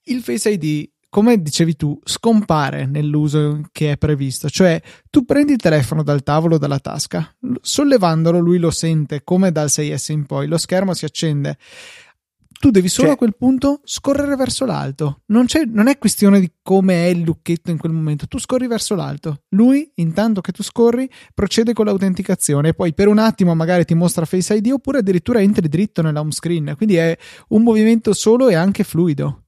Il 0.06 0.22
Face 0.22 0.50
ID 0.50 0.90
come 1.14 1.40
dicevi 1.40 1.76
tu, 1.76 2.00
scompare 2.04 2.88
nell'uso 2.88 3.62
che 3.72 3.92
è 3.92 3.98
previsto. 3.98 4.50
Cioè, 4.50 4.82
tu 5.12 5.26
prendi 5.26 5.52
il 5.52 5.60
telefono 5.60 6.02
dal 6.02 6.24
tavolo, 6.24 6.58
dalla 6.58 6.80
tasca, 6.80 7.32
sollevandolo, 7.62 8.40
lui 8.40 8.58
lo 8.58 8.72
sente 8.72 9.24
come 9.24 9.52
dal 9.52 9.68
6S 9.68 10.12
in 10.12 10.26
poi, 10.26 10.48
lo 10.48 10.58
schermo 10.58 10.96
si 10.96 11.06
accende. 11.06 11.60
Tu 12.60 12.72
devi 12.72 12.88
solo 12.88 13.10
cioè, 13.10 13.16
a 13.16 13.18
quel 13.18 13.36
punto 13.36 13.82
scorrere 13.84 14.36
verso 14.36 14.66
l'alto. 14.66 15.22
Non, 15.28 15.46
non, 15.68 15.88
è 15.88 16.00
questione 16.00 16.40
di 16.40 16.52
come 16.64 17.06
è 17.06 17.10
il 17.10 17.20
lucchetto 17.20 17.70
in 17.70 17.78
quel 17.78 17.92
momento. 17.92 18.26
Tu 18.26 18.40
scorri 18.40 18.66
verso 18.66 18.96
l'alto. 18.96 19.44
Lui, 19.50 19.92
intanto 19.96 20.42
che 20.42 20.52
tu 20.52 20.64
scorri, 20.64 21.08
procede 21.36 21.74
con 21.74 21.86
l'autenticazione 21.86 22.70
e 22.70 22.74
poi 22.74 22.96
per 22.96 23.08
un 23.08 23.20
attimo 23.20 23.54
magari 23.54 23.86
ti 23.86 23.94
mostra 23.94 24.26
Face 24.26 24.56
ID 24.56 24.72
oppure 24.72 25.00
addirittura 25.00 25.42
entri 25.42 25.68
dritto 25.68 26.02
nella 26.02 26.22
home 26.22 26.32
screen. 26.32 26.74
Quindi 26.76 26.96
è 26.96 27.16
un 27.50 27.62
movimento 27.62 28.14
solo 28.14 28.50
e 28.50 28.56
anche 28.56 28.84
fluido. 28.84 29.43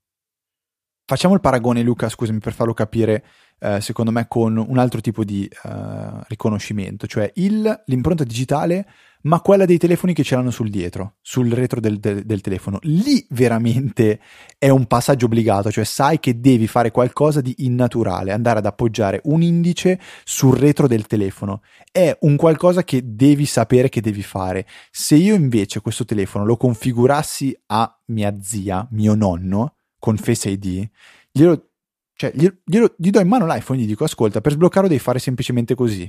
Facciamo 1.08 1.36
il 1.36 1.40
paragone, 1.40 1.84
Luca, 1.84 2.10
scusami 2.10 2.40
per 2.40 2.54
farlo 2.54 2.74
capire, 2.74 3.24
eh, 3.60 3.80
secondo 3.80 4.10
me, 4.10 4.26
con 4.28 4.58
un 4.58 4.80
altro 4.80 5.02
tipo 5.02 5.24
di 5.24 5.48
eh, 5.48 6.24
riconoscimento, 6.28 7.06
cioè 7.06 7.32
il, 7.36 7.84
l'impronta 7.86 8.24
digitale, 8.24 8.88
ma 9.26 9.40
quella 9.42 9.66
dei 9.66 9.78
telefoni 9.78 10.16
che 10.16 10.24
ce 10.24 10.34
l'hanno 10.34 10.50
sul 10.50 10.72
dietro, 10.72 11.18
sul 11.22 11.52
retro 11.52 11.80
del, 11.80 12.00
del, 12.00 12.26
del, 12.26 12.42
telefono. 12.42 12.80
Lì 12.82 13.24
veramente 13.30 14.20
è 14.58 14.70
un 14.70 14.88
passaggio 14.88 15.28
obbligato, 15.28 15.70
cioè 15.70 15.84
sai 15.84 16.20
che 16.20 16.40
devi 16.40 16.66
fare 16.66 16.90
qualcosa 16.90 17.40
di 17.40 17.54
innaturale, 17.60 18.32
andare 18.32 18.58
ad 18.58 18.66
appoggiare 18.66 19.22
un 19.26 19.44
indice 19.44 20.00
sul 20.24 20.58
retro 20.58 20.88
del 20.88 21.06
telefono. 21.06 21.62
È 21.92 22.18
un 22.22 22.36
qualcosa 22.36 22.84
che 22.84 23.02
devi 23.04 23.46
sapere 23.46 23.90
che 23.90 24.02
devi 24.02 24.24
fare. 24.24 24.66
Se 24.90 25.14
io 25.14 25.36
invece 25.36 25.82
questo 25.82 26.04
telefono 26.04 26.46
lo 26.46 26.58
configurassi 26.58 27.56
a 27.68 27.96
mia 28.06 28.36
zia, 28.42 28.88
mio 28.90 29.14
nonno, 29.14 29.75
con 30.06 30.18
Face 30.18 30.52
ID, 30.52 30.88
glielo, 31.32 31.72
cioè, 32.14 32.32
glielo, 32.36 32.58
glielo, 32.64 32.94
gli 32.96 33.10
do 33.10 33.20
in 33.20 33.28
mano 33.28 33.48
l'iPhone 33.48 33.80
e 33.80 33.82
gli 33.82 33.88
dico 33.88 34.04
ascolta, 34.04 34.40
per 34.40 34.52
sbloccarlo 34.52 34.88
devi 34.88 35.00
fare 35.00 35.18
semplicemente 35.18 35.74
così. 35.74 36.08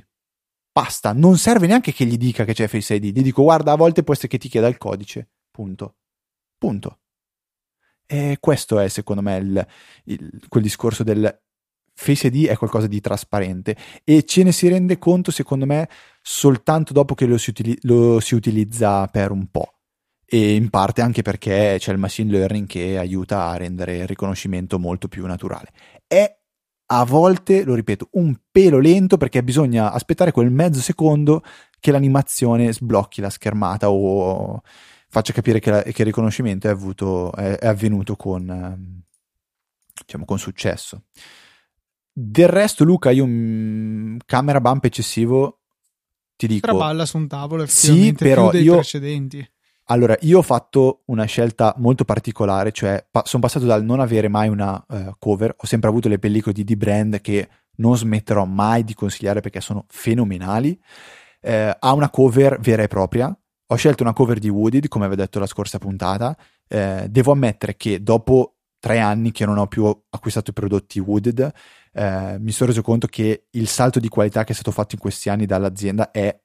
Basta, 0.70 1.14
non 1.14 1.38
serve 1.38 1.66
neanche 1.66 1.94
che 1.94 2.04
gli 2.04 2.18
dica 2.18 2.44
che 2.44 2.52
c'è 2.52 2.68
Face 2.68 2.96
ID, 2.96 3.04
gli 3.04 3.22
dico 3.22 3.42
guarda 3.42 3.72
a 3.72 3.76
volte 3.76 4.02
può 4.02 4.12
essere 4.12 4.28
che 4.28 4.36
ti 4.36 4.50
chieda 4.50 4.66
il 4.66 4.76
codice, 4.76 5.30
punto. 5.50 5.94
Punto. 6.58 6.98
E 8.04 8.36
questo 8.38 8.78
è 8.78 8.88
secondo 8.88 9.22
me 9.22 9.36
il, 9.38 9.66
il, 10.04 10.44
quel 10.46 10.62
discorso 10.62 11.02
del 11.02 11.34
Face 11.94 12.26
ID 12.26 12.48
è 12.48 12.56
qualcosa 12.58 12.86
di 12.86 13.00
trasparente 13.00 13.74
e 14.04 14.24
ce 14.24 14.42
ne 14.42 14.52
si 14.52 14.68
rende 14.68 14.98
conto 14.98 15.30
secondo 15.30 15.64
me 15.64 15.88
soltanto 16.20 16.92
dopo 16.92 17.14
che 17.14 17.24
lo 17.24 17.38
si, 17.38 17.48
utili- 17.48 17.78
lo 17.84 18.20
si 18.20 18.34
utilizza 18.34 19.06
per 19.06 19.30
un 19.30 19.46
po' 19.46 19.75
e 20.28 20.54
in 20.54 20.70
parte 20.70 21.02
anche 21.02 21.22
perché 21.22 21.76
c'è 21.78 21.92
il 21.92 21.98
machine 21.98 22.30
learning 22.30 22.66
che 22.66 22.98
aiuta 22.98 23.46
a 23.46 23.56
rendere 23.56 23.98
il 23.98 24.06
riconoscimento 24.06 24.78
molto 24.78 25.06
più 25.06 25.24
naturale. 25.24 25.70
È 26.06 26.36
a 26.88 27.04
volte, 27.04 27.64
lo 27.64 27.74
ripeto, 27.74 28.08
un 28.12 28.36
pelo 28.50 28.78
lento 28.78 29.16
perché 29.16 29.42
bisogna 29.42 29.92
aspettare 29.92 30.32
quel 30.32 30.50
mezzo 30.50 30.80
secondo 30.80 31.42
che 31.80 31.90
l'animazione 31.90 32.72
sblocchi 32.72 33.20
la 33.20 33.30
schermata 33.30 33.90
o 33.90 34.62
faccia 35.08 35.32
capire 35.32 35.60
che, 35.60 35.70
la, 35.70 35.82
che 35.82 36.02
il 36.02 36.06
riconoscimento 36.06 36.66
è, 36.66 36.70
avuto, 36.70 37.32
è, 37.32 37.58
è 37.58 37.66
avvenuto 37.66 38.16
con, 38.16 39.02
diciamo, 40.04 40.24
con 40.24 40.38
successo. 40.38 41.04
del 42.12 42.48
resto, 42.48 42.84
Luca, 42.84 43.10
io 43.10 43.24
un 43.24 44.18
camera 44.24 44.60
bump 44.60 44.84
eccessivo 44.84 45.60
ti 46.36 46.46
dico. 46.46 46.66
Traballa 46.66 47.06
su 47.06 47.16
un 47.16 47.28
tavolo, 47.28 47.66
sì, 47.66 48.12
però 48.12 48.50
più 48.50 48.58
dei 48.58 48.66
io, 48.66 48.74
precedenti. 48.74 49.50
Allora, 49.88 50.16
io 50.22 50.38
ho 50.38 50.42
fatto 50.42 51.02
una 51.06 51.24
scelta 51.26 51.72
molto 51.78 52.04
particolare, 52.04 52.72
cioè 52.72 53.06
pa- 53.08 53.22
sono 53.24 53.42
passato 53.42 53.66
dal 53.66 53.84
non 53.84 54.00
avere 54.00 54.26
mai 54.28 54.48
una 54.48 54.84
uh, 54.88 55.14
cover, 55.18 55.54
ho 55.56 55.66
sempre 55.66 55.88
avuto 55.88 56.08
le 56.08 56.18
pellicole 56.18 56.52
di 56.52 56.64
D-Brand 56.64 57.20
che 57.20 57.48
non 57.76 57.96
smetterò 57.96 58.44
mai 58.44 58.82
di 58.82 58.94
consigliare 58.94 59.40
perché 59.40 59.60
sono 59.60 59.84
fenomenali, 59.88 60.78
eh, 61.40 61.76
a 61.78 61.92
una 61.92 62.10
cover 62.10 62.58
vera 62.58 62.82
e 62.82 62.88
propria. 62.88 63.36
Ho 63.68 63.74
scelto 63.76 64.02
una 64.02 64.12
cover 64.12 64.38
di 64.38 64.48
Wooded, 64.48 64.88
come 64.88 65.04
avevo 65.04 65.20
detto 65.20 65.38
la 65.38 65.46
scorsa 65.46 65.78
puntata. 65.78 66.36
Eh, 66.66 67.06
devo 67.08 67.32
ammettere 67.32 67.76
che 67.76 68.02
dopo 68.02 68.56
tre 68.80 68.98
anni 68.98 69.30
che 69.30 69.46
non 69.46 69.58
ho 69.58 69.66
più 69.66 69.84
acquistato 70.10 70.50
i 70.50 70.52
prodotti 70.52 70.98
Wooded, 70.98 71.52
eh, 71.92 72.36
mi 72.38 72.50
sono 72.50 72.70
reso 72.70 72.82
conto 72.82 73.06
che 73.06 73.46
il 73.50 73.68
salto 73.68 74.00
di 74.00 74.08
qualità 74.08 74.44
che 74.44 74.52
è 74.52 74.54
stato 74.54 74.70
fatto 74.70 74.94
in 74.94 75.00
questi 75.00 75.28
anni 75.28 75.46
dall'azienda 75.46 76.10
è 76.10 76.36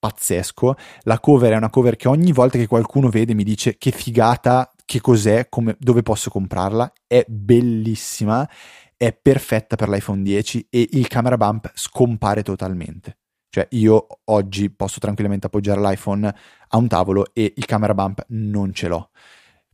pazzesco. 0.00 0.74
La 1.02 1.20
cover 1.20 1.52
è 1.52 1.56
una 1.56 1.70
cover 1.70 1.94
che 1.94 2.08
ogni 2.08 2.32
volta 2.32 2.58
che 2.58 2.66
qualcuno 2.66 3.08
vede 3.10 3.34
mi 3.34 3.44
dice 3.44 3.76
che 3.76 3.92
figata, 3.92 4.72
che 4.84 5.00
cos'è, 5.00 5.48
come, 5.48 5.76
dove 5.78 6.02
posso 6.02 6.30
comprarla. 6.30 6.92
È 7.06 7.24
bellissima, 7.28 8.48
è 8.96 9.12
perfetta 9.12 9.76
per 9.76 9.88
l'iPhone 9.88 10.22
10 10.22 10.66
e 10.70 10.88
il 10.92 11.06
camera 11.06 11.36
bump 11.36 11.70
scompare 11.74 12.42
totalmente. 12.42 13.18
Cioè 13.50 13.66
io 13.70 14.06
oggi 14.24 14.70
posso 14.70 14.98
tranquillamente 14.98 15.46
appoggiare 15.46 15.80
l'iPhone 15.80 16.34
a 16.68 16.76
un 16.76 16.88
tavolo 16.88 17.26
e 17.32 17.52
il 17.56 17.64
camera 17.66 17.94
bump 17.94 18.24
non 18.28 18.72
ce 18.72 18.88
l'ho. 18.88 19.10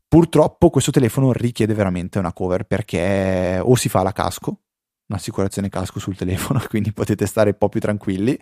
Purtroppo 0.09 0.71
questo 0.71 0.91
telefono 0.91 1.33
richiede 1.33 1.75
veramente 1.75 2.19
una 2.19 2.33
cover 2.33 2.65
perché 2.65 3.61
o 3.63 3.75
si 3.75 3.89
fa 3.89 4.03
la 4.03 4.13
casco, 4.13 4.61
un'assicurazione 5.09 5.69
casco 5.69 5.99
sul 5.99 6.17
telefono, 6.17 6.63
quindi 6.69 6.93
potete 6.93 7.27
stare 7.27 7.51
un 7.51 7.59
po' 7.59 7.69
più 7.69 7.81
tranquilli, 7.81 8.39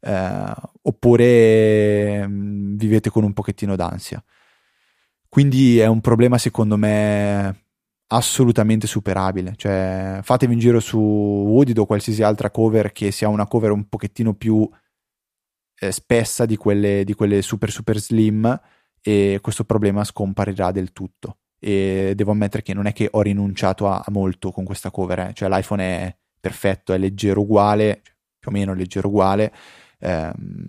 eh, 0.00 0.52
oppure 0.82 2.26
mh, 2.26 2.32
mm, 2.32 2.76
vivete 2.76 3.10
con 3.10 3.24
un 3.24 3.32
pochettino 3.32 3.76
d'ansia. 3.76 4.22
Quindi 5.28 5.78
è 5.78 5.86
un 5.86 6.00
problema 6.00 6.38
secondo 6.38 6.76
me 6.76 7.64
assolutamente 8.08 8.86
superabile. 8.86 9.54
Cioè, 9.56 10.20
fatevi 10.22 10.54
un 10.54 10.58
giro 10.58 10.80
su 10.80 10.98
Wooded 10.98 11.78
o 11.78 11.86
qualsiasi 11.86 12.22
altra 12.22 12.50
cover 12.50 12.92
che 12.92 13.10
sia 13.10 13.28
una 13.28 13.46
cover 13.46 13.70
un 13.70 13.88
pochettino 13.88 14.34
più 14.34 14.68
eh, 15.80 15.92
spessa 15.92 16.46
di 16.46 16.56
quelle, 16.56 17.04
di 17.04 17.14
quelle 17.14 17.42
super 17.42 17.70
super 17.70 17.98
slim 17.98 18.60
e 19.00 19.38
questo 19.40 19.64
problema 19.64 20.04
scomparirà 20.04 20.70
del 20.72 20.92
tutto. 20.92 21.38
E 21.58 22.12
devo 22.14 22.30
ammettere 22.30 22.62
che 22.62 22.74
non 22.74 22.86
è 22.86 22.92
che 22.92 23.08
ho 23.10 23.20
rinunciato 23.20 23.88
a, 23.88 24.02
a 24.04 24.10
molto 24.10 24.50
con 24.50 24.64
questa 24.64 24.90
cover, 24.90 25.18
eh. 25.18 25.32
cioè 25.34 25.48
l'iPhone 25.48 25.82
è 25.82 26.16
perfetto, 26.40 26.92
è 26.92 26.98
leggero 26.98 27.40
uguale, 27.40 28.02
più 28.38 28.50
o 28.50 28.52
meno 28.52 28.74
leggero 28.74 29.08
uguale, 29.08 29.52
ehm, 29.98 30.66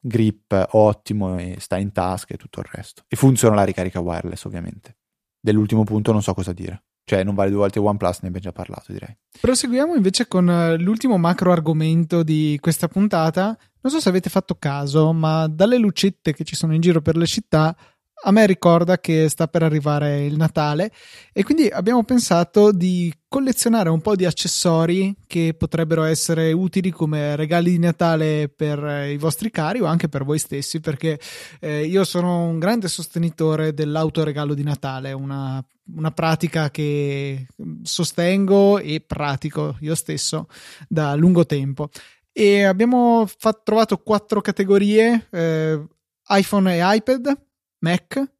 grip 0.00 0.68
ottimo 0.70 1.38
e 1.38 1.56
sta 1.58 1.76
in 1.76 1.92
tasca 1.92 2.34
e 2.34 2.36
tutto 2.36 2.60
il 2.60 2.66
resto. 2.70 3.04
E 3.08 3.16
funziona 3.16 3.56
la 3.56 3.64
ricarica 3.64 4.00
wireless 4.00 4.44
ovviamente. 4.44 4.96
Dell'ultimo 5.40 5.84
punto 5.84 6.12
non 6.12 6.22
so 6.22 6.34
cosa 6.34 6.52
dire. 6.52 6.84
Cioè, 7.04 7.24
non 7.24 7.34
vale 7.34 7.50
due 7.50 7.58
volte 7.58 7.80
OnePlus, 7.80 8.20
ne 8.20 8.28
abbiamo 8.28 8.46
già 8.46 8.52
parlato, 8.52 8.92
direi. 8.92 9.16
Proseguiamo 9.40 9.96
invece 9.96 10.28
con 10.28 10.48
eh, 10.48 10.78
l'ultimo 10.78 11.16
macro 11.16 11.50
argomento 11.50 12.22
di 12.22 12.56
questa 12.60 12.86
puntata. 12.86 13.58
Non 13.80 13.92
so 13.92 13.98
se 13.98 14.08
avete 14.08 14.30
fatto 14.30 14.54
caso, 14.56 15.12
ma 15.12 15.48
dalle 15.48 15.78
lucette 15.78 16.32
che 16.32 16.44
ci 16.44 16.54
sono 16.54 16.72
in 16.72 16.80
giro 16.80 17.00
per 17.00 17.16
le 17.16 17.26
città 17.26 17.76
a 18.22 18.30
me 18.32 18.46
ricorda 18.46 18.98
che 18.98 19.28
sta 19.28 19.48
per 19.48 19.62
arrivare 19.62 20.24
il 20.24 20.36
Natale 20.36 20.92
e 21.32 21.42
quindi 21.42 21.68
abbiamo 21.68 22.04
pensato 22.04 22.70
di 22.70 23.12
collezionare 23.28 23.88
un 23.88 24.00
po' 24.00 24.16
di 24.16 24.26
accessori 24.26 25.14
che 25.26 25.54
potrebbero 25.56 26.02
essere 26.02 26.52
utili 26.52 26.90
come 26.90 27.34
regali 27.36 27.70
di 27.70 27.78
Natale 27.78 28.48
per 28.48 29.08
i 29.08 29.16
vostri 29.16 29.50
cari 29.50 29.80
o 29.80 29.86
anche 29.86 30.08
per 30.08 30.24
voi 30.24 30.38
stessi 30.38 30.80
perché 30.80 31.18
eh, 31.60 31.84
io 31.84 32.04
sono 32.04 32.44
un 32.44 32.58
grande 32.58 32.88
sostenitore 32.88 33.72
dell'autoregalo 33.72 34.52
di 34.52 34.64
Natale, 34.64 35.12
una, 35.12 35.64
una 35.94 36.10
pratica 36.10 36.70
che 36.70 37.46
sostengo 37.82 38.78
e 38.78 39.02
pratico 39.06 39.76
io 39.80 39.94
stesso 39.94 40.46
da 40.88 41.14
lungo 41.14 41.46
tempo. 41.46 41.88
E 42.32 42.64
abbiamo 42.64 43.26
fatto, 43.26 43.62
trovato 43.64 43.96
quattro 43.98 44.40
categorie 44.40 45.26
eh, 45.30 45.82
iPhone 46.28 46.74
e 46.74 46.96
iPad 46.96 47.48
Mac, 47.80 48.32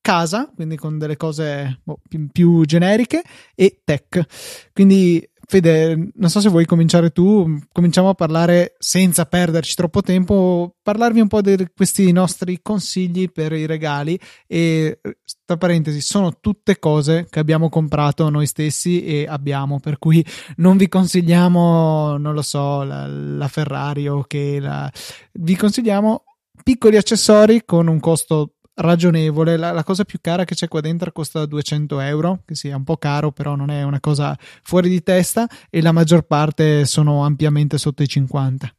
casa, 0.00 0.50
quindi 0.54 0.76
con 0.76 0.98
delle 0.98 1.16
cose 1.16 1.80
boh, 1.82 1.98
più, 2.08 2.28
più 2.30 2.64
generiche, 2.64 3.22
e 3.54 3.80
tech. 3.84 4.70
Quindi 4.72 5.26
Fede, 5.46 6.10
non 6.14 6.30
so 6.30 6.40
se 6.40 6.48
vuoi 6.48 6.64
cominciare 6.64 7.10
tu, 7.10 7.58
cominciamo 7.70 8.08
a 8.08 8.14
parlare 8.14 8.74
senza 8.78 9.26
perderci 9.26 9.74
troppo 9.74 10.00
tempo, 10.00 10.76
parlarvi 10.82 11.20
un 11.20 11.28
po' 11.28 11.42
di 11.42 11.68
questi 11.74 12.10
nostri 12.12 12.60
consigli 12.62 13.30
per 13.30 13.52
i 13.52 13.66
regali 13.66 14.18
e 14.46 15.00
tra 15.44 15.56
parentesi 15.56 16.00
sono 16.00 16.38
tutte 16.40 16.78
cose 16.78 17.26
che 17.28 17.40
abbiamo 17.40 17.68
comprato 17.68 18.30
noi 18.30 18.46
stessi 18.46 19.04
e 19.04 19.26
abbiamo, 19.28 19.80
per 19.80 19.98
cui 19.98 20.24
non 20.56 20.76
vi 20.76 20.88
consigliamo, 20.88 22.16
non 22.16 22.34
lo 22.34 22.42
so, 22.42 22.82
la, 22.82 23.06
la 23.06 23.48
Ferrari 23.48 24.08
o 24.08 24.24
che 24.26 24.58
la... 24.60 24.90
vi 25.32 25.56
consigliamo 25.56 26.24
piccoli 26.62 26.96
accessori 26.96 27.64
con 27.64 27.86
un 27.88 28.00
costo 28.00 28.53
ragionevole. 28.74 29.56
La, 29.56 29.72
la, 29.72 29.84
cosa 29.84 30.04
più 30.04 30.18
cara 30.20 30.44
che 30.44 30.54
c'è 30.54 30.68
qua 30.68 30.80
dentro 30.80 31.12
costa 31.12 31.44
200 31.46 32.00
euro, 32.00 32.40
che 32.44 32.54
sia 32.54 32.76
un 32.76 32.84
po' 32.84 32.96
caro, 32.96 33.32
però 33.32 33.54
non 33.54 33.70
è 33.70 33.82
una 33.82 34.00
cosa 34.00 34.36
fuori 34.62 34.88
di 34.88 35.02
testa, 35.02 35.46
e 35.70 35.82
la 35.82 35.92
maggior 35.92 36.22
parte 36.22 36.84
sono 36.84 37.24
ampiamente 37.24 37.78
sotto 37.78 38.02
i 38.02 38.08
50. 38.08 38.74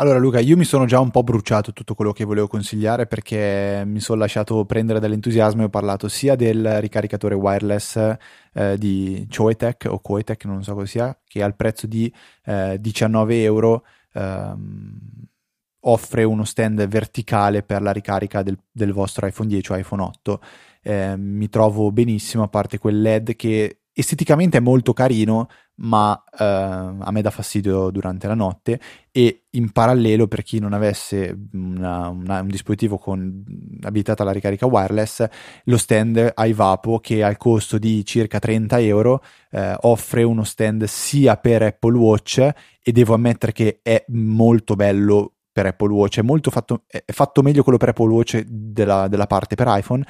Allora 0.00 0.18
Luca, 0.18 0.38
io 0.38 0.56
mi 0.56 0.62
sono 0.62 0.84
già 0.84 1.00
un 1.00 1.10
po' 1.10 1.24
bruciato 1.24 1.72
tutto 1.72 1.94
quello 1.94 2.12
che 2.12 2.22
volevo 2.22 2.46
consigliare 2.46 3.08
perché 3.08 3.82
mi 3.84 3.98
sono 3.98 4.20
lasciato 4.20 4.64
prendere 4.64 5.00
dall'entusiasmo 5.00 5.62
e 5.62 5.64
ho 5.64 5.68
parlato 5.70 6.06
sia 6.06 6.36
del 6.36 6.80
ricaricatore 6.80 7.34
wireless 7.34 8.14
eh, 8.52 8.78
di 8.78 9.26
Choetech 9.28 9.88
o 9.90 9.98
Coetech, 9.98 10.44
non 10.44 10.62
so 10.62 10.74
cosa 10.74 10.86
sia, 10.86 11.18
che 11.26 11.42
al 11.42 11.56
prezzo 11.56 11.88
di 11.88 12.12
eh, 12.44 12.76
19 12.78 13.42
euro 13.42 13.84
ehm, 14.12 14.98
offre 15.88 16.24
uno 16.24 16.44
stand 16.44 16.86
verticale 16.86 17.62
per 17.62 17.82
la 17.82 17.92
ricarica 17.92 18.42
del, 18.42 18.58
del 18.70 18.92
vostro 18.92 19.26
iPhone 19.26 19.48
10 19.48 19.72
o 19.72 19.76
iPhone 19.76 20.02
8. 20.02 20.40
Eh, 20.82 21.16
mi 21.16 21.48
trovo 21.48 21.90
benissimo, 21.92 22.42
a 22.42 22.48
parte 22.48 22.78
quel 22.78 23.00
LED 23.00 23.36
che 23.36 23.80
esteticamente 23.92 24.58
è 24.58 24.60
molto 24.60 24.92
carino, 24.92 25.48
ma 25.80 26.22
eh, 26.38 26.44
a 26.44 27.10
me 27.10 27.20
dà 27.20 27.30
fastidio 27.30 27.90
durante 27.90 28.28
la 28.28 28.34
notte 28.34 28.80
e 29.10 29.46
in 29.50 29.72
parallelo 29.72 30.28
per 30.28 30.42
chi 30.42 30.60
non 30.60 30.72
avesse 30.72 31.36
una, 31.52 32.08
una, 32.08 32.40
un 32.40 32.46
dispositivo 32.46 32.96
con 32.98 33.44
abilitata 33.82 34.22
alla 34.22 34.32
ricarica 34.32 34.66
wireless, 34.66 35.26
lo 35.64 35.76
stand 35.76 36.32
iVapo 36.36 37.00
che 37.00 37.24
al 37.24 37.36
costo 37.36 37.78
di 37.78 38.04
circa 38.04 38.38
30 38.38 38.80
euro 38.80 39.20
eh, 39.50 39.76
offre 39.80 40.22
uno 40.22 40.44
stand 40.44 40.84
sia 40.84 41.36
per 41.36 41.62
Apple 41.62 41.96
Watch 41.96 42.38
e 42.80 42.92
devo 42.92 43.14
ammettere 43.14 43.52
che 43.52 43.80
è 43.82 44.04
molto 44.08 44.76
bello 44.76 45.37
per 45.58 45.66
Apple 45.66 45.92
Watch, 45.92 46.20
è 46.20 46.22
molto 46.22 46.52
fatto, 46.52 46.84
è 46.86 47.02
fatto 47.10 47.42
meglio 47.42 47.64
quello 47.64 47.78
per 47.78 47.88
Apple 47.88 48.12
Watch 48.12 48.44
della, 48.46 49.08
della 49.08 49.26
parte 49.26 49.56
per 49.56 49.66
iPhone 49.68 50.06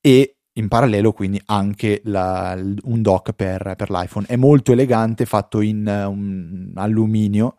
e 0.00 0.38
in 0.54 0.66
parallelo 0.66 1.12
quindi 1.12 1.40
anche 1.46 2.00
la, 2.06 2.58
un 2.58 3.00
dock 3.00 3.32
per, 3.32 3.74
per, 3.76 3.90
l'iPhone. 3.90 4.26
È 4.26 4.34
molto 4.34 4.72
elegante, 4.72 5.24
fatto 5.24 5.60
in 5.60 5.86
um, 5.86 6.72
alluminio 6.74 7.58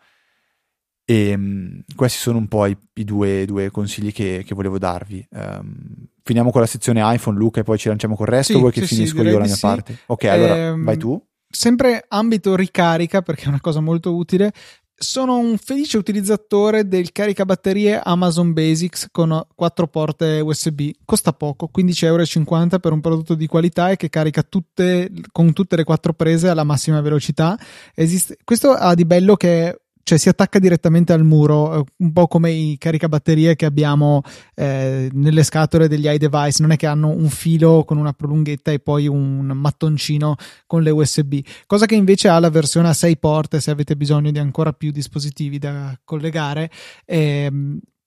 e 1.06 1.34
um, 1.34 1.82
questi 1.96 2.20
sono 2.20 2.40
un 2.40 2.50
po' 2.50 2.66
i, 2.66 2.78
i 2.96 3.06
due, 3.06 3.46
due, 3.46 3.72
consigli 3.72 4.12
che, 4.12 4.44
che 4.46 4.54
volevo 4.54 4.78
darvi. 4.78 5.26
Um, 5.32 6.08
finiamo 6.22 6.52
con 6.52 6.60
la 6.60 6.68
sezione 6.68 7.02
iPhone, 7.02 7.38
Luca, 7.38 7.62
e 7.62 7.64
poi 7.64 7.78
ci 7.78 7.88
lanciamo 7.88 8.18
col 8.18 8.28
resto. 8.28 8.52
Sì, 8.52 8.60
vuoi 8.60 8.74
che 8.74 8.86
sì, 8.86 8.96
finisco 8.96 9.22
sì, 9.22 9.28
io 9.30 9.38
la 9.38 9.46
mia 9.46 9.58
parte? 9.58 10.00
Ok, 10.08 10.26
allora 10.26 10.58
ehm, 10.58 10.84
vai 10.84 10.98
tu. 10.98 11.26
Sempre 11.50 12.04
ambito 12.10 12.58
ricarica, 12.58 13.22
perché 13.22 13.46
è 13.46 13.48
una 13.48 13.62
cosa 13.62 13.80
molto 13.80 14.14
utile 14.14 14.52
sono 15.00 15.38
un 15.38 15.58
felice 15.58 15.98
utilizzatore 15.98 16.88
del 16.88 17.14
caricabatterie 17.14 18.02
Amazon 18.04 18.52
Basics 18.52 19.08
con 19.12 19.46
quattro 19.56 19.88
porte 19.88 20.42
USB. 20.42 20.90
Costa 21.06 21.32
poco, 21.32 21.72
15,50 21.76 22.06
euro 22.06 22.80
per 22.80 22.92
un 22.92 23.00
prodotto 23.00 23.34
di 23.34 23.48
qualità 23.48 23.92
e 23.92 23.96
che 23.96 24.10
carica 24.10 24.44
tutte, 24.44 25.10
con 25.32 25.54
tutte 25.54 25.78
le 25.78 25.86
quattro 25.86 26.14
prese 26.14 26.50
alla 26.50 26.66
massima 26.66 27.00
velocità. 27.00 27.58
Esiste, 27.96 28.38
questo 28.44 28.72
ha 28.72 28.94
di 28.94 29.06
bello 29.06 29.36
che 29.36 29.80
cioè 30.04 30.18
si 30.18 30.30
attacca 30.30 30.60
direttamente 30.60 31.14
al 31.14 31.24
muro, 31.24 31.76
eh, 31.76 31.84
un 31.98 32.12
po' 32.14 32.28
come 32.28 32.52
i 32.52 32.78
caricabatterie 32.78 33.56
che 33.56 33.66
abbiamo 33.66 34.22
eh, 34.56 35.10
nelle 35.14 35.44
scatole 35.44 35.88
degli 35.88 36.08
iDevice, 36.08 36.62
non 36.62 36.72
è 36.72 36.78
che 36.78 36.88
hanno 36.88 37.10
un 37.10 37.30
filo 37.30 37.84
con 37.84 37.98
una 37.98 38.14
prolunghetta 38.14 38.72
e 38.72 38.80
poi 38.80 39.08
un 39.08 39.46
mattoncino 39.46 40.36
con 40.66 40.82
le 40.82 40.90
USB, 40.90 41.40
cosa 41.66 41.86
che 41.86 41.96
invece 41.96 42.28
ha 42.28 42.40
la 42.40 42.50
versione 42.50 42.90
a 42.90 42.94
6 42.94 43.18
porte 43.18 43.60
se 43.60 43.72
avete 43.72 43.96
bisogno 43.96 44.32
di 44.32 44.40
ancora 44.40 44.74
più 44.74 44.92
dispositivi 44.92 45.58
da 45.58 45.98
collegare, 46.04 46.70
eh, 47.06 47.52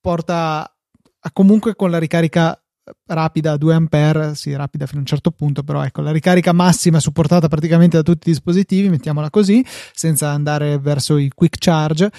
porta 0.01 0.73
comunque 1.33 1.77
con 1.77 1.91
la 1.91 1.99
ricarica 1.99 2.62
rapida 3.07 3.57
2 3.57 3.75
ampere, 3.75 4.35
sì, 4.35 4.55
rapida 4.55 4.87
fino 4.87 4.99
a 4.99 5.03
un 5.03 5.07
certo 5.07 5.31
punto, 5.31 5.63
però 5.63 5.85
ecco, 5.85 6.01
la 6.01 6.11
ricarica 6.11 6.53
massima 6.53 7.01
supportata 7.01 7.49
praticamente 7.49 7.97
da 7.97 8.03
tutti 8.03 8.29
i 8.29 8.33
dispositivi, 8.33 8.89
mettiamola 8.89 9.31
così, 9.31 9.65
senza 9.93 10.31
andare 10.31 10.79
verso 10.79 11.17
i 11.17 11.31
quick 11.35 11.59
charge 11.59 12.11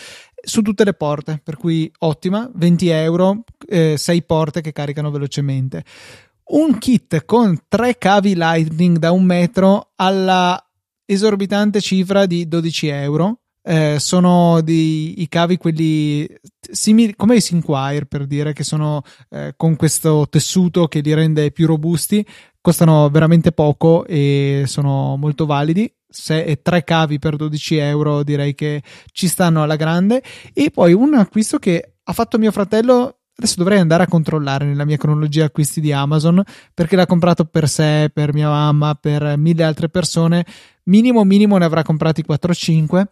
su 0.45 0.61
tutte 0.61 0.83
le 0.83 0.93
porte, 0.93 1.39
per 1.43 1.57
cui 1.57 1.91
ottima, 1.99 2.49
20 2.53 2.89
euro, 2.89 3.43
eh, 3.67 3.97
6 3.97 4.23
porte 4.23 4.61
che 4.61 4.71
caricano 4.73 5.09
velocemente. 5.09 5.83
Un 6.45 6.77
kit 6.77 7.23
con 7.25 7.57
tre 7.69 7.97
cavi 7.97 8.35
Lightning 8.35 8.97
da 8.97 9.11
un 9.11 9.23
metro 9.23 9.91
alla 9.95 10.61
esorbitante 11.05 11.79
cifra 11.79 12.25
di 12.25 12.47
12 12.47 12.87
euro. 12.87 13.42
Eh, 13.65 13.95
sono 13.99 14.59
di, 14.61 15.21
i 15.21 15.29
cavi 15.29 15.55
quelli 15.57 16.27
simili 16.69 17.15
come 17.15 17.37
i 17.37 17.41
Sinquire 17.41 18.05
per 18.05 18.25
dire 18.25 18.51
che 18.51 18.65
sono 18.65 19.01
eh, 19.29 19.53
con 19.55 19.77
questo 19.77 20.27
tessuto 20.29 20.89
che 20.89 20.99
li 20.99 21.13
rende 21.13 21.51
più 21.51 21.65
robusti 21.65 22.25
costano 22.63 23.09
veramente 23.09 23.51
poco 23.51 24.05
e 24.05 24.63
sono 24.67 25.17
molto 25.17 25.45
validi. 25.45 25.93
Se, 26.07 26.59
tre 26.61 26.83
cavi 26.83 27.19
per 27.19 27.35
12 27.35 27.75
euro 27.75 28.23
direi 28.23 28.55
che 28.55 28.81
ci 29.11 29.27
stanno 29.27 29.63
alla 29.63 29.75
grande. 29.75 30.23
E 30.53 30.71
poi 30.71 30.93
un 30.93 31.13
acquisto 31.15 31.59
che 31.59 31.95
ha 32.01 32.13
fatto 32.13 32.37
mio 32.37 32.51
fratello 32.51 33.17
Adesso 33.35 33.55
dovrei 33.57 33.79
andare 33.79 34.03
a 34.03 34.07
controllare 34.07 34.63
nella 34.63 34.85
mia 34.85 34.95
cronologia 34.95 35.45
acquisti 35.45 35.81
di 35.81 35.91
Amazon 35.91 36.43
perché 36.71 36.95
l'ha 36.95 37.07
comprato 37.07 37.45
per 37.45 37.67
sé, 37.67 38.11
per 38.13 38.31
mia 38.31 38.47
mamma, 38.47 38.93
per 38.93 39.37
mille 39.37 39.63
altre 39.63 39.89
persone. 39.89 40.45
Minimo, 40.83 41.23
minimo 41.23 41.57
ne 41.57 41.65
avrà 41.65 41.81
comprati 41.81 42.23
4-5 42.23 43.05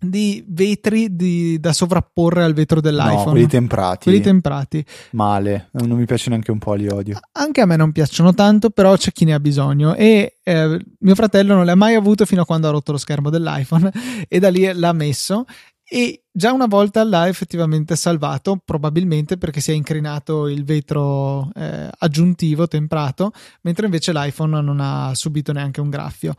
di 0.00 0.42
vetri 0.48 1.14
di, 1.14 1.60
da 1.60 1.72
sovrapporre 1.72 2.42
al 2.42 2.54
vetro 2.54 2.80
dell'iPhone. 2.80 3.24
No, 3.24 3.30
quelli 3.30 3.46
temprati. 3.46 4.04
Quelli 4.04 4.20
temprati. 4.20 4.84
Male, 5.10 5.68
non 5.72 5.90
mi 5.90 6.06
piace 6.06 6.30
neanche 6.30 6.50
un 6.50 6.58
po', 6.58 6.74
li 6.74 6.88
odio. 6.88 7.20
Anche 7.32 7.60
a 7.60 7.66
me 7.66 7.76
non 7.76 7.92
piacciono 7.92 8.32
tanto, 8.32 8.70
però 8.70 8.96
c'è 8.96 9.12
chi 9.12 9.24
ne 9.24 9.34
ha 9.34 9.40
bisogno 9.40 9.94
e 9.94 10.38
eh, 10.42 10.84
mio 10.98 11.14
fratello 11.14 11.54
non 11.54 11.66
l'ha 11.66 11.74
mai 11.74 11.94
avuto 11.94 12.24
fino 12.24 12.42
a 12.42 12.46
quando 12.46 12.68
ha 12.68 12.70
rotto 12.70 12.92
lo 12.92 12.98
schermo 12.98 13.30
dell'iPhone 13.30 13.92
e 14.26 14.38
da 14.38 14.48
lì 14.48 14.72
l'ha 14.72 14.92
messo 14.92 15.44
e 15.92 16.22
già 16.30 16.52
una 16.52 16.66
volta 16.66 17.02
l'ha 17.02 17.26
effettivamente 17.26 17.96
salvato, 17.96 18.62
probabilmente 18.64 19.36
perché 19.36 19.60
si 19.60 19.72
è 19.72 19.74
incrinato 19.74 20.46
il 20.46 20.64
vetro 20.64 21.50
eh, 21.52 21.90
aggiuntivo 21.98 22.68
temprato, 22.68 23.32
mentre 23.62 23.86
invece 23.86 24.12
l'iPhone 24.12 24.60
non 24.62 24.78
ha 24.78 25.12
subito 25.14 25.52
neanche 25.52 25.80
un 25.80 25.90
graffio. 25.90 26.34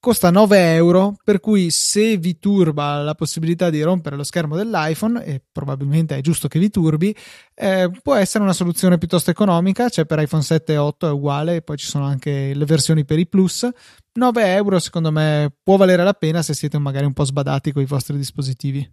Costa 0.00 0.30
9 0.30 0.72
euro, 0.76 1.14
per 1.22 1.40
cui 1.40 1.70
se 1.70 2.16
vi 2.16 2.38
turba 2.38 3.02
la 3.02 3.14
possibilità 3.14 3.68
di 3.68 3.82
rompere 3.82 4.16
lo 4.16 4.24
schermo 4.24 4.56
dell'iPhone, 4.56 5.22
e 5.22 5.42
probabilmente 5.52 6.16
è 6.16 6.22
giusto 6.22 6.48
che 6.48 6.58
vi 6.58 6.70
turbi, 6.70 7.14
eh, 7.54 7.90
può 8.02 8.14
essere 8.14 8.42
una 8.42 8.54
soluzione 8.54 8.96
piuttosto 8.96 9.30
economica, 9.30 9.90
cioè 9.90 10.06
per 10.06 10.20
iPhone 10.20 10.42
7 10.42 10.72
e 10.72 10.76
8 10.78 11.06
è 11.06 11.10
uguale, 11.10 11.56
e 11.56 11.60
poi 11.62 11.76
ci 11.76 11.84
sono 11.84 12.06
anche 12.06 12.54
le 12.54 12.64
versioni 12.64 13.04
per 13.04 13.18
i 13.18 13.28
Plus, 13.28 13.68
9 14.14 14.54
euro 14.54 14.78
secondo 14.78 15.12
me 15.12 15.52
può 15.62 15.76
valere 15.76 16.02
la 16.02 16.14
pena 16.14 16.40
se 16.40 16.54
siete 16.54 16.78
magari 16.78 17.04
un 17.04 17.12
po' 17.12 17.24
sbadati 17.24 17.70
con 17.70 17.82
i 17.82 17.86
vostri 17.86 18.16
dispositivi. 18.16 18.90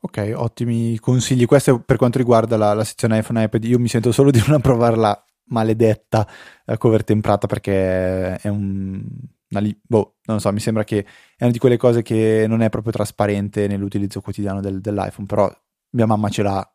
Ok, 0.00 0.32
ottimi 0.34 0.98
consigli. 0.98 1.46
Questo 1.46 1.78
per 1.78 1.96
quanto 1.96 2.18
riguarda 2.18 2.56
la, 2.56 2.74
la 2.74 2.82
sezione 2.82 3.18
iPhone 3.18 3.44
iPad. 3.44 3.62
Io 3.62 3.78
mi 3.78 3.86
sento 3.86 4.10
solo 4.10 4.32
di 4.32 4.42
non 4.44 4.56
approvare 4.58 4.96
la 4.96 5.24
maledetta 5.44 6.26
eh, 6.64 6.76
cover 6.78 7.04
temprata 7.04 7.46
perché 7.46 8.36
è 8.36 8.48
un, 8.48 9.04
li- 9.48 9.80
boh, 9.80 10.16
non 10.24 10.40
so, 10.40 10.52
mi 10.52 10.60
sembra 10.60 10.84
che 10.84 11.04
è 11.36 11.42
una 11.42 11.52
di 11.52 11.58
quelle 11.58 11.76
cose 11.76 12.02
che 12.02 12.46
non 12.48 12.62
è 12.62 12.68
proprio 12.68 12.92
trasparente 12.92 13.66
nell'utilizzo 13.66 14.20
quotidiano 14.20 14.60
del, 14.60 14.80
dell'iPhone, 14.80 15.26
però 15.26 15.52
mia 15.90 16.06
mamma 16.06 16.28
ce 16.28 16.42
l'ha, 16.42 16.74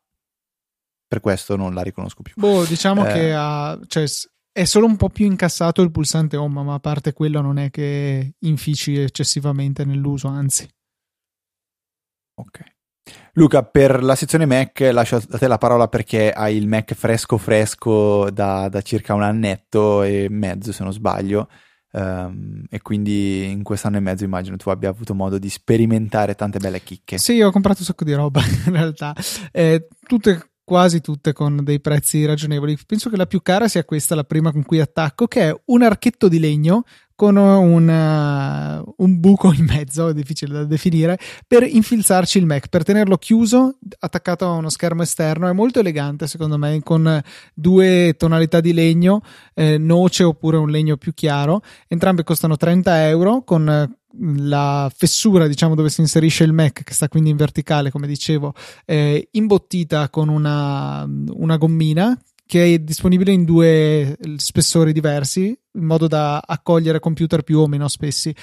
per 1.06 1.20
questo 1.20 1.56
non 1.56 1.74
la 1.74 1.82
riconosco 1.82 2.22
più. 2.22 2.34
Boh, 2.36 2.64
diciamo 2.64 3.06
eh, 3.06 3.12
che 3.12 3.34
ha, 3.34 3.78
cioè, 3.86 4.04
è 4.52 4.64
solo 4.64 4.86
un 4.86 4.96
po' 4.96 5.08
più 5.08 5.26
incassato 5.26 5.82
il 5.82 5.90
pulsante 5.90 6.36
home, 6.36 6.62
ma 6.62 6.74
a 6.74 6.80
parte 6.80 7.12
quello 7.12 7.40
non 7.40 7.58
è 7.58 7.70
che 7.70 8.34
infici 8.40 8.96
eccessivamente 8.96 9.84
nell'uso, 9.84 10.28
anzi. 10.28 10.68
Ok. 12.34 12.76
Luca, 13.38 13.62
per 13.62 14.02
la 14.02 14.16
sezione 14.16 14.46
Mac 14.46 14.80
lascio 14.92 15.14
a 15.14 15.38
te 15.38 15.46
la 15.46 15.58
parola 15.58 15.86
perché 15.86 16.32
hai 16.32 16.56
il 16.56 16.66
Mac 16.66 16.92
fresco 16.94 17.38
fresco 17.38 18.30
da, 18.30 18.68
da 18.68 18.82
circa 18.82 19.14
un 19.14 19.22
annetto 19.22 20.02
e 20.02 20.26
mezzo 20.28 20.72
se 20.72 20.82
non 20.82 20.92
sbaglio 20.92 21.48
um, 21.92 22.64
e 22.68 22.82
quindi 22.82 23.48
in 23.48 23.62
quest'anno 23.62 23.98
e 23.98 24.00
mezzo 24.00 24.24
immagino 24.24 24.56
tu 24.56 24.70
abbia 24.70 24.88
avuto 24.88 25.14
modo 25.14 25.38
di 25.38 25.48
sperimentare 25.48 26.34
tante 26.34 26.58
belle 26.58 26.82
chicche. 26.82 27.18
Sì, 27.18 27.40
ho 27.40 27.52
comprato 27.52 27.78
un 27.78 27.86
sacco 27.86 28.02
di 28.02 28.12
roba 28.12 28.42
in 28.66 28.72
realtà, 28.72 29.14
eh, 29.52 29.86
tutte 30.00 30.50
quasi 30.68 31.00
tutte 31.00 31.32
con 31.32 31.64
dei 31.64 31.80
prezzi 31.80 32.26
ragionevoli. 32.26 32.76
Penso 32.86 33.08
che 33.08 33.16
la 33.16 33.24
più 33.24 33.40
cara 33.40 33.68
sia 33.68 33.86
questa, 33.86 34.14
la 34.14 34.24
prima 34.24 34.52
con 34.52 34.64
cui 34.64 34.80
attacco, 34.80 35.26
che 35.26 35.48
è 35.48 35.60
un 35.64 35.82
archetto 35.82 36.28
di 36.28 36.38
legno 36.38 36.84
con 37.14 37.36
un, 37.36 37.88
uh, 37.88 38.94
un, 38.98 39.18
buco 39.18 39.50
in 39.54 39.64
mezzo, 39.64 40.12
difficile 40.12 40.52
da 40.52 40.64
definire, 40.64 41.18
per 41.46 41.62
infilzarci 41.62 42.36
il 42.36 42.44
Mac, 42.44 42.68
per 42.68 42.84
tenerlo 42.84 43.16
chiuso, 43.16 43.78
attaccato 43.98 44.44
a 44.44 44.50
uno 44.50 44.68
schermo 44.68 45.02
esterno. 45.02 45.48
È 45.48 45.52
molto 45.52 45.80
elegante, 45.80 46.26
secondo 46.26 46.58
me, 46.58 46.80
con 46.84 47.20
due 47.54 48.14
tonalità 48.18 48.60
di 48.60 48.74
legno, 48.74 49.22
eh, 49.54 49.78
noce 49.78 50.22
oppure 50.22 50.58
un 50.58 50.68
legno 50.68 50.98
più 50.98 51.14
chiaro. 51.14 51.62
Entrambe 51.88 52.24
costano 52.24 52.56
30 52.58 53.08
euro, 53.08 53.42
con 53.42 53.97
la 54.16 54.90
fessura, 54.94 55.46
diciamo, 55.46 55.74
dove 55.74 55.90
si 55.90 56.00
inserisce 56.00 56.44
il 56.44 56.52
Mac, 56.52 56.82
che 56.82 56.94
sta 56.94 57.08
quindi 57.08 57.30
in 57.30 57.36
verticale, 57.36 57.90
come 57.90 58.06
dicevo, 58.06 58.54
eh, 58.84 59.28
imbottita 59.32 60.08
con 60.08 60.28
una, 60.28 61.04
una 61.04 61.56
gommina 61.56 62.18
che 62.46 62.74
è 62.74 62.78
disponibile 62.78 63.32
in 63.32 63.44
due 63.44 64.16
spessori 64.36 64.92
diversi, 64.92 65.48
in 65.48 65.84
modo 65.84 66.06
da 66.06 66.38
accogliere 66.38 66.98
computer 66.98 67.42
più 67.42 67.58
o 67.58 67.66
meno 67.66 67.88
spessi. 67.88 68.34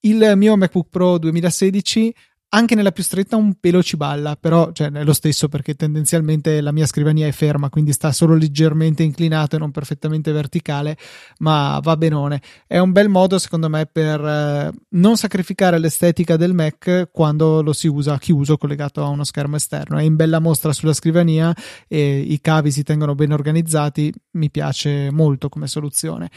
Il 0.00 0.32
mio 0.36 0.56
MacBook 0.56 0.88
Pro 0.88 1.18
2016 1.18 2.14
anche 2.50 2.74
nella 2.76 2.92
più 2.92 3.02
stretta 3.02 3.36
un 3.36 3.54
pelo 3.58 3.82
ci 3.82 3.96
balla, 3.96 4.36
però 4.36 4.70
cioè, 4.72 4.90
è 4.90 5.02
lo 5.02 5.12
stesso 5.12 5.48
perché 5.48 5.74
tendenzialmente 5.74 6.60
la 6.60 6.70
mia 6.70 6.86
scrivania 6.86 7.26
è 7.26 7.32
ferma, 7.32 7.68
quindi 7.68 7.92
sta 7.92 8.12
solo 8.12 8.34
leggermente 8.34 9.02
inclinato 9.02 9.56
e 9.56 9.58
non 9.58 9.72
perfettamente 9.72 10.30
verticale, 10.30 10.96
ma 11.38 11.80
va 11.82 11.96
benone. 11.96 12.40
È 12.66 12.78
un 12.78 12.92
bel 12.92 13.08
modo 13.08 13.38
secondo 13.38 13.68
me 13.68 13.86
per 13.86 14.24
eh, 14.24 14.70
non 14.90 15.16
sacrificare 15.16 15.78
l'estetica 15.78 16.36
del 16.36 16.54
Mac 16.54 17.08
quando 17.10 17.60
lo 17.60 17.72
si 17.72 17.88
usa 17.88 18.18
chiuso 18.18 18.56
collegato 18.56 19.02
a 19.02 19.08
uno 19.08 19.24
schermo 19.24 19.56
esterno. 19.56 19.98
È 19.98 20.02
in 20.02 20.14
bella 20.14 20.38
mostra 20.38 20.72
sulla 20.72 20.92
scrivania 20.92 21.52
e 21.88 22.18
i 22.18 22.40
cavi 22.40 22.70
si 22.70 22.84
tengono 22.84 23.16
ben 23.16 23.32
organizzati, 23.32 24.12
mi 24.32 24.50
piace 24.50 25.10
molto 25.10 25.48
come 25.48 25.66
soluzione. 25.66 26.30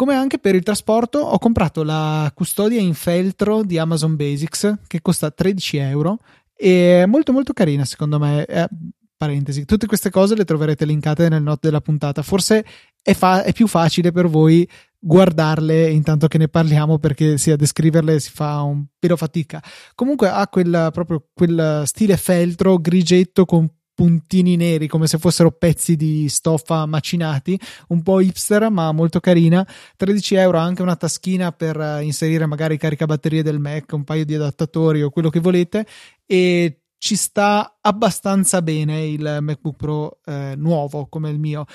Come 0.00 0.14
anche 0.14 0.38
per 0.38 0.54
il 0.54 0.62
trasporto 0.62 1.18
ho 1.18 1.38
comprato 1.38 1.82
la 1.82 2.32
custodia 2.34 2.80
in 2.80 2.94
feltro 2.94 3.62
di 3.62 3.76
Amazon 3.76 4.16
Basics 4.16 4.78
che 4.86 5.02
costa 5.02 5.30
13 5.30 5.76
euro 5.76 6.20
e 6.56 7.02
è 7.02 7.04
molto 7.04 7.32
molto 7.32 7.52
carina 7.52 7.84
secondo 7.84 8.18
me. 8.18 8.46
Eh, 8.46 8.66
parentesi, 9.14 9.66
tutte 9.66 9.86
queste 9.86 10.08
cose 10.08 10.34
le 10.34 10.46
troverete 10.46 10.86
linkate 10.86 11.28
nel 11.28 11.42
note 11.42 11.66
della 11.68 11.82
puntata. 11.82 12.22
Forse 12.22 12.64
è, 13.02 13.12
fa- 13.12 13.42
è 13.42 13.52
più 13.52 13.66
facile 13.66 14.10
per 14.10 14.26
voi 14.26 14.66
guardarle 14.98 15.90
intanto 15.90 16.28
che 16.28 16.38
ne 16.38 16.48
parliamo 16.48 16.98
perché 16.98 17.36
sì, 17.36 17.50
a 17.50 17.56
descriverle 17.56 18.18
si 18.20 18.30
fa 18.30 18.62
un 18.62 18.86
pelo 18.98 19.18
fatica. 19.18 19.62
Comunque 19.94 20.30
ha 20.30 20.48
quel, 20.48 20.88
proprio 20.94 21.26
quel 21.34 21.82
stile 21.84 22.16
feltro 22.16 22.78
grigetto 22.78 23.44
con 23.44 23.70
puntini 24.00 24.56
neri 24.56 24.86
come 24.86 25.06
se 25.06 25.18
fossero 25.18 25.50
pezzi 25.50 25.94
di 25.94 26.26
stoffa 26.30 26.86
macinati, 26.86 27.60
un 27.88 28.00
po' 28.00 28.22
hipster 28.22 28.70
ma 28.70 28.92
molto 28.92 29.20
carina. 29.20 29.66
13 29.94 30.36
euro 30.36 30.56
anche 30.56 30.80
una 30.80 30.96
taschina 30.96 31.52
per 31.52 31.78
eh, 31.78 32.02
inserire 32.02 32.46
magari 32.46 32.78
caricabatterie 32.78 33.42
del 33.42 33.58
Mac, 33.58 33.92
un 33.92 34.04
paio 34.04 34.24
di 34.24 34.34
adattatori 34.34 35.02
o 35.02 35.10
quello 35.10 35.28
che 35.28 35.40
volete 35.40 35.86
e 36.24 36.80
ci 36.96 37.14
sta 37.14 37.76
abbastanza 37.78 38.62
bene 38.62 39.04
il 39.04 39.38
MacBook 39.42 39.76
Pro 39.76 40.18
eh, 40.24 40.54
nuovo 40.56 41.06
come 41.06 41.28
il 41.28 41.38
mio 41.38 41.66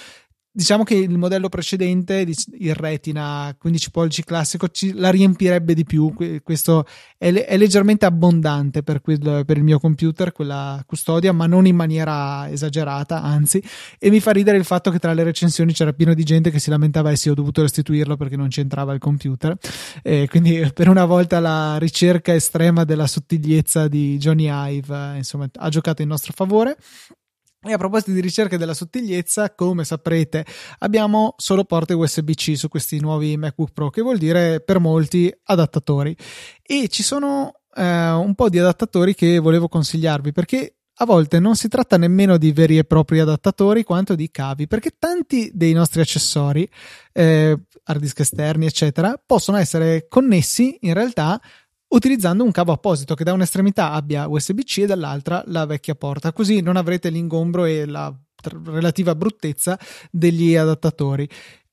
diciamo 0.56 0.84
che 0.84 0.96
il 0.96 1.18
modello 1.18 1.50
precedente, 1.50 2.26
il 2.60 2.76
Retina 2.76 3.54
15 3.60 3.92
pollici 3.92 4.24
classico, 4.24 4.70
ci, 4.70 4.94
la 4.94 5.10
riempirebbe 5.10 5.74
di 5.74 5.84
più. 5.84 6.14
Questo 6.42 6.86
è, 7.18 7.30
è 7.30 7.58
leggermente 7.58 8.06
abbondante 8.06 8.82
per, 8.82 9.02
quel, 9.02 9.44
per, 9.46 9.58
il 9.58 9.64
mio 9.64 9.80
computer, 9.80 10.32
quella 10.32 10.82
custodia, 10.86 11.34
ma 11.34 11.46
non 11.46 11.68
in 11.68 11.76
maniera 11.76 12.50
esagerata, 12.50 13.22
anzi. 13.22 13.62
E 14.00 14.10
mi 14.10 14.22
fa 14.22 14.32
ridere 14.32 14.56
il 14.56 14.64
fatto 14.64 14.92
che 14.92 15.00
tra 15.00 15.14
le 15.14 15.24
recensioni 15.24 15.74
c'era 15.74 15.92
pieno 15.92 16.14
di 16.14 16.24
gente 16.24 16.52
che 16.52 16.60
si 16.60 16.70
lamentava 16.70 17.10
e 17.10 17.14
eh 17.14 17.16
sì, 17.18 17.30
ho 17.30 17.34
dovuto 17.34 17.62
restituirlo 17.62 18.16
perché 18.16 18.38
non 18.38 18.48
c'entrava 18.48 18.94
il 18.94 19.00
computer. 19.00 19.58
E 20.02 20.28
quindi 20.30 20.72
per 20.74 20.88
una 20.88 21.04
volta 21.04 21.42
la 21.42 21.78
ricerca 21.78 22.34
estrema 22.34 22.86
della 22.86 23.08
sottigliezza 23.08 23.90
di 23.90 24.18
Johnny 24.18 24.48
Ive, 24.50 25.18
insomma, 25.18 25.50
ha 25.54 25.70
giocato 25.70 26.02
in 26.02 26.08
nostro 26.08 26.32
favore. 26.34 26.78
E 27.68 27.74
a 27.74 27.78
proposito 27.78 28.12
di 28.12 28.22
ricerca 28.22 28.58
della 28.58 28.76
sottigliezza, 28.76 29.56
come 29.56 29.86
saprete, 29.86 30.46
abbiamo 30.80 31.34
solo 31.38 31.64
porte 31.64 31.96
USB-C 31.96 32.56
su 32.56 32.68
questi 32.68 33.00
nuovi 33.00 33.36
MacBook 33.38 33.72
Pro, 33.74 33.90
che 33.90 34.04
vuol 34.04 34.20
dire 34.20 34.62
per 34.62 34.80
molti 34.80 35.36
adattatori. 35.46 36.16
E 36.62 36.88
ci 36.90 37.02
sono 37.02 37.62
eh, 37.76 38.10
un 38.12 38.36
po' 38.36 38.50
di 38.50 38.60
adattatori 38.60 39.16
che 39.16 39.40
volevo 39.40 39.68
consigliarvi 39.68 40.32
perché 40.32 40.76
a 40.98 41.06
volte 41.06 41.40
non 41.40 41.56
si 41.56 41.68
tratta 41.68 41.98
nemmeno 41.98 42.38
di 42.38 42.52
veri 42.52 42.78
e 42.78 42.84
propri 42.84 43.20
adattatori 43.20 43.84
quanto 43.84 44.14
di 44.14 44.30
cavi, 44.30 44.68
perché 44.68 44.92
tanti 45.00 45.50
dei 45.52 45.74
nostri 45.74 46.02
accessori, 46.02 46.70
eh, 47.12 47.60
hard 47.84 48.00
disk 48.00 48.20
esterni, 48.20 48.68
eccetera, 48.68 49.20
possono 49.26 49.58
essere 49.58 50.06
connessi 50.08 50.78
in 50.82 50.94
realtà 50.94 51.42
utilizzando 51.96 52.44
un 52.44 52.52
cavo 52.52 52.74
apposito 52.74 53.16
che 53.16 53.24
da 53.24 53.34
un'estremità 53.34 53.92
abbia 53.92 54.28
USB-C 54.28 54.80
e 54.80 54.86
dall'altra 54.86 55.44
la 55.48 55.66
vecchia 55.66 55.96
porta, 55.96 56.34
così 56.34 56.60
non 56.62 56.76
avrete 56.76 57.10
l'ingombro 57.10 57.66
e 57.66 57.86
la 57.86 58.14
relativa 58.66 59.16
bruttezza 59.16 59.80
degli 60.12 60.56
adattatori. 60.56 61.28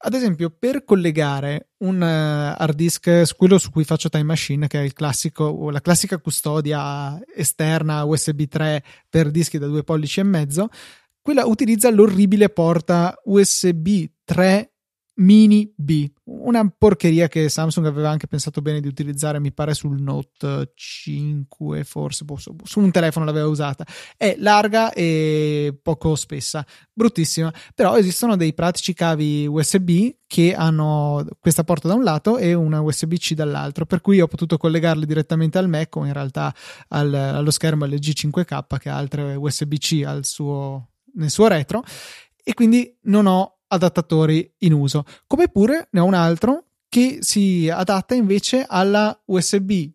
Ad 0.05 0.14
esempio, 0.14 0.53
per 0.57 0.85
collegare 0.85 1.70
un 1.79 2.01
uh, 2.01 2.61
hard 2.61 2.75
disk, 2.75 3.37
quello 3.37 3.59
su 3.59 3.70
cui 3.70 3.85
faccio 3.85 4.09
Time 4.09 4.25
Machine, 4.25 4.66
che 4.66 4.85
è 4.85 4.93
classico, 4.93 5.70
la 5.70 5.81
classica 5.81 6.18
custodia 6.18 7.20
esterna 7.37 8.05
USB 8.05 8.43
3 8.49 8.83
per 9.09 9.31
dischi 9.31 9.59
da 9.59 9.66
2 9.66 9.85
pollici 9.85 10.20
e 10.20 10.25
mezzo, 10.25 10.68
quella 11.20 11.47
utilizza 11.47 11.89
l'orribile 11.91 12.49
porta 12.49 13.14
USB 13.25 14.07
3 14.25 14.72
Mini 15.15 15.71
B, 15.77 16.11
una 16.25 16.67
porcheria 16.77 17.29
che 17.29 17.51
Samsung 17.51 17.87
aveva 17.87 18.09
anche 18.09 18.27
pensato 18.27 18.63
bene 18.63 18.81
di 18.81 18.89
utilizzare, 18.89 19.41
mi 19.41 19.53
pare 19.53 19.75
sul 19.75 20.01
Note 20.01 20.73
5, 20.75 21.85
forse 21.85 22.25
boh, 22.25 22.39
su 22.39 22.81
un 22.81 22.91
telefono 22.91 23.27
l'aveva 23.27 23.47
usata. 23.47 23.87
È 24.17 24.37
larga 24.39 24.91
e 24.93 25.79
poco 25.83 26.15
spessa, 26.15 26.65
bruttissima, 26.91 27.53
però 27.75 27.99
esistono 27.99 28.37
dei 28.37 28.55
pratici 28.55 28.95
cavi 28.95 29.47
USB 29.47 30.15
che 30.27 30.55
hanno 30.55 31.27
questa 31.39 31.63
porta 31.63 31.89
da 31.89 31.95
un 31.95 32.05
lato 32.05 32.39
e 32.39 32.55
una 32.55 32.81
USB-C 32.81 33.35
dall'altro, 33.35 33.85
per 33.85 34.01
cui 34.01 34.19
ho 34.23 34.29
potuto 34.29 34.57
collegarli 34.57 35.05
direttamente 35.05 35.59
al 35.59 35.69
Mac 35.69 35.95
o 35.95 36.07
in 36.07 36.13
realtà 36.15 36.55
al, 36.89 37.13
allo 37.13 37.51
schermo 37.51 37.85
LG 37.85 38.29
5K 38.29 38.79
che 38.79 38.89
ha 38.89 38.97
altre 38.97 39.35
USB-C 39.35 40.05
al 40.07 40.25
suo, 40.25 40.93
nel 41.17 41.31
suo 41.31 41.49
retro. 41.49 41.85
E 42.45 42.55
quindi 42.55 42.99
non 43.03 43.27
ho 43.27 43.59
adattatori 43.73 44.53
in 44.59 44.73
uso. 44.73 45.05
Come 45.27 45.49
pure 45.49 45.89
ne 45.91 46.01
ho 46.01 46.05
un 46.05 46.14
altro 46.14 46.64
che 46.89 47.18
si 47.20 47.70
adatta 47.70 48.14
invece 48.14 48.64
alla 48.68 49.18
USB 49.25 49.89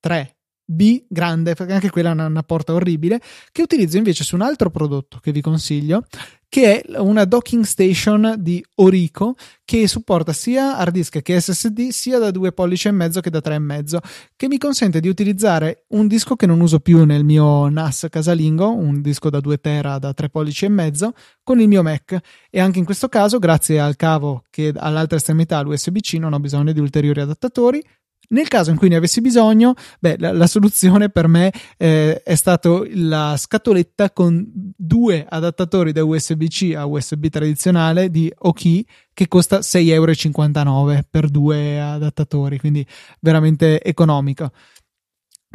3 0.00 0.37
B 0.70 1.04
grande, 1.08 1.54
perché 1.54 1.72
anche 1.72 1.88
quella 1.88 2.10
è 2.10 2.12
una, 2.12 2.42
porta 2.42 2.74
orribile, 2.74 3.22
che 3.50 3.62
utilizzo 3.62 3.96
invece 3.96 4.22
su 4.22 4.34
un 4.34 4.42
altro 4.42 4.68
prodotto 4.68 5.18
che 5.18 5.32
vi 5.32 5.40
consiglio, 5.40 6.04
che 6.46 6.80
è 6.80 6.98
una 6.98 7.24
docking 7.24 7.64
station 7.64 8.34
di 8.38 8.62
Orico 8.76 9.34
che 9.64 9.86
supporta 9.86 10.32
sia 10.32 10.76
hard 10.76 10.92
disk 10.94 11.20
che 11.20 11.40
SSD 11.40 11.88
sia 11.88 12.18
da 12.18 12.30
2 12.30 12.52
pollici 12.52 12.88
e 12.88 12.90
mezzo 12.90 13.20
che 13.20 13.30
da 13.30 13.40
3 13.40 13.54
e 13.54 13.58
mezzo, 13.58 14.00
che 14.34 14.48
mi 14.48 14.58
consente 14.58 15.00
di 15.00 15.08
utilizzare 15.08 15.84
un 15.88 16.06
disco 16.06 16.36
che 16.36 16.46
non 16.46 16.60
uso 16.60 16.80
più 16.80 17.04
nel 17.04 17.24
mio 17.24 17.68
NAS 17.68 18.06
casalingo, 18.10 18.74
un 18.74 19.00
disco 19.00 19.28
da 19.30 19.40
2 19.40 19.58
tera 19.58 19.98
da 19.98 20.12
3 20.12 20.28
pollici 20.28 20.64
e 20.66 20.68
mezzo, 20.68 21.12
con 21.42 21.60
il 21.60 21.68
mio 21.68 21.82
Mac. 21.82 22.18
E 22.50 22.60
anche 22.60 22.78
in 22.78 22.84
questo 22.84 23.08
caso 23.08 23.38
grazie 23.38 23.80
al 23.80 23.96
cavo 23.96 24.44
che 24.50 24.72
all'altra 24.74 25.16
estremità 25.16 25.60
l'USB-C 25.60 26.14
non 26.14 26.32
ho 26.32 26.40
bisogno 26.40 26.72
di 26.72 26.80
ulteriori 26.80 27.20
adattatori 27.20 27.82
nel 28.28 28.48
caso 28.48 28.70
in 28.70 28.76
cui 28.76 28.88
ne 28.88 28.96
avessi 28.96 29.20
bisogno, 29.20 29.74
beh, 30.00 30.16
la, 30.18 30.32
la 30.32 30.46
soluzione 30.46 31.08
per 31.08 31.28
me 31.28 31.52
eh, 31.76 32.22
è 32.22 32.34
stata 32.34 32.82
la 32.94 33.36
scatoletta 33.36 34.10
con 34.10 34.44
due 34.46 35.24
adattatori 35.28 35.92
da 35.92 36.04
USB-C 36.04 36.74
a 36.76 36.84
USB 36.84 37.26
tradizionale 37.28 38.10
di 38.10 38.32
Oki 38.40 38.86
che 39.14 39.28
costa 39.28 39.60
6,59 39.60 39.88
euro 39.92 41.00
per 41.10 41.28
due 41.28 41.80
adattatori, 41.80 42.58
quindi 42.58 42.86
veramente 43.20 43.82
economico. 43.82 44.50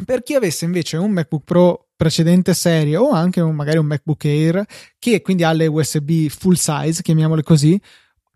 Per 0.04 0.22
chi 0.22 0.34
avesse 0.34 0.64
invece 0.64 0.96
un 0.96 1.12
MacBook 1.12 1.44
Pro 1.44 1.88
precedente 1.96 2.52
serie 2.54 2.96
o 2.96 3.10
anche 3.10 3.40
un, 3.40 3.54
magari 3.54 3.78
un 3.78 3.86
MacBook 3.86 4.24
Air 4.24 4.64
che 4.98 5.22
quindi 5.22 5.44
ha 5.44 5.52
le 5.52 5.68
USB 5.68 6.26
full 6.26 6.54
size, 6.54 7.02
chiamiamole 7.02 7.44
così, 7.44 7.80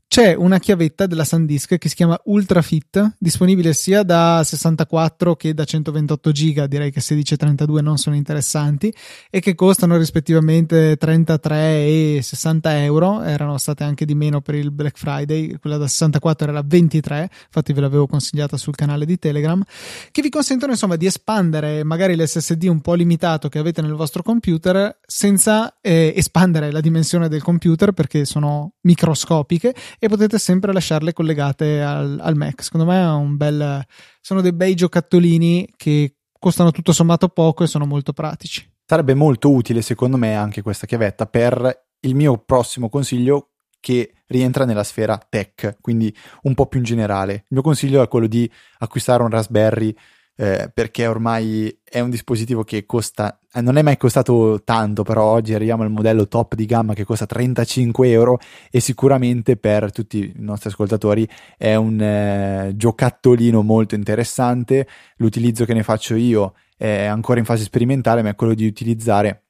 c'è 0.08 0.32
una 0.32 0.58
chiavetta 0.58 1.06
della 1.06 1.22
SanDisk 1.22 1.76
che 1.76 1.88
si 1.90 1.94
chiama 1.94 2.18
Ultrafit, 2.24 3.16
disponibile 3.18 3.74
sia 3.74 4.02
da 4.02 4.40
64 4.42 5.36
che 5.36 5.52
da 5.52 5.64
128 5.64 6.32
giga, 6.32 6.66
direi 6.66 6.90
che 6.90 7.00
16 7.02 7.34
e 7.34 7.36
32 7.36 7.82
non 7.82 7.98
sono 7.98 8.16
interessanti, 8.16 8.92
e 9.28 9.40
che 9.40 9.54
costano 9.54 9.98
rispettivamente 9.98 10.96
33 10.96 11.56
e 11.56 12.20
60 12.22 12.82
euro, 12.84 13.20
erano 13.20 13.58
state 13.58 13.84
anche 13.84 14.06
di 14.06 14.14
meno 14.14 14.40
per 14.40 14.54
il 14.54 14.70
Black 14.70 14.96
Friday, 14.96 15.58
quella 15.58 15.76
da 15.76 15.86
64 15.86 16.48
era 16.48 16.62
23, 16.64 17.28
infatti 17.44 17.74
ve 17.74 17.80
l'avevo 17.82 18.06
consigliata 18.06 18.56
sul 18.56 18.74
canale 18.74 19.04
di 19.04 19.18
Telegram, 19.18 19.62
che 20.10 20.22
vi 20.22 20.30
consentono 20.30 20.72
insomma 20.72 20.96
di 20.96 21.04
espandere 21.04 21.84
magari 21.84 22.16
l'SSD 22.16 22.64
un 22.64 22.80
po' 22.80 22.94
limitato 22.94 23.50
che 23.50 23.58
avete 23.58 23.82
nel 23.82 23.92
vostro 23.92 24.22
computer 24.22 25.00
senza 25.06 25.76
eh, 25.82 26.14
espandere 26.16 26.70
la 26.70 26.80
dimensione 26.80 27.28
del 27.28 27.42
computer 27.42 27.92
perché 27.92 28.24
sono 28.24 28.72
microscopiche 28.80 29.74
e 29.98 30.08
potete 30.08 30.38
sempre 30.38 30.72
lasciarle 30.72 31.12
collegate 31.12 31.82
al, 31.82 32.18
al 32.20 32.36
Mac. 32.36 32.62
Secondo 32.62 32.86
me 32.86 33.36
bel, 33.36 33.84
sono 34.20 34.40
dei 34.40 34.52
bei 34.52 34.74
giocattolini 34.74 35.68
che 35.76 36.14
costano 36.38 36.70
tutto 36.70 36.92
sommato 36.92 37.28
poco 37.28 37.64
e 37.64 37.66
sono 37.66 37.86
molto 37.86 38.12
pratici. 38.12 38.70
Sarebbe 38.84 39.14
molto 39.14 39.50
utile, 39.50 39.82
secondo 39.82 40.16
me, 40.16 40.34
anche 40.34 40.62
questa 40.62 40.86
chiavetta 40.86 41.26
per 41.26 41.86
il 42.00 42.14
mio 42.14 42.38
prossimo 42.38 42.88
consiglio 42.88 43.50
che 43.80 44.12
rientra 44.26 44.64
nella 44.64 44.84
sfera 44.84 45.20
tech, 45.28 45.76
quindi 45.80 46.14
un 46.42 46.54
po' 46.54 46.66
più 46.66 46.78
in 46.78 46.84
generale. 46.84 47.32
Il 47.32 47.46
mio 47.50 47.62
consiglio 47.62 48.02
è 48.02 48.08
quello 48.08 48.26
di 48.26 48.50
acquistare 48.78 49.22
un 49.22 49.30
Raspberry 49.30 49.94
eh, 50.40 50.70
perché 50.72 51.08
ormai 51.08 51.80
è 51.82 51.98
un 51.98 52.10
dispositivo 52.10 52.62
che 52.62 52.86
costa, 52.86 53.40
eh, 53.52 53.60
non 53.60 53.76
è 53.76 53.82
mai 53.82 53.96
costato 53.96 54.62
tanto, 54.62 55.02
però 55.02 55.24
oggi 55.24 55.52
arriviamo 55.52 55.82
al 55.82 55.90
modello 55.90 56.28
top 56.28 56.54
di 56.54 56.64
gamma 56.64 56.94
che 56.94 57.02
costa 57.02 57.26
35 57.26 58.08
euro 58.08 58.38
e 58.70 58.78
sicuramente 58.78 59.56
per 59.56 59.90
tutti 59.90 60.18
i 60.18 60.32
nostri 60.36 60.68
ascoltatori 60.68 61.28
è 61.56 61.74
un 61.74 62.00
eh, 62.00 62.72
giocattolino 62.76 63.62
molto 63.62 63.96
interessante. 63.96 64.86
L'utilizzo 65.16 65.64
che 65.64 65.74
ne 65.74 65.82
faccio 65.82 66.14
io 66.14 66.54
è 66.76 67.06
ancora 67.06 67.40
in 67.40 67.44
fase 67.44 67.64
sperimentale, 67.64 68.22
ma 68.22 68.28
è 68.28 68.34
quello 68.36 68.54
di 68.54 68.64
utilizzare 68.64 69.42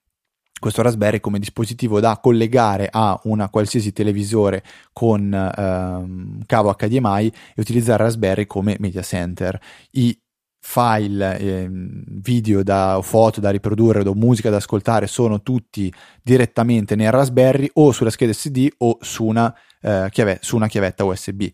questo 0.58 0.80
Raspberry 0.80 1.20
come 1.20 1.38
dispositivo 1.38 2.00
da 2.00 2.18
collegare 2.18 2.88
a 2.90 3.20
una 3.24 3.50
qualsiasi 3.50 3.92
televisore 3.92 4.64
con 4.94 5.32
ehm, 5.32 6.44
cavo 6.46 6.74
HDMI 6.74 7.26
e 7.26 7.60
utilizzare 7.60 8.04
Raspberry 8.04 8.46
come 8.46 8.76
media 8.78 9.02
center. 9.02 9.60
I 9.90 10.18
file, 10.68 11.38
eh, 11.38 11.66
video 11.70 12.62
da 12.62 13.00
foto 13.02 13.40
da 13.40 13.48
riprodurre 13.48 14.06
o 14.06 14.12
musica 14.14 14.50
da 14.50 14.56
ascoltare 14.56 15.06
sono 15.06 15.40
tutti 15.40 15.90
direttamente 16.22 16.94
nel 16.94 17.10
Raspberry 17.10 17.70
o 17.74 17.90
sulla 17.90 18.10
scheda 18.10 18.34
SD 18.34 18.68
o 18.78 18.98
su 19.00 19.24
una, 19.24 19.52
eh, 19.80 20.08
chiave, 20.10 20.38
su 20.42 20.56
una 20.56 20.68
chiavetta 20.68 21.04
USB. 21.04 21.46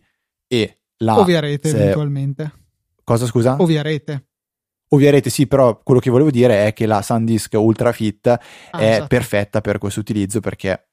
E 0.47 0.79
la, 0.97 1.17
o 1.17 1.23
via 1.23 1.39
rete 1.39 1.69
se... 1.69 1.77
eventualmente. 1.77 2.51
Cosa 3.05 3.25
scusa? 3.25 3.55
O 3.55 3.65
via 3.65 3.81
rete. 3.81 4.25
O 4.89 4.97
via 4.97 5.11
rete, 5.11 5.29
sì, 5.29 5.47
però 5.47 5.79
quello 5.81 6.01
che 6.01 6.09
volevo 6.09 6.29
dire 6.29 6.67
è 6.67 6.73
che 6.73 6.85
la 6.85 7.01
SanDisk 7.01 7.53
Ultra 7.53 7.93
Fit 7.93 8.27
ah, 8.27 8.39
è 8.77 8.89
esatto. 8.89 9.07
perfetta 9.07 9.61
per 9.61 9.77
questo 9.77 10.01
utilizzo 10.01 10.41
perché 10.41 10.84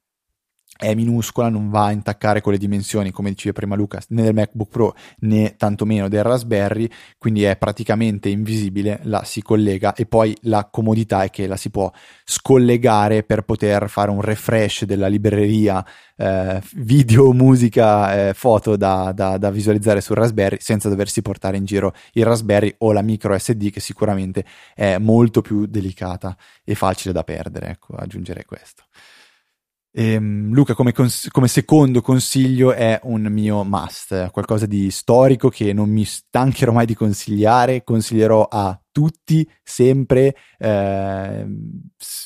è 0.83 0.97
minuscola, 0.97 1.49
non 1.49 1.70
va 1.70 1.85
a 1.85 1.93
intaccare 1.93 2.41
con 2.41 2.51
le 2.51 2.59
dimensioni, 2.59 3.12
come 3.12 3.30
diceva 3.30 3.53
prima 3.53 3.76
Luca, 3.76 4.01
né 4.09 4.22
del 4.24 4.35
MacBook 4.35 4.68
Pro 4.68 4.95
né 5.20 5.55
tantomeno 5.57 6.09
del 6.09 6.24
Raspberry, 6.24 6.91
quindi 7.18 7.45
è 7.45 7.57
praticamente 7.57 8.28
invisibile, 8.28 8.99
la 9.05 9.22
si 9.22 9.43
collega 9.43 9.95
e 9.95 10.07
poi 10.07 10.37
la 10.43 10.68
comodità 10.68 11.22
è 11.22 11.30
che 11.30 11.47
la 11.47 11.57
si 11.57 11.70
può 11.70 11.89
scollegare 12.24 13.22
per 13.22 13.43
poter 13.43 13.89
fare 13.89 14.11
un 14.11 14.22
refresh 14.22 14.85
della 14.85 15.07
libreria 15.07 15.87
eh, 16.16 16.61
video, 16.74 17.33
musica, 17.33 18.28
eh, 18.28 18.35
foto 18.35 18.76
da, 18.76 19.12
da, 19.14 19.39
da, 19.39 19.51
visualizzare 19.51 20.01
sul 20.01 20.16
Raspberry 20.16 20.57
senza 20.61 20.89
doversi 20.89 21.22
portare 21.22 21.57
in 21.57 21.64
giro 21.64 21.95
il 22.14 22.24
Raspberry 22.24 22.74
o 22.78 22.93
la 22.93 23.03
micro 23.03 23.39
SD 23.39 23.70
che 23.70 23.80
sicuramente 23.80 24.45
è 24.74 24.99
molto 24.99 25.43
più 25.43 25.66
delicata 25.66 26.37
e 26.64 26.74
facile 26.74 27.12
da 27.12 27.22
perdere, 27.22 27.70
ecco, 27.70 27.95
aggiungerei 27.95 28.45
questo. 28.45 28.83
Ehm, 29.95 30.53
Luca, 30.55 30.74
come, 30.74 30.93
cons- 30.93 31.28
come, 31.30 31.49
secondo 31.49 32.01
consiglio, 32.01 32.72
è 32.72 32.99
un 33.03 33.22
mio 33.24 33.62
must, 33.62 34.30
qualcosa 34.30 34.64
di 34.64 34.90
storico 34.90 35.51
che 35.51 35.74
non 35.74 35.90
mi 35.90 36.05
stancherò 36.05 36.72
mai 36.72 36.86
di 36.86 36.95
consigliare, 36.95 37.84
consiglierò 37.84 38.49
a 38.51 38.80
tutti 38.90 39.47
sempre. 39.62 40.34
Eh, 40.59 41.47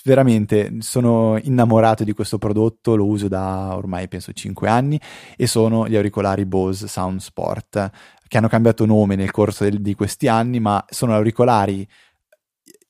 veramente 0.04 0.76
sono 0.78 1.38
innamorato 1.42 2.04
di 2.04 2.12
questo 2.12 2.38
prodotto, 2.38 2.94
lo 2.94 3.06
uso 3.06 3.26
da 3.26 3.74
ormai 3.74 4.06
penso 4.06 4.32
5 4.32 4.68
anni 4.68 5.00
e 5.36 5.48
sono 5.48 5.88
gli 5.88 5.96
auricolari 5.96 6.46
Bose 6.46 6.86
Sound 6.86 7.18
Sport 7.18 7.90
che 8.28 8.38
hanno 8.38 8.48
cambiato 8.48 8.84
nome 8.86 9.14
nel 9.14 9.30
corso 9.30 9.64
del, 9.64 9.80
di 9.80 9.94
questi 9.94 10.28
anni, 10.28 10.58
ma 10.60 10.84
sono 10.88 11.14
auricolari 11.14 11.86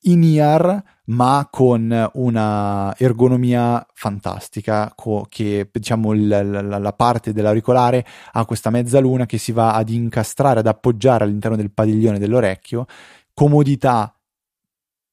in 0.07 0.23
ear 0.23 0.83
ma 1.07 1.47
con 1.49 2.09
una 2.13 2.93
ergonomia 2.97 3.85
fantastica 3.93 4.91
co- 4.93 5.25
che 5.29 5.69
diciamo 5.71 6.11
l- 6.11 6.27
l- 6.27 6.81
la 6.81 6.93
parte 6.93 7.31
dell'auricolare 7.31 8.05
ha 8.33 8.45
questa 8.45 8.69
mezzaluna 8.69 9.25
che 9.25 9.37
si 9.37 9.51
va 9.51 9.73
ad 9.73 9.89
incastrare 9.89 10.59
ad 10.59 10.67
appoggiare 10.67 11.23
all'interno 11.23 11.55
del 11.55 11.71
padiglione 11.71 12.19
dell'orecchio. 12.19 12.85
Comodità 13.33 14.13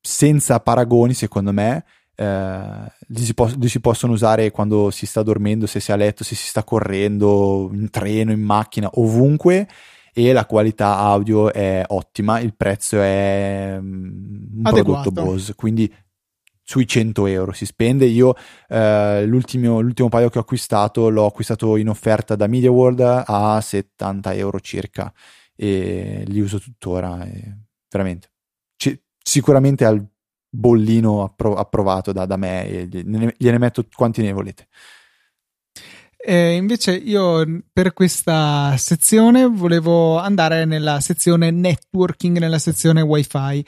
senza 0.00 0.60
paragoni 0.60 1.14
secondo 1.14 1.52
me. 1.52 1.84
Eh, 2.16 2.92
li, 3.08 3.24
si 3.24 3.34
po- 3.34 3.50
li, 3.56 3.68
si 3.68 3.80
possono 3.80 4.12
usare 4.12 4.50
quando 4.50 4.90
si 4.90 5.06
sta 5.06 5.22
dormendo, 5.22 5.66
se 5.66 5.80
si 5.80 5.90
è 5.90 5.94
a 5.94 5.96
letto, 5.96 6.24
se 6.24 6.34
si 6.34 6.46
sta 6.46 6.64
correndo, 6.64 7.70
in 7.72 7.90
treno, 7.90 8.32
in 8.32 8.40
macchina, 8.42 8.90
ovunque 8.94 9.68
e 10.16 10.32
la 10.32 10.46
qualità 10.46 10.98
audio 10.98 11.52
è 11.52 11.82
ottima, 11.88 12.38
il 12.38 12.54
prezzo 12.54 13.00
è 13.00 13.76
mm, 13.80 14.58
un 14.58 14.60
Adeguato. 14.62 15.10
prodotto 15.10 15.10
Bose, 15.10 15.54
quindi 15.56 15.92
sui 16.62 16.86
100 16.86 17.26
euro 17.26 17.52
si 17.52 17.66
spende. 17.66 18.06
Io 18.06 18.34
eh, 18.68 19.26
l'ultimo, 19.26 19.80
l'ultimo, 19.80 20.08
paio 20.08 20.30
che 20.30 20.38
ho 20.38 20.42
acquistato 20.42 21.08
l'ho 21.08 21.26
acquistato 21.26 21.76
in 21.76 21.88
offerta 21.88 22.36
da 22.36 22.46
Media 22.46 22.70
World 22.70 23.00
a 23.26 23.60
70 23.60 24.34
euro 24.34 24.60
circa 24.60 25.12
e 25.56 26.22
li 26.28 26.40
uso 26.40 26.60
tuttora. 26.60 27.26
veramente, 27.90 28.30
C- 28.76 28.98
sicuramente 29.18 29.84
al 29.84 30.06
bollino 30.48 31.24
appro- 31.24 31.56
approvato 31.56 32.12
da, 32.12 32.24
da 32.24 32.36
me 32.36 32.86
gliene, 32.88 33.34
gliene 33.36 33.58
metto 33.58 33.84
quanti 33.92 34.22
ne 34.22 34.32
volete. 34.32 34.68
Eh, 36.26 36.54
invece 36.54 36.94
io 36.94 37.44
per 37.70 37.92
questa 37.92 38.74
sezione 38.78 39.46
volevo 39.46 40.18
andare 40.18 40.64
nella 40.64 41.00
sezione 41.00 41.50
networking, 41.50 42.38
nella 42.38 42.58
sezione 42.58 43.02
wifi. 43.02 43.62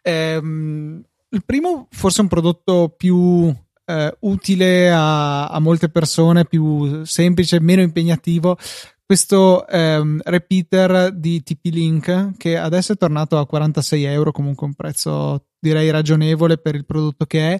Eh, 0.00 0.36
il 0.36 1.44
primo 1.44 1.88
forse 1.90 2.22
un 2.22 2.28
prodotto 2.28 2.94
più 2.96 3.54
eh, 3.84 4.16
utile 4.20 4.90
a, 4.90 5.48
a, 5.48 5.60
molte 5.60 5.90
persone, 5.90 6.46
più 6.46 7.04
semplice, 7.04 7.60
meno 7.60 7.82
impegnativo. 7.82 8.56
Questo 9.04 9.66
ehm, 9.66 10.22
repeater 10.24 11.12
di 11.12 11.42
TP-Link 11.42 12.36
che 12.38 12.56
adesso 12.56 12.92
è 12.92 12.96
tornato 12.96 13.36
a 13.36 13.46
46 13.46 14.04
euro, 14.04 14.32
comunque 14.32 14.66
un 14.66 14.74
prezzo 14.74 15.48
direi 15.58 15.90
ragionevole 15.90 16.56
per 16.56 16.76
il 16.76 16.86
prodotto 16.86 17.26
che 17.26 17.54
è 17.54 17.58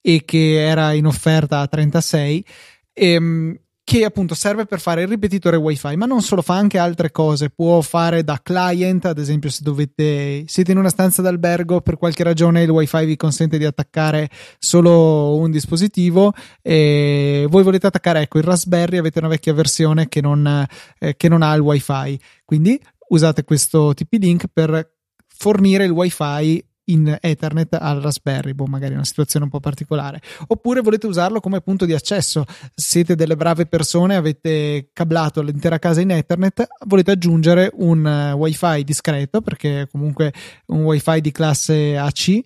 e 0.00 0.24
che 0.24 0.64
era 0.64 0.92
in 0.92 1.04
offerta 1.04 1.60
a 1.60 1.66
36. 1.66 2.46
E, 2.94 3.12
ehm, 3.12 3.58
che 3.84 4.04
appunto 4.04 4.34
serve 4.34 4.64
per 4.64 4.80
fare 4.80 5.02
il 5.02 5.08
ripetitore 5.08 5.56
wifi 5.56 5.96
ma 5.96 6.06
non 6.06 6.22
solo 6.22 6.40
fa 6.40 6.54
anche 6.54 6.78
altre 6.78 7.10
cose. 7.10 7.50
Può 7.50 7.80
fare 7.80 8.22
da 8.22 8.40
client 8.42 9.06
ad 9.06 9.18
esempio 9.18 9.50
se 9.50 9.62
dovete 9.62 10.44
siete 10.46 10.72
in 10.72 10.78
una 10.78 10.88
stanza 10.88 11.20
d'albergo 11.22 11.80
per 11.80 11.96
qualche 11.96 12.22
ragione 12.22 12.62
il 12.62 12.70
wifi 12.70 13.04
vi 13.04 13.16
consente 13.16 13.58
di 13.58 13.64
attaccare 13.64 14.30
solo 14.58 15.36
un 15.36 15.50
dispositivo 15.50 16.32
e 16.62 17.46
voi 17.48 17.62
volete 17.62 17.88
attaccare 17.88 18.20
ecco 18.20 18.38
il 18.38 18.44
raspberry 18.44 18.98
avete 18.98 19.18
una 19.18 19.28
vecchia 19.28 19.52
versione 19.52 20.08
che 20.08 20.20
non, 20.20 20.66
eh, 20.98 21.16
che 21.16 21.28
non 21.28 21.42
ha 21.42 21.52
il 21.54 21.60
wifi. 21.60 22.18
Quindi 22.44 22.80
usate 23.08 23.44
questo 23.44 23.92
TP-Link 23.94 24.46
per 24.52 24.90
fornire 25.26 25.84
il 25.84 25.90
wifi 25.90 26.64
in 26.86 27.16
Ethernet 27.20 27.74
al 27.74 28.00
Raspberry, 28.00 28.52
boh, 28.54 28.66
magari 28.66 28.94
una 28.94 29.04
situazione 29.04 29.44
un 29.44 29.50
po' 29.50 29.60
particolare. 29.60 30.20
Oppure 30.48 30.80
volete 30.80 31.06
usarlo 31.06 31.40
come 31.40 31.60
punto 31.60 31.84
di 31.84 31.92
accesso. 31.92 32.44
Siete 32.74 33.14
delle 33.14 33.36
brave 33.36 33.66
persone, 33.66 34.16
avete 34.16 34.90
cablato 34.92 35.42
l'intera 35.42 35.78
casa 35.78 36.00
in 36.00 36.10
Ethernet, 36.10 36.66
volete 36.86 37.12
aggiungere 37.12 37.70
un 37.74 38.04
uh, 38.04 38.36
WiFi 38.36 38.82
discreto, 38.84 39.40
perché 39.40 39.88
comunque 39.90 40.32
un 40.66 40.82
WiFi 40.84 41.20
di 41.20 41.32
classe 41.32 41.96
AC. 41.96 42.40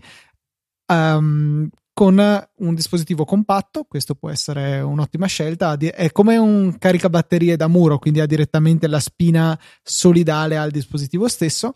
Um, 0.89 1.69
con 1.97 2.19
un 2.19 2.75
dispositivo 2.75 3.25
compatto, 3.25 3.85
questo 3.85 4.15
può 4.15 4.29
essere 4.29 4.81
un'ottima 4.81 5.25
scelta. 5.25 5.79
È 5.79 6.13
come 6.13 6.37
un 6.37 6.77
caricabatterie 6.77 7.57
da 7.57 7.69
muro, 7.69 7.99
quindi 7.99 8.21
ha 8.21 8.27
direttamente 8.27 8.87
la 8.87 9.01
spina 9.01 9.59
solidale 9.83 10.59
al 10.59 10.71
dispositivo 10.71 11.27
stesso. 11.27 11.73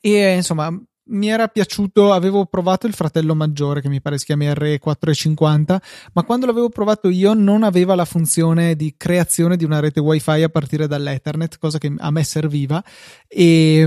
E 0.00 0.34
insomma, 0.34 0.70
mi 1.06 1.28
era 1.28 1.48
piaciuto, 1.48 2.12
avevo 2.12 2.46
provato 2.46 2.86
il 2.86 2.94
fratello 2.94 3.34
maggiore 3.34 3.80
che 3.80 3.88
mi 3.88 4.00
pare 4.00 4.18
si 4.18 4.24
chiami 4.24 4.46
R450, 4.46 5.76
ma 6.12 6.22
quando 6.22 6.46
l'avevo 6.46 6.68
provato 6.68 7.08
io 7.08 7.34
non 7.34 7.62
aveva 7.62 7.94
la 7.94 8.04
funzione 8.04 8.74
di 8.74 8.94
creazione 8.96 9.56
di 9.56 9.64
una 9.64 9.80
rete 9.80 10.00
wifi 10.00 10.42
a 10.42 10.48
partire 10.48 10.86
dall'Ethernet, 10.86 11.58
cosa 11.58 11.78
che 11.78 11.92
a 11.96 12.10
me 12.10 12.24
serviva 12.24 12.82
e, 13.28 13.86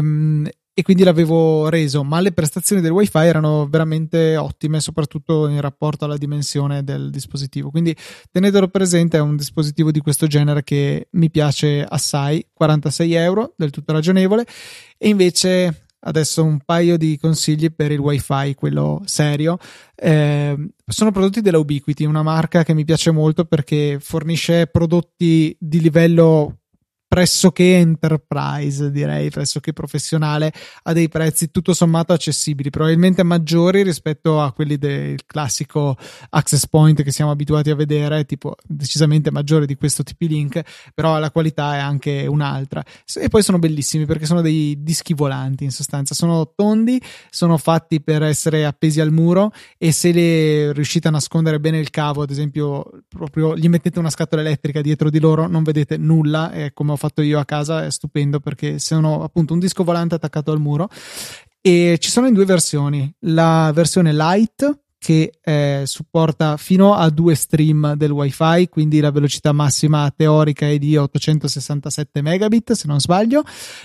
e 0.73 0.83
quindi 0.83 1.03
l'avevo 1.03 1.69
reso, 1.69 2.03
ma 2.03 2.19
le 2.19 2.33
prestazioni 2.33 2.83
del 2.83 2.91
wifi 2.91 3.17
erano 3.17 3.67
veramente 3.67 4.37
ottime, 4.37 4.79
soprattutto 4.79 5.47
in 5.47 5.59
rapporto 5.59 6.05
alla 6.05 6.17
dimensione 6.17 6.83
del 6.83 7.09
dispositivo. 7.09 7.71
Quindi 7.71 7.95
tenetelo 8.31 8.67
presente, 8.67 9.17
è 9.17 9.21
un 9.21 9.35
dispositivo 9.35 9.89
di 9.89 10.01
questo 10.01 10.27
genere 10.27 10.63
che 10.63 11.07
mi 11.13 11.31
piace 11.31 11.83
assai, 11.83 12.45
46 12.53 13.13
euro, 13.13 13.53
del 13.57 13.71
tutto 13.71 13.91
ragionevole, 13.91 14.45
e 14.99 15.07
invece 15.07 15.86
adesso 16.01 16.43
un 16.43 16.59
paio 16.63 16.97
di 16.97 17.17
consigli 17.17 17.71
per 17.73 17.91
il 17.91 17.99
wifi, 17.99 18.53
quello 18.55 19.01
serio. 19.05 19.57
Eh, 19.95 20.55
sono 20.85 21.11
prodotti 21.11 21.41
della 21.41 21.57
Ubiquiti, 21.57 22.05
una 22.05 22.23
marca 22.23 22.63
che 22.63 22.73
mi 22.73 22.85
piace 22.85 23.11
molto 23.11 23.45
perché 23.45 23.97
fornisce 23.99 24.67
prodotti 24.67 25.55
di 25.59 25.81
livello 25.81 26.59
pressoché 27.07 27.77
enterprise, 27.77 28.91
direi, 28.91 29.29
pressoché 29.29 29.71
professionale, 29.71 30.51
a 30.83 30.93
dei 30.93 31.07
prezzi 31.07 31.49
tutto 31.51 31.73
sommato 31.73 32.11
accessibili, 32.11 32.69
probabilmente 32.69 33.23
maggiori 33.23 33.81
rispetto 33.81 34.41
a 34.41 34.51
quelli 34.51 34.77
del 34.77 35.25
classico 35.25 35.95
access 36.29 36.67
point 36.67 37.01
che 37.03 37.11
siamo 37.11 37.31
abituati 37.31 37.69
a 37.69 37.75
vedere, 37.75 38.25
tipo 38.25 38.55
decisamente 38.65 39.31
maggiore 39.31 39.65
di 39.65 39.75
questo 39.75 40.03
TP-Link, 40.03 40.61
però 40.93 41.17
la 41.17 41.31
qualità 41.31 41.75
è 41.75 41.79
anche 41.79 42.25
un'altra. 42.27 42.83
E 43.15 43.29
poi 43.29 43.41
sono 43.41 43.57
bellissimi 43.57 44.05
perché 44.05 44.25
sono 44.25 44.41
dei 44.41 44.83
dischi 44.83 45.13
volanti 45.13 45.63
in 45.63 45.71
sostanza, 45.71 46.13
sono 46.13 46.51
tondi, 46.55 47.01
sono 47.29 47.57
fatti 47.57 48.01
per 48.01 48.21
essere 48.23 48.65
appesi 48.65 48.99
al 48.99 49.11
muro 49.11 49.51
e 49.77 49.93
se 49.93 50.11
le 50.11 50.73
riuscite 50.73 51.07
a 51.07 51.11
nascondere 51.11 51.59
bene 51.61 51.79
il 51.79 51.89
cavo, 51.89 52.23
ad 52.23 52.31
esempio, 52.31 52.85
proprio 53.07 53.55
gli 53.55 53.69
mettete 53.69 53.97
una 53.97 54.09
scatola 54.09 54.41
elettrica 54.41 54.81
dietro 54.81 55.09
di 55.09 55.19
loro, 55.19 55.47
non 55.47 55.63
vedete 55.63 55.95
nulla, 55.95 56.51
è 56.51 56.73
come 56.73 56.95
ho 56.97 56.99
fatto 56.99 57.21
io 57.21 57.39
a 57.39 57.45
casa 57.45 57.85
è 57.85 57.91
stupendo 57.91 58.39
perché 58.39 58.79
sono 58.79 59.23
appunto 59.23 59.53
un 59.53 59.59
disco 59.59 59.83
volante 59.83 60.15
attaccato 60.15 60.51
al 60.51 60.59
muro. 60.59 60.89
E 61.61 61.97
ci 61.99 62.09
sono 62.09 62.27
in 62.27 62.33
due 62.33 62.45
versioni. 62.45 63.13
La 63.19 63.71
versione 63.73 64.13
light 64.13 64.79
che 64.97 65.37
eh, 65.41 65.83
supporta 65.85 66.57
fino 66.57 66.95
a 66.95 67.09
due 67.09 67.35
stream 67.35 67.93
del 67.93 68.09
wifi 68.09 68.67
quindi 68.67 68.99
la 68.99 69.11
velocità 69.11 69.51
massima 69.51 70.11
teorica 70.15 70.67
è 70.67 70.79
di 70.79 70.97
867 70.97 72.21
megabit 72.21 72.71
se 72.71 72.87
non 72.87 72.99
sbaglio. 72.99 73.43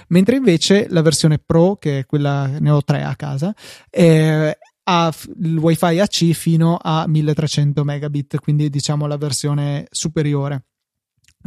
Mentre 0.08 0.36
invece 0.36 0.86
la 0.88 1.02
versione 1.02 1.38
pro 1.38 1.76
che 1.76 2.00
è 2.00 2.06
quella 2.06 2.46
ne 2.46 2.70
ho 2.70 2.82
tre 2.82 3.02
a 3.02 3.14
casa 3.14 3.54
eh, 3.90 4.56
ha 4.84 5.12
il 5.42 5.58
wifi 5.58 5.98
AC 5.98 6.32
fino 6.32 6.78
a 6.80 7.06
1300 7.06 7.84
megabit 7.84 8.40
quindi 8.40 8.68
diciamo 8.68 9.06
la 9.06 9.16
versione 9.16 9.86
superiore 9.90 10.64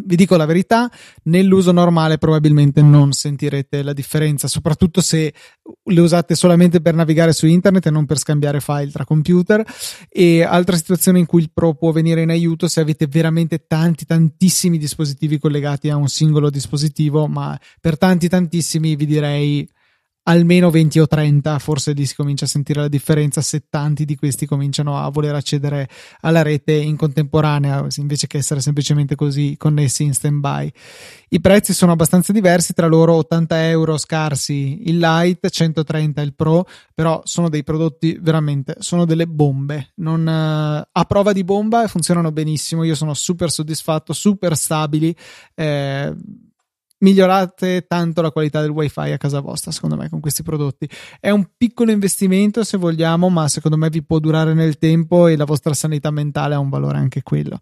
vi 0.03 0.15
dico 0.15 0.35
la 0.35 0.45
verità, 0.45 0.89
nell'uso 1.23 1.71
normale 1.71 2.17
probabilmente 2.17 2.81
non 2.81 3.11
sentirete 3.11 3.83
la 3.83 3.93
differenza, 3.93 4.47
soprattutto 4.47 5.01
se 5.01 5.33
le 5.83 5.99
usate 5.99 6.35
solamente 6.35 6.81
per 6.81 6.95
navigare 6.95 7.33
su 7.33 7.47
internet 7.47 7.85
e 7.85 7.91
non 7.91 8.05
per 8.05 8.17
scambiare 8.17 8.59
file 8.59 8.91
tra 8.91 9.05
computer. 9.05 9.65
E 10.09 10.43
altra 10.43 10.75
situazione 10.75 11.19
in 11.19 11.25
cui 11.25 11.41
il 11.41 11.51
Pro 11.53 11.73
può 11.75 11.91
venire 11.91 12.21
in 12.21 12.29
aiuto 12.29 12.67
se 12.67 12.81
avete 12.81 13.07
veramente 13.07 13.65
tanti, 13.67 14.05
tantissimi 14.05 14.77
dispositivi 14.77 15.39
collegati 15.39 15.89
a 15.89 15.95
un 15.95 16.07
singolo 16.07 16.49
dispositivo, 16.49 17.27
ma 17.27 17.57
per 17.79 17.97
tanti, 17.97 18.27
tantissimi 18.27 18.95
vi 18.95 19.05
direi 19.05 19.69
almeno 20.27 20.69
20 20.69 20.99
o 20.99 21.07
30, 21.07 21.59
forse 21.59 21.93
lì 21.93 22.05
si 22.05 22.15
comincia 22.15 22.45
a 22.45 22.47
sentire 22.47 22.81
la 22.81 22.87
differenza 22.87 23.41
se 23.41 23.65
tanti 23.69 24.05
di 24.05 24.15
questi 24.15 24.45
cominciano 24.45 24.97
a 24.97 25.09
voler 25.09 25.35
accedere 25.35 25.87
alla 26.21 26.41
rete 26.41 26.73
in 26.73 26.95
contemporanea 26.95 27.85
invece 27.97 28.27
che 28.27 28.37
essere 28.37 28.59
semplicemente 28.61 29.15
così 29.15 29.55
connessi 29.57 30.03
in 30.03 30.13
stand 30.13 30.39
by. 30.39 30.71
I 31.29 31.41
prezzi 31.41 31.73
sono 31.73 31.91
abbastanza 31.91 32.31
diversi, 32.31 32.73
tra 32.73 32.87
loro 32.87 33.15
80 33.15 33.67
euro 33.67 33.97
scarsi 33.97 34.89
il 34.89 34.97
Lite, 34.97 35.49
130 35.49 36.21
il 36.21 36.33
Pro, 36.33 36.65
però 36.93 37.21
sono 37.25 37.49
dei 37.49 37.63
prodotti 37.63 38.17
veramente, 38.19 38.77
sono 38.79 39.05
delle 39.05 39.27
bombe. 39.27 39.91
Non, 39.95 40.21
uh, 40.21 40.87
a 40.91 41.03
prova 41.05 41.33
di 41.33 41.43
bomba 41.43 41.87
funzionano 41.87 42.31
benissimo, 42.31 42.83
io 42.83 42.95
sono 42.95 43.13
super 43.13 43.51
soddisfatto, 43.51 44.13
super 44.13 44.55
stabili. 44.55 45.15
Eh, 45.53 46.15
migliorate 47.05 47.85
tanto 47.87 48.23
la 48.23 48.31
qualità 48.31 48.61
del 48.61 48.71
wifi 48.71 49.11
a 49.11 49.17
casa 49.17 49.39
vostra 49.39 49.71
secondo 49.71 49.95
me 49.95 50.09
con 50.09 50.19
questi 50.19 50.41
prodotti. 50.41 50.89
È 51.19 51.29
un 51.29 51.47
piccolo 51.55 51.91
investimento 51.91 52.63
se 52.63 52.77
vogliamo 52.77 53.29
ma 53.29 53.47
secondo 53.47 53.77
me 53.77 53.89
vi 53.89 54.03
può 54.03 54.17
durare 54.17 54.55
nel 54.55 54.79
tempo 54.79 55.27
e 55.27 55.35
la 55.35 55.45
vostra 55.45 55.75
sanità 55.75 56.09
mentale 56.09 56.55
ha 56.55 56.59
un 56.59 56.69
valore 56.69 56.97
anche 56.97 57.21
quello. 57.21 57.59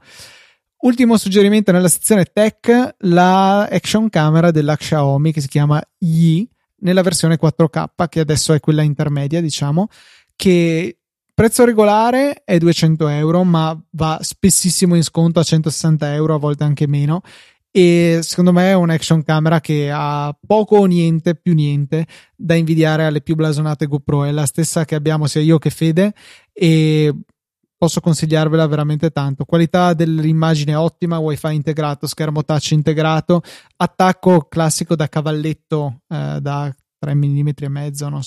Ultimo 0.83 1.17
suggerimento 1.17 1.71
nella 1.73 1.89
sezione 1.89 2.25
tech 2.25 2.95
la 2.99 3.63
action 3.65 4.09
camera 4.09 4.51
della 4.51 4.77
Xiaomi 4.77 5.33
che 5.33 5.41
si 5.41 5.47
chiama 5.47 5.81
Yi 5.99 6.49
nella 6.77 7.01
versione 7.01 7.37
4K 7.39 8.07
che 8.09 8.19
adesso 8.21 8.53
è 8.53 8.59
quella 8.59 8.81
intermedia 8.81 9.41
diciamo 9.41 9.87
che 10.35 10.99
prezzo 11.33 11.65
regolare 11.65 12.43
è 12.45 12.57
200 12.57 13.07
euro 13.07 13.43
ma 13.43 13.77
va 13.91 14.19
spessissimo 14.21 14.95
in 14.95 15.03
sconto 15.03 15.39
a 15.39 15.43
160 15.43 16.13
euro 16.13 16.35
a 16.35 16.39
volte 16.39 16.63
anche 16.63 16.87
meno 16.87 17.21
e 17.76 18.19
secondo 18.21 18.53
me 18.53 18.69
è 18.69 18.74
un'action 18.76 19.24
camera 19.24 19.59
che 19.59 19.89
ha 19.91 20.32
poco 20.45 20.78
o 20.78 20.86
niente, 20.86 21.34
più 21.34 21.55
niente, 21.55 22.05
da 22.36 22.53
invidiare 22.53 23.03
alle 23.03 23.21
più 23.21 23.34
blasonate 23.34 23.88
GoPro. 23.88 24.26
È 24.26 24.32
la 24.32 24.45
stessa 24.45 24.86
che 24.86 24.93
abbiamo 24.93 25.26
sia 25.26 25.41
io 25.41 25.57
che 25.57 25.71
Fede 25.71 26.13
e 26.53 27.11
posso 27.76 27.99
consigliarvela 27.99 28.67
veramente 28.67 29.09
tanto. 29.09 29.43
Qualità 29.45 29.95
dell'immagine 29.95 30.76
ottima, 30.76 31.17
wifi 31.17 31.55
integrato, 31.55 32.05
schermo 32.05 32.45
touch 32.45 32.74
integrato, 32.74 33.41
attacco 33.78 34.45
classico 34.47 34.95
da 34.95 35.09
cavalletto 35.09 36.01
eh, 36.09 36.38
da 36.41 36.71
3 36.99 37.15
mm 37.15 37.49
e 37.55 37.69
mezzo, 37.69 38.07
no, 38.07 38.21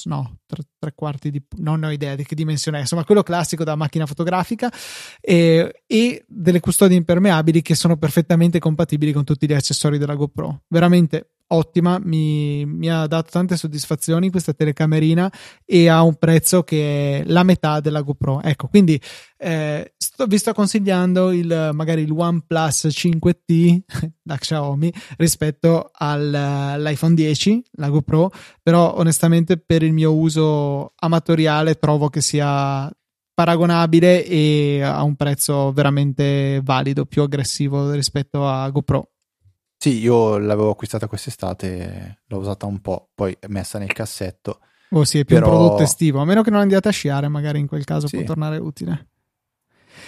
3, 0.47 0.63
3, 0.79 0.93
quarti 0.95 1.31
di, 1.31 1.43
non 1.59 1.83
ho 1.83 1.91
idea 1.91 2.15
di 2.15 2.25
che 2.25 2.35
dimensione 2.35 2.79
è, 2.79 2.81
insomma 2.83 3.05
quello 3.05 3.23
classico 3.23 3.65
da 3.65 3.75
macchina 3.75 4.07
fotografica 4.07 4.73
e, 5.21 5.83
e 5.87 6.25
delle 6.27 6.61
custodie 6.61 6.97
impermeabili 6.97 7.63
che 7.63 7.75
sono 7.75 7.97
perfettamente 7.97 8.59
compatibili 8.59 9.13
con 9.13 9.25
tutti 9.25 9.47
gli 9.47 9.55
accessori 9.55 9.99
della 9.99 10.15
GoPro. 10.15 10.63
Veramente 10.69 11.31
ottima, 11.49 12.01
mi, 12.03 12.65
mi, 12.67 12.91
ha 12.91 13.07
dato 13.07 13.31
tante 13.31 13.57
soddisfazioni 13.57 14.31
questa 14.31 14.53
telecamerina 14.53 15.31
e 15.65 15.89
ha 15.89 16.03
un 16.03 16.17
prezzo 16.17 16.63
che 16.63 17.21
è 17.21 17.25
la 17.27 17.43
metà 17.43 17.81
della 17.81 18.01
GoPro. 18.01 18.43
Ecco, 18.43 18.69
quindi 18.69 19.01
eh, 19.39 19.93
sto, 19.97 20.27
vi 20.27 20.39
sto 20.39 20.53
consigliando 20.53 21.31
il, 21.31 21.71
magari 21.73 22.03
il 22.03 22.11
OnePlus 22.11 22.87
5T 22.87 23.79
da 24.23 24.37
Xiaomi 24.37 24.93
rispetto 25.19 25.91
al, 25.93 26.35
all'iPhone 26.35 27.15
10, 27.15 27.63
la 27.73 27.91
GoPro, 27.91 28.33
però 28.63 28.97
onestamente 28.97 29.57
per 29.59 29.83
il 29.83 29.93
mio 29.93 30.15
uso 30.15 30.36
amatoriale 30.37 31.75
trovo 31.75 32.09
che 32.09 32.21
sia 32.21 32.91
paragonabile 33.35 34.25
e 34.25 34.81
a 34.83 35.03
un 35.03 35.15
prezzo 35.15 35.71
veramente 35.73 36.61
valido, 36.65 37.05
più 37.05 37.23
aggressivo 37.23 37.93
rispetto 37.93 38.49
a 38.49 38.69
GoPro. 38.71 39.11
Sì, 39.77 40.01
io 40.01 40.39
l'avevo 40.39 40.71
acquistata 40.71 41.07
quest'estate, 41.07 42.23
l'ho 42.27 42.39
usata 42.39 42.65
un 42.65 42.81
po', 42.81 43.11
poi 43.15 43.37
messa 43.49 43.79
nel 43.79 43.93
cassetto. 43.93 44.61
Oh 44.91 45.05
sì, 45.05 45.19
è 45.19 45.25
più 45.25 45.37
però... 45.37 45.51
un 45.51 45.57
prodotto 45.57 45.83
estivo, 45.83 46.21
a 46.21 46.25
meno 46.25 46.43
che 46.43 46.51
non 46.51 46.61
andiate 46.61 46.89
a 46.89 46.93
sciare, 46.93 47.29
magari 47.29 47.59
in 47.59 47.67
quel 47.67 47.85
caso 47.85 48.07
sì. 48.07 48.17
può 48.17 48.25
tornare 48.25 48.57
utile. 48.57 49.09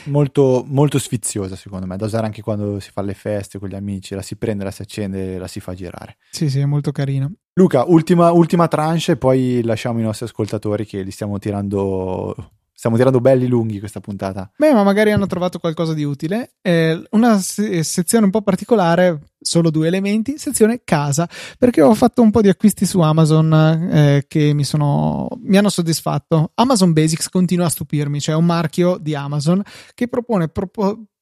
Molto, 0.05 0.65
molto 0.67 0.99
sfiziosa 0.99 1.57
secondo 1.57 1.85
me, 1.85 1.97
da 1.97 2.07
usare 2.07 2.25
anche 2.25 2.41
quando 2.41 2.81
si 2.81 2.91
fa 2.91 3.03
le 3.03 3.15
feste 3.15 3.59
con 3.59 3.69
gli 3.69 3.75
amici, 3.75 4.15
la 4.15 4.23
si 4.23 4.37
prende, 4.37 4.65
la 4.65 4.71
si 4.71 4.83
accende, 4.83 5.37
la 5.37 5.49
si 5.49 5.61
fa 5.61 5.75
girare. 5.75 6.17
Sì, 6.31 6.49
sì, 6.49 6.61
è 6.61 6.65
molto 6.65 6.93
carino. 6.93 7.33
Luca, 7.59 7.83
ultima, 7.89 8.31
ultima 8.31 8.69
tranche 8.69 9.13
e 9.13 9.17
poi 9.17 9.63
lasciamo 9.65 9.99
i 9.99 10.03
nostri 10.03 10.27
ascoltatori 10.27 10.87
che 10.87 11.03
li 11.03 11.11
stiamo 11.11 11.41
tirando 11.41 12.53
Stiamo 12.73 12.95
tirando 12.95 13.21
belli 13.21 13.49
lunghi 13.49 13.81
questa 13.81 13.99
puntata. 13.99 14.49
Beh, 14.57 14.73
ma 14.73 14.85
magari 14.85 15.11
hanno 15.11 15.27
trovato 15.27 15.59
qualcosa 15.59 15.95
di 15.95 16.05
utile. 16.05 16.53
Eh, 16.63 17.03
una 17.11 17.37
se- 17.41 17.83
sezione 17.83 18.27
un 18.27 18.31
po' 18.31 18.43
particolare, 18.43 19.33
solo 19.41 19.71
due 19.71 19.89
elementi, 19.89 20.39
sezione 20.39 20.83
casa, 20.85 21.29
perché 21.59 21.83
ho 21.83 21.93
fatto 21.95 22.23
un 22.23 22.31
po' 22.31 22.41
di 22.41 22.49
acquisti 22.49 22.87
su 22.87 23.01
Amazon 23.01 23.53
eh, 23.53 24.25
che 24.29 24.53
mi, 24.53 24.63
sono, 24.63 25.27
mi 25.41 25.57
hanno 25.57 25.71
soddisfatto. 25.71 26.53
Amazon 26.55 26.93
Basics 26.93 27.29
continua 27.29 27.67
a 27.67 27.71
stupirmi, 27.71 28.21
cioè 28.21 28.37
un 28.37 28.47
marchio 28.47 28.97
di 28.97 29.17
Amazon 29.17 29.61
che 29.93 30.07
propone 30.07 30.47
pro- 30.47 30.71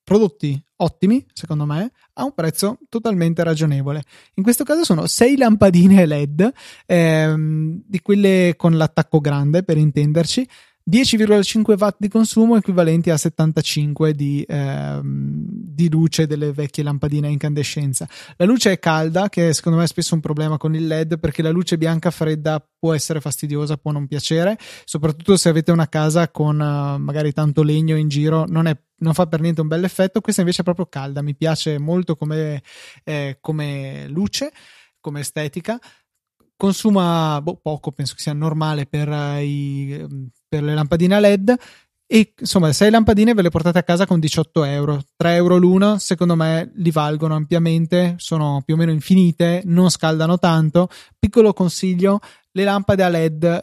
prodotti 0.06 0.62
ottimi, 0.76 1.26
secondo 1.32 1.66
me, 1.66 1.90
a 2.14 2.24
un 2.24 2.32
prezzo 2.32 2.78
totalmente 2.88 3.42
ragionevole. 3.42 4.04
In 4.34 4.44
questo 4.44 4.62
caso 4.62 4.84
sono 4.84 5.06
6 5.06 5.36
lampadine 5.36 6.06
LED, 6.06 6.52
ehm, 6.86 7.82
di 7.84 8.00
quelle 8.00 8.54
con 8.56 8.76
l'attacco 8.76 9.18
grande, 9.18 9.64
per 9.64 9.78
intenderci, 9.78 10.46
10,5 10.88 11.74
watt 11.76 11.96
di 11.98 12.06
consumo 12.06 12.56
equivalenti 12.56 13.10
a 13.10 13.16
75 13.16 14.12
di, 14.12 14.44
ehm, 14.46 15.02
di, 15.48 15.90
luce 15.90 16.28
delle 16.28 16.52
vecchie 16.52 16.84
lampadine 16.84 17.26
a 17.26 17.30
incandescenza. 17.30 18.08
La 18.36 18.44
luce 18.44 18.70
è 18.70 18.78
calda, 18.78 19.28
che 19.28 19.52
secondo 19.52 19.78
me 19.78 19.84
è 19.84 19.88
spesso 19.88 20.14
un 20.14 20.20
problema 20.20 20.58
con 20.58 20.76
il 20.76 20.86
LED, 20.86 21.18
perché 21.18 21.42
la 21.42 21.50
luce 21.50 21.76
bianca 21.76 22.12
fredda 22.12 22.64
può 22.78 22.94
essere 22.94 23.20
fastidiosa, 23.20 23.76
può 23.76 23.90
non 23.90 24.06
piacere, 24.06 24.56
soprattutto 24.84 25.36
se 25.36 25.48
avete 25.48 25.72
una 25.72 25.88
casa 25.88 26.30
con 26.30 26.54
uh, 26.54 27.02
magari 27.02 27.32
tanto 27.32 27.64
legno 27.64 27.96
in 27.96 28.06
giro, 28.06 28.44
non, 28.46 28.68
è, 28.68 28.78
non 28.98 29.14
fa 29.14 29.26
per 29.26 29.40
niente 29.40 29.60
un 29.60 29.68
bel 29.68 29.84
effetto. 29.84 30.20
Questa 30.20 30.40
invece 30.40 30.60
è 30.60 30.64
proprio 30.64 30.86
calda, 30.86 31.22
mi 31.22 31.34
piace 31.34 31.78
molto 31.78 32.16
come, 32.16 32.62
eh, 33.04 33.38
come 33.40 34.06
luce, 34.08 34.52
come 35.00 35.20
estetica. 35.20 35.78
Consuma 36.56 37.40
boh, 37.42 37.56
poco, 37.56 37.92
penso 37.92 38.14
che 38.14 38.22
sia 38.22 38.32
normale 38.32 38.86
per, 38.86 39.08
uh, 39.08 39.38
i, 39.38 40.06
per 40.48 40.62
le 40.62 40.74
lampadine 40.74 41.14
a 41.14 41.20
LED. 41.20 41.56
E 42.08 42.34
insomma 42.38 42.72
6 42.72 42.88
lampadine 42.88 43.34
ve 43.34 43.42
le 43.42 43.50
portate 43.50 43.78
a 43.78 43.82
casa 43.82 44.06
con 44.06 44.20
18 44.20 44.64
euro. 44.64 45.02
3 45.16 45.34
euro 45.34 45.56
l'una 45.56 45.98
secondo 45.98 46.36
me 46.36 46.70
li 46.76 46.92
valgono 46.92 47.34
ampiamente 47.34 48.14
sono 48.18 48.62
più 48.64 48.74
o 48.74 48.76
meno 48.76 48.92
infinite 48.92 49.62
non 49.64 49.90
scaldano 49.90 50.38
tanto. 50.38 50.88
Piccolo 51.18 51.52
consiglio 51.52 52.20
le 52.52 52.62
lampade 52.64 53.02
a 53.02 53.08
led 53.08 53.60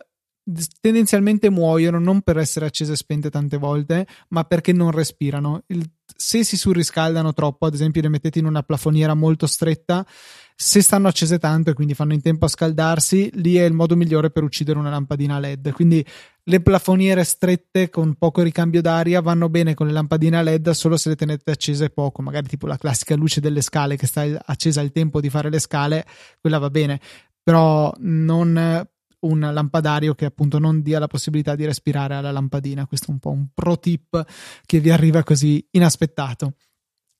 tendenzialmente 0.81 1.49
muoiono 1.49 1.99
non 1.99 2.21
per 2.21 2.37
essere 2.37 2.65
accese 2.65 2.93
e 2.93 2.97
spente 2.97 3.29
tante 3.29 3.57
volte 3.57 4.05
ma 4.29 4.43
perché 4.43 4.73
non 4.73 4.91
respirano 4.91 5.63
Il, 5.67 5.89
se 6.15 6.43
si 6.43 6.57
surriscaldano 6.57 7.33
troppo 7.33 7.65
ad 7.65 7.73
esempio 7.73 8.01
le 8.01 8.09
mettete 8.09 8.39
in 8.39 8.45
una 8.45 8.61
plafoniera 8.61 9.13
molto 9.13 9.47
stretta 9.47 10.05
se 10.55 10.81
stanno 10.81 11.07
accese 11.07 11.39
tanto 11.39 11.71
e 11.71 11.73
quindi 11.73 11.93
fanno 11.93 12.13
in 12.13 12.21
tempo 12.21 12.45
a 12.45 12.47
scaldarsi, 12.47 13.31
lì 13.35 13.55
è 13.55 13.63
il 13.63 13.73
modo 13.73 13.95
migliore 13.95 14.29
per 14.29 14.43
uccidere 14.43 14.77
una 14.79 14.89
lampadina 14.89 15.39
LED. 15.39 15.71
Quindi 15.71 16.05
le 16.43 16.61
plafoniere 16.61 17.23
strette 17.23 17.89
con 17.89 18.15
poco 18.15 18.41
ricambio 18.41 18.81
d'aria 18.81 19.21
vanno 19.21 19.49
bene 19.49 19.73
con 19.73 19.87
le 19.87 19.93
lampadine 19.93 20.37
a 20.37 20.41
LED 20.41 20.69
solo 20.71 20.97
se 20.97 21.09
le 21.09 21.15
tenete 21.15 21.51
accese 21.51 21.89
poco, 21.89 22.21
magari 22.21 22.47
tipo 22.47 22.67
la 22.67 22.77
classica 22.77 23.15
luce 23.15 23.41
delle 23.41 23.61
scale 23.61 23.97
che 23.97 24.07
sta 24.07 24.25
accesa 24.45 24.81
al 24.81 24.91
tempo 24.91 25.19
di 25.19 25.29
fare 25.29 25.49
le 25.49 25.59
scale, 25.59 26.05
quella 26.39 26.59
va 26.59 26.69
bene, 26.69 26.99
però 27.41 27.93
non 27.99 28.87
un 29.23 29.39
lampadario 29.39 30.15
che 30.15 30.25
appunto 30.25 30.59
non 30.59 30.81
dia 30.81 30.99
la 30.99 31.07
possibilità 31.07 31.55
di 31.55 31.65
respirare 31.65 32.15
alla 32.15 32.31
lampadina. 32.31 32.87
Questo 32.87 33.07
è 33.07 33.11
un 33.11 33.19
po' 33.19 33.31
un 33.31 33.47
pro 33.53 33.77
tip 33.77 34.25
che 34.65 34.79
vi 34.79 34.89
arriva 34.89 35.23
così 35.23 35.65
inaspettato. 35.71 36.55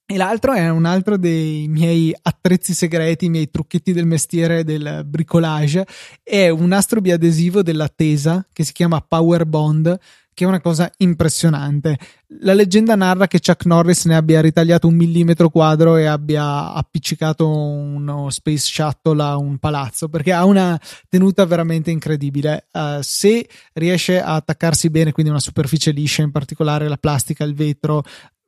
E 0.06 0.18
l'altro 0.18 0.52
è 0.52 0.70
un 0.70 0.84
altro 0.84 1.18
dei 1.18 1.68
miei 1.70 2.14
attrezzi 2.22 2.74
segreti, 2.74 3.26
i 3.26 3.30
miei 3.30 3.50
trucchetti 3.50 3.94
del 3.94 4.06
mestiere 4.06 4.66
del 4.66 5.04
bricolage. 5.06 5.88
È 6.22 6.50
un 6.50 6.68
nastro 6.68 7.00
biadesivo 7.00 7.64
della 7.64 7.88
Tesa 7.88 8.46
che 8.52 8.66
si 8.66 8.74
chiama 8.74 9.00
Power 9.00 9.46
Bond, 9.46 9.98
che 10.34 10.44
è 10.44 10.48
una 10.48 10.62
cosa 10.62 10.92
impressionante. 10.98 11.98
La 12.40 12.54
leggenda 12.54 12.96
narra 12.96 13.28
che 13.28 13.40
Chuck 13.40 13.66
Norris 13.66 14.06
ne 14.06 14.16
abbia 14.16 14.42
ritagliato 14.42 14.88
un 14.88 14.96
millimetro 14.96 15.50
quadro 15.50 15.98
e 15.98 16.06
abbia 16.06 16.74
appiccicato 16.74 17.48
uno 17.48 18.30
Space 18.30 18.66
Shuttle 18.66 19.22
a 19.22 19.38
un 19.38 19.58
palazzo 19.58 20.10
perché 20.10 20.34
ha 20.34 20.46
una 20.46 20.80
tenuta 21.10 21.46
veramente 21.46 21.92
incredibile. 21.92 22.68
Uh, 22.72 23.00
se 23.02 23.48
riesce 23.74 24.22
a 24.22 24.36
attaccarsi 24.36 24.90
bene, 24.90 25.12
quindi 25.12 25.32
una 25.32 25.42
superficie 25.42 25.92
liscia, 25.92 26.24
in 26.24 26.32
particolare 26.32 26.88
la 26.88 26.98
plastica, 26.98 27.44
il 27.44 27.54
vetro, 27.54 28.04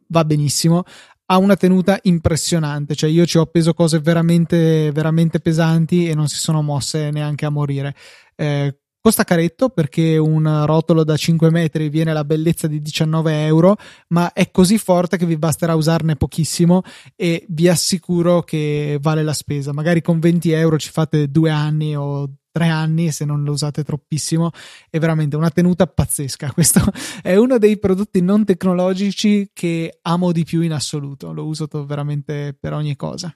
va 0.08 0.26
benissimo 0.26 0.84
ha 1.28 1.38
una 1.38 1.56
tenuta 1.56 1.98
impressionante, 2.04 2.94
cioè 2.94 3.10
io 3.10 3.26
ci 3.26 3.38
ho 3.38 3.42
appeso 3.42 3.74
cose 3.74 4.00
veramente, 4.00 4.92
veramente 4.92 5.40
pesanti 5.40 6.08
e 6.08 6.14
non 6.14 6.28
si 6.28 6.38
sono 6.38 6.62
mosse 6.62 7.10
neanche 7.10 7.46
a 7.46 7.50
morire. 7.50 7.96
Eh, 8.36 8.78
costa 9.06 9.24
caretto 9.24 9.70
perché 9.70 10.18
un 10.18 10.64
rotolo 10.66 11.04
da 11.04 11.16
5 11.16 11.52
metri 11.52 11.90
viene 11.90 12.10
alla 12.10 12.24
bellezza 12.24 12.66
di 12.66 12.82
19 12.82 13.46
euro, 13.46 13.76
ma 14.08 14.34
è 14.34 14.50
così 14.50 14.80
forte 14.80 15.16
che 15.18 15.28
vi 15.28 15.38
basterà 15.38 15.76
usarne 15.76 16.16
pochissimo 16.16 16.82
e 17.16 17.46
vi 17.50 17.70
assicuro 17.70 18.42
che 18.42 18.98
vale 19.00 19.22
la 19.22 19.34
spesa. 19.34 19.74
Magari 19.74 20.02
con 20.02 20.18
20 20.18 20.50
euro 20.54 20.80
ci 20.80 20.90
fate 20.90 21.30
due 21.30 21.52
anni 21.52 21.96
o 21.96 22.32
tre 22.52 22.68
anni 22.68 23.12
se 23.12 23.26
non 23.26 23.44
lo 23.44 23.52
usate 23.52 23.84
troppissimo. 23.84 24.50
È 24.90 24.98
veramente 24.98 25.36
una 25.36 25.52
tenuta 25.52 25.86
pazzesca. 25.86 26.50
Questo 26.54 26.82
è 27.22 27.36
uno 27.36 27.60
dei 27.60 27.78
prodotti 27.78 28.22
non 28.22 28.44
tecnologici 28.44 29.52
che 29.54 30.00
amo 30.02 30.32
di 30.32 30.44
più 30.44 30.62
in 30.62 30.74
assoluto. 30.74 31.32
Lo 31.32 31.46
uso 31.46 31.68
veramente 31.86 32.58
per 32.60 32.74
ogni 32.74 32.96
cosa 32.96 33.32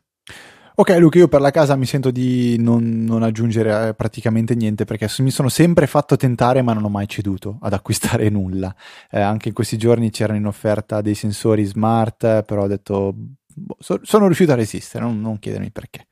Ok 0.80 0.96
Luca, 0.98 1.18
io 1.18 1.28
per 1.28 1.42
la 1.42 1.52
casa 1.52 1.76
mi 1.76 1.86
sento 1.86 2.10
di 2.10 2.56
non, 2.58 3.04
non, 3.04 3.22
aggiungere 3.22 3.90
eh, 3.90 3.94
praticamente 3.94 4.56
niente 4.56 4.86
perché 4.86 5.10
mi 5.20 5.30
sono 5.30 5.50
sempre 5.50 5.88
fatto 5.88 6.16
tentare 6.16 6.62
ma 6.62 6.72
non 6.72 6.86
ho 6.86 6.88
mai 6.88 7.06
ceduto 7.06 7.58
ad 7.60 7.74
acquistare 7.74 8.30
nulla. 8.32 8.74
Eh, 9.12 9.20
anche 9.20 9.50
in 9.50 9.54
questi 9.54 9.78
giorni 9.78 10.10
c'erano 10.10 10.40
in 10.40 10.46
offerta 10.46 11.02
dei 11.02 11.16
sensori 11.16 11.66
smart, 11.66 12.44
però 12.44 12.64
ho 12.64 12.68
detto 12.68 13.14
boh, 13.14 13.76
so, 13.78 14.00
sono 14.04 14.28
riuscito 14.28 14.54
a 14.54 14.56
resistere, 14.56 15.04
non, 15.04 15.20
non 15.20 15.38
chiedermi 15.38 15.70
perché. 15.70 16.08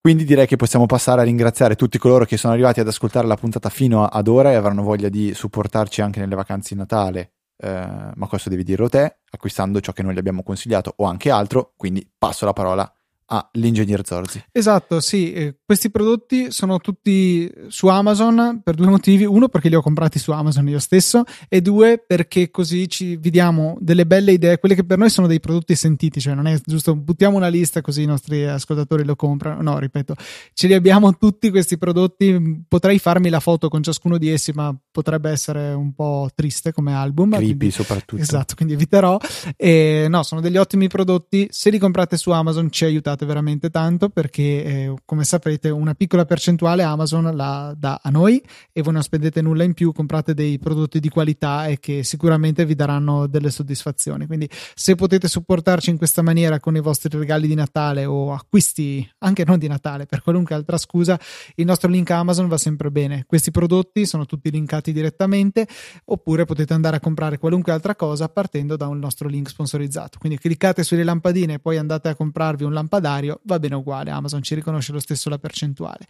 Quindi 0.00 0.22
direi 0.24 0.46
che 0.46 0.54
possiamo 0.54 0.86
passare 0.86 1.22
a 1.22 1.24
ringraziare 1.24 1.74
tutti 1.74 1.98
coloro 1.98 2.24
che 2.24 2.36
sono 2.36 2.52
arrivati 2.52 2.78
ad 2.78 2.86
ascoltare 2.86 3.26
la 3.26 3.36
puntata 3.36 3.68
fino 3.68 4.04
ad 4.04 4.28
ora 4.28 4.52
e 4.52 4.54
avranno 4.54 4.84
voglia 4.84 5.08
di 5.08 5.34
supportarci 5.34 6.02
anche 6.02 6.20
nelle 6.20 6.36
vacanze 6.36 6.74
di 6.74 6.78
Natale. 6.78 7.32
Eh, 7.64 8.10
ma 8.14 8.26
questo 8.26 8.48
devi 8.48 8.64
dirlo 8.64 8.88
te, 8.88 9.18
acquistando 9.30 9.80
ciò 9.80 9.92
che 9.92 10.02
noi 10.02 10.14
gli 10.14 10.18
abbiamo 10.18 10.42
consigliato 10.42 10.94
o 10.96 11.04
anche 11.04 11.30
altro. 11.30 11.74
Quindi 11.76 12.10
passo 12.18 12.44
la 12.44 12.52
parola 12.52 12.92
a 13.32 13.48
l'ingegner 13.52 14.04
Zorzi. 14.04 14.44
Esatto, 14.52 15.00
sì, 15.00 15.32
eh, 15.32 15.56
questi 15.64 15.90
prodotti 15.90 16.50
sono 16.50 16.78
tutti 16.80 17.50
su 17.68 17.86
Amazon 17.86 18.60
per 18.62 18.74
due 18.74 18.88
motivi. 18.88 19.24
Uno 19.24 19.48
perché 19.48 19.70
li 19.70 19.74
ho 19.74 19.80
comprati 19.80 20.18
su 20.18 20.32
Amazon 20.32 20.68
io 20.68 20.78
stesso 20.78 21.24
e 21.48 21.62
due 21.62 22.02
perché 22.06 22.50
così 22.50 22.88
ci 22.88 23.16
vediamo 23.16 23.78
delle 23.80 24.04
belle 24.04 24.32
idee, 24.32 24.58
quelle 24.58 24.74
che 24.74 24.84
per 24.84 24.98
noi 24.98 25.08
sono 25.08 25.26
dei 25.26 25.40
prodotti 25.40 25.74
sentiti, 25.74 26.20
cioè 26.20 26.34
non 26.34 26.46
è 26.46 26.60
giusto 26.62 26.94
buttiamo 26.94 27.38
una 27.38 27.48
lista 27.48 27.80
così 27.80 28.02
i 28.02 28.06
nostri 28.06 28.44
ascoltatori 28.44 29.02
lo 29.02 29.16
comprano. 29.16 29.62
No, 29.62 29.78
ripeto, 29.78 30.14
ce 30.52 30.66
li 30.66 30.74
abbiamo 30.74 31.16
tutti 31.16 31.48
questi 31.48 31.78
prodotti, 31.78 32.64
potrei 32.68 32.98
farmi 32.98 33.30
la 33.30 33.40
foto 33.40 33.70
con 33.70 33.82
ciascuno 33.82 34.18
di 34.18 34.28
essi, 34.28 34.52
ma 34.52 34.76
potrebbe 34.90 35.30
essere 35.30 35.72
un 35.72 35.94
po' 35.94 36.28
triste 36.34 36.72
come 36.72 36.92
album. 36.92 37.30
Creepy 37.30 37.46
quindi, 37.46 37.70
soprattutto. 37.70 38.20
Esatto, 38.20 38.54
quindi 38.56 38.74
eviterò. 38.74 39.18
E, 39.56 40.06
no, 40.10 40.22
sono 40.22 40.42
degli 40.42 40.58
ottimi 40.58 40.88
prodotti. 40.88 41.48
Se 41.50 41.70
li 41.70 41.78
comprate 41.78 42.18
su 42.18 42.30
Amazon 42.30 42.70
ci 42.70 42.84
aiutate 42.84 43.20
veramente 43.24 43.70
tanto 43.70 44.08
perché, 44.08 44.64
eh, 44.64 44.94
come 45.04 45.24
saprete, 45.24 45.70
una 45.70 45.94
piccola 45.94 46.24
percentuale 46.24 46.82
Amazon 46.82 47.34
la 47.34 47.74
dà 47.76 48.00
a 48.02 48.10
noi 48.10 48.42
e 48.72 48.82
voi 48.82 48.92
non 48.92 49.02
spendete 49.02 49.42
nulla 49.42 49.64
in 49.64 49.74
più, 49.74 49.92
comprate 49.92 50.34
dei 50.34 50.58
prodotti 50.58 51.00
di 51.00 51.08
qualità 51.08 51.66
e 51.66 51.78
che 51.78 52.02
sicuramente 52.04 52.64
vi 52.64 52.74
daranno 52.74 53.26
delle 53.26 53.50
soddisfazioni. 53.50 54.26
Quindi 54.26 54.48
se 54.74 54.94
potete 54.94 55.28
supportarci 55.28 55.90
in 55.90 55.96
questa 55.96 56.22
maniera 56.22 56.60
con 56.60 56.76
i 56.76 56.80
vostri 56.80 57.16
regali 57.18 57.46
di 57.46 57.54
Natale 57.54 58.04
o 58.04 58.32
acquisti 58.32 59.08
anche 59.18 59.44
non 59.44 59.58
di 59.58 59.68
Natale, 59.68 60.06
per 60.06 60.22
qualunque 60.22 60.54
altra 60.54 60.78
scusa, 60.78 61.18
il 61.56 61.64
nostro 61.64 61.88
link 61.88 62.10
Amazon 62.10 62.48
va 62.48 62.58
sempre 62.58 62.90
bene. 62.90 63.24
Questi 63.26 63.50
prodotti 63.50 64.06
sono 64.06 64.26
tutti 64.26 64.50
linkati 64.50 64.92
direttamente 64.92 65.66
oppure 66.06 66.44
potete 66.44 66.72
andare 66.74 66.96
a 66.96 67.00
comprare 67.00 67.38
qualunque 67.38 67.72
altra 67.72 67.94
cosa 67.94 68.28
partendo 68.28 68.76
da 68.76 68.86
un 68.86 68.98
nostro 68.98 69.28
link 69.28 69.48
sponsorizzato. 69.48 70.18
Quindi 70.18 70.38
cliccate 70.38 70.82
sulle 70.82 71.04
lampadine 71.04 71.54
e 71.54 71.58
poi 71.58 71.78
andate 71.78 72.08
a 72.08 72.14
comprarvi 72.14 72.64
un 72.64 72.72
lampadario, 73.02 73.40
va 73.44 73.58
bene 73.58 73.74
uguale, 73.74 74.10
Amazon 74.10 74.42
ci 74.42 74.54
riconosce 74.54 74.92
lo 74.92 75.00
stesso 75.00 75.28
la 75.28 75.38
percentuale. 75.38 76.06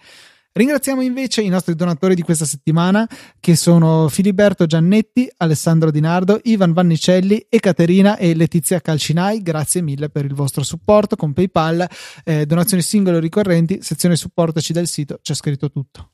Ringraziamo 0.54 1.00
invece 1.00 1.40
i 1.40 1.48
nostri 1.48 1.74
donatori 1.74 2.14
di 2.14 2.20
questa 2.20 2.44
settimana 2.44 3.08
che 3.40 3.56
sono 3.56 4.08
Filiberto 4.10 4.66
Giannetti, 4.66 5.26
Alessandro 5.38 5.90
Dinardo, 5.90 6.38
Ivan 6.42 6.74
Vannicelli, 6.74 7.46
Ekaterina 7.48 8.18
e 8.18 8.34
Letizia 8.34 8.78
Calcinai. 8.78 9.40
Grazie 9.40 9.80
mille 9.80 10.10
per 10.10 10.26
il 10.26 10.34
vostro 10.34 10.62
supporto 10.62 11.16
con 11.16 11.32
PayPal, 11.32 11.88
eh, 12.22 12.44
donazioni 12.44 12.82
singole 12.82 13.16
o 13.16 13.20
ricorrenti, 13.20 13.78
sezione 13.80 14.14
supportaci 14.14 14.74
del 14.74 14.88
sito, 14.88 15.20
c'è 15.22 15.32
scritto 15.32 15.70
tutto. 15.70 16.10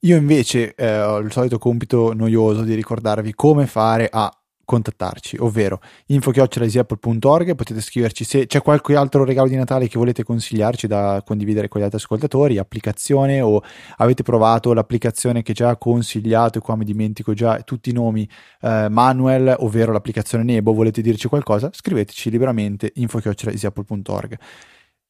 Io 0.00 0.16
invece 0.16 0.74
eh, 0.74 1.00
ho 1.00 1.18
il 1.18 1.30
solito 1.30 1.56
compito 1.58 2.12
noioso 2.14 2.62
di 2.62 2.74
ricordarvi 2.74 3.32
come 3.32 3.68
fare 3.68 4.08
a 4.10 4.28
contattarci, 4.64 5.36
ovvero 5.40 5.80
info-easyapple.org, 6.06 7.54
potete 7.54 7.80
scriverci 7.80 8.24
se 8.24 8.46
c'è 8.46 8.62
qualche 8.62 8.96
altro 8.96 9.24
regalo 9.24 9.48
di 9.48 9.56
Natale 9.56 9.88
che 9.88 9.98
volete 9.98 10.24
consigliarci 10.24 10.86
da 10.86 11.22
condividere 11.24 11.68
con 11.68 11.80
gli 11.80 11.84
altri 11.84 11.98
ascoltatori, 11.98 12.58
applicazione 12.58 13.40
o 13.40 13.62
avete 13.96 14.22
provato 14.22 14.72
l'applicazione 14.72 15.42
che 15.42 15.52
già 15.52 15.76
consigliato 15.76 16.58
e 16.58 16.60
qua 16.60 16.76
mi 16.76 16.84
dimentico 16.84 17.34
già 17.34 17.60
tutti 17.62 17.90
i 17.90 17.92
nomi, 17.92 18.28
eh, 18.60 18.88
Manuel, 18.88 19.54
ovvero 19.58 19.92
l'applicazione 19.92 20.44
Nebo, 20.44 20.72
volete 20.72 21.02
dirci 21.02 21.28
qualcosa? 21.28 21.70
Scriveteci 21.72 22.30
liberamente 22.30 22.90
info-easyapple.org. 22.94 24.38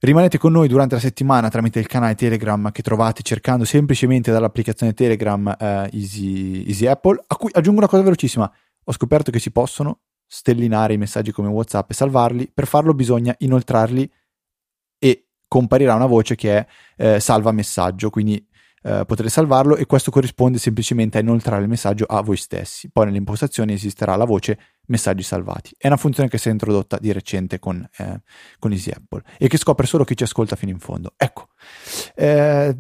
Rimanete 0.05 0.37
con 0.37 0.53
noi 0.53 0.69
durante 0.69 0.97
la 0.97 1.01
settimana 1.01 1.49
tramite 1.49 1.79
il 1.79 1.87
canale 1.87 2.15
Telegram 2.15 2.71
che 2.73 2.83
trovate 2.83 3.23
cercando 3.23 3.65
semplicemente 3.65 4.31
dall'applicazione 4.31 4.93
Telegram 4.93 5.57
eh, 5.59 5.89
Easy, 5.95 6.63
Easy 6.67 6.85
Apple, 6.85 7.25
a 7.27 7.37
cui 7.37 7.49
aggiungo 7.55 7.79
una 7.79 7.89
cosa 7.89 8.03
velocissima 8.03 8.53
ho 8.85 8.93
scoperto 8.93 9.31
che 9.31 9.39
si 9.39 9.51
possono 9.51 10.01
stellinare 10.27 10.95
i 10.95 10.99
messaggi 10.99 11.33
come 11.33 11.49
WhatsApp 11.49 11.91
e 11.91 11.95
salvarli. 11.95 12.51
Per 12.53 12.67
farlo 12.67 12.95
bisogna 12.95 13.35
inoltrarli 13.39 14.11
e 14.99 15.29
comparirà 15.47 15.95
una 15.95 16.07
voce 16.07 16.35
che 16.35 16.59
è 16.59 16.67
eh, 16.97 17.21
salva 17.21 17.53
messaggio, 17.53 18.11
quindi 18.11 18.45
eh, 18.87 19.05
potrete 19.07 19.31
salvarlo 19.31 19.77
e 19.77 19.87
questo 19.87 20.11
corrisponde 20.11 20.59
semplicemente 20.59 21.17
a 21.17 21.21
inoltrare 21.23 21.63
il 21.63 21.69
messaggio 21.69 22.05
a 22.05 22.21
voi 22.21 22.37
stessi. 22.37 22.91
Poi 22.91 23.07
nelle 23.07 23.19
impostazioni 23.19 23.73
esisterà 23.73 24.15
la 24.17 24.27
voce 24.27 24.59
messaggi 24.87 25.23
salvati. 25.23 25.75
È 25.79 25.87
una 25.87 25.97
funzione 25.97 26.29
che 26.29 26.37
si 26.39 26.49
è 26.49 26.53
introdotta 26.53 26.99
di 26.99 27.11
recente 27.13 27.59
con, 27.59 27.87
eh, 27.97 28.21
con 28.59 28.73
Easy 28.73 28.91
Apple 28.91 29.23
e 29.39 29.49
che 29.49 29.57
scopre 29.57 29.87
solo 29.87 30.05
chi 30.05 30.17
ci 30.17 30.25
ascolta 30.25 30.57
fino 30.57 30.71
in 30.71 30.81
fondo. 30.81 31.15
Ecco, 31.17 31.49
eh, 32.15 32.77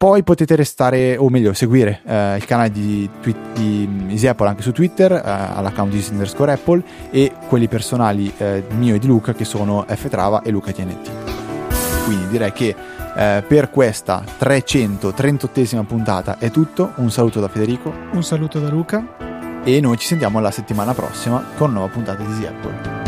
poi 0.00 0.22
potete 0.22 0.56
restare, 0.56 1.18
o 1.18 1.28
meglio, 1.28 1.52
seguire 1.52 2.00
eh, 2.06 2.36
il 2.36 2.46
canale 2.46 2.70
di, 2.70 3.06
di 3.52 4.06
Easy 4.08 4.28
Apple 4.28 4.48
anche 4.48 4.62
su 4.62 4.72
Twitter, 4.72 5.12
eh, 5.12 5.20
all'account 5.22 5.92
di 5.92 6.02
underscore 6.10 6.52
Apple, 6.52 6.82
e 7.10 7.32
quelli 7.48 7.68
personali 7.68 8.32
eh, 8.38 8.64
mio 8.70 8.94
e 8.94 8.98
di 8.98 9.06
Luca 9.06 9.34
che 9.34 9.44
sono 9.44 9.84
Ftrava 9.86 10.40
e 10.40 10.50
Luca 10.50 10.72
TNT. 10.72 11.10
Quindi 12.06 12.28
direi 12.28 12.50
che 12.50 12.74
eh, 13.14 13.44
per 13.46 13.68
questa 13.68 14.24
338esima 14.24 15.84
puntata 15.84 16.38
è 16.38 16.50
tutto. 16.50 16.92
Un 16.94 17.10
saluto 17.10 17.38
da 17.38 17.48
Federico. 17.48 17.92
Un 18.12 18.22
saluto 18.22 18.58
da 18.58 18.70
Luca. 18.70 19.60
E 19.62 19.80
noi 19.82 19.98
ci 19.98 20.06
sentiamo 20.06 20.40
la 20.40 20.50
settimana 20.50 20.94
prossima 20.94 21.44
con 21.58 21.68
una 21.68 21.80
nuova 21.80 21.92
puntata 21.92 22.22
di 22.22 22.30
Easy 22.30 22.46
Apple. 22.46 22.99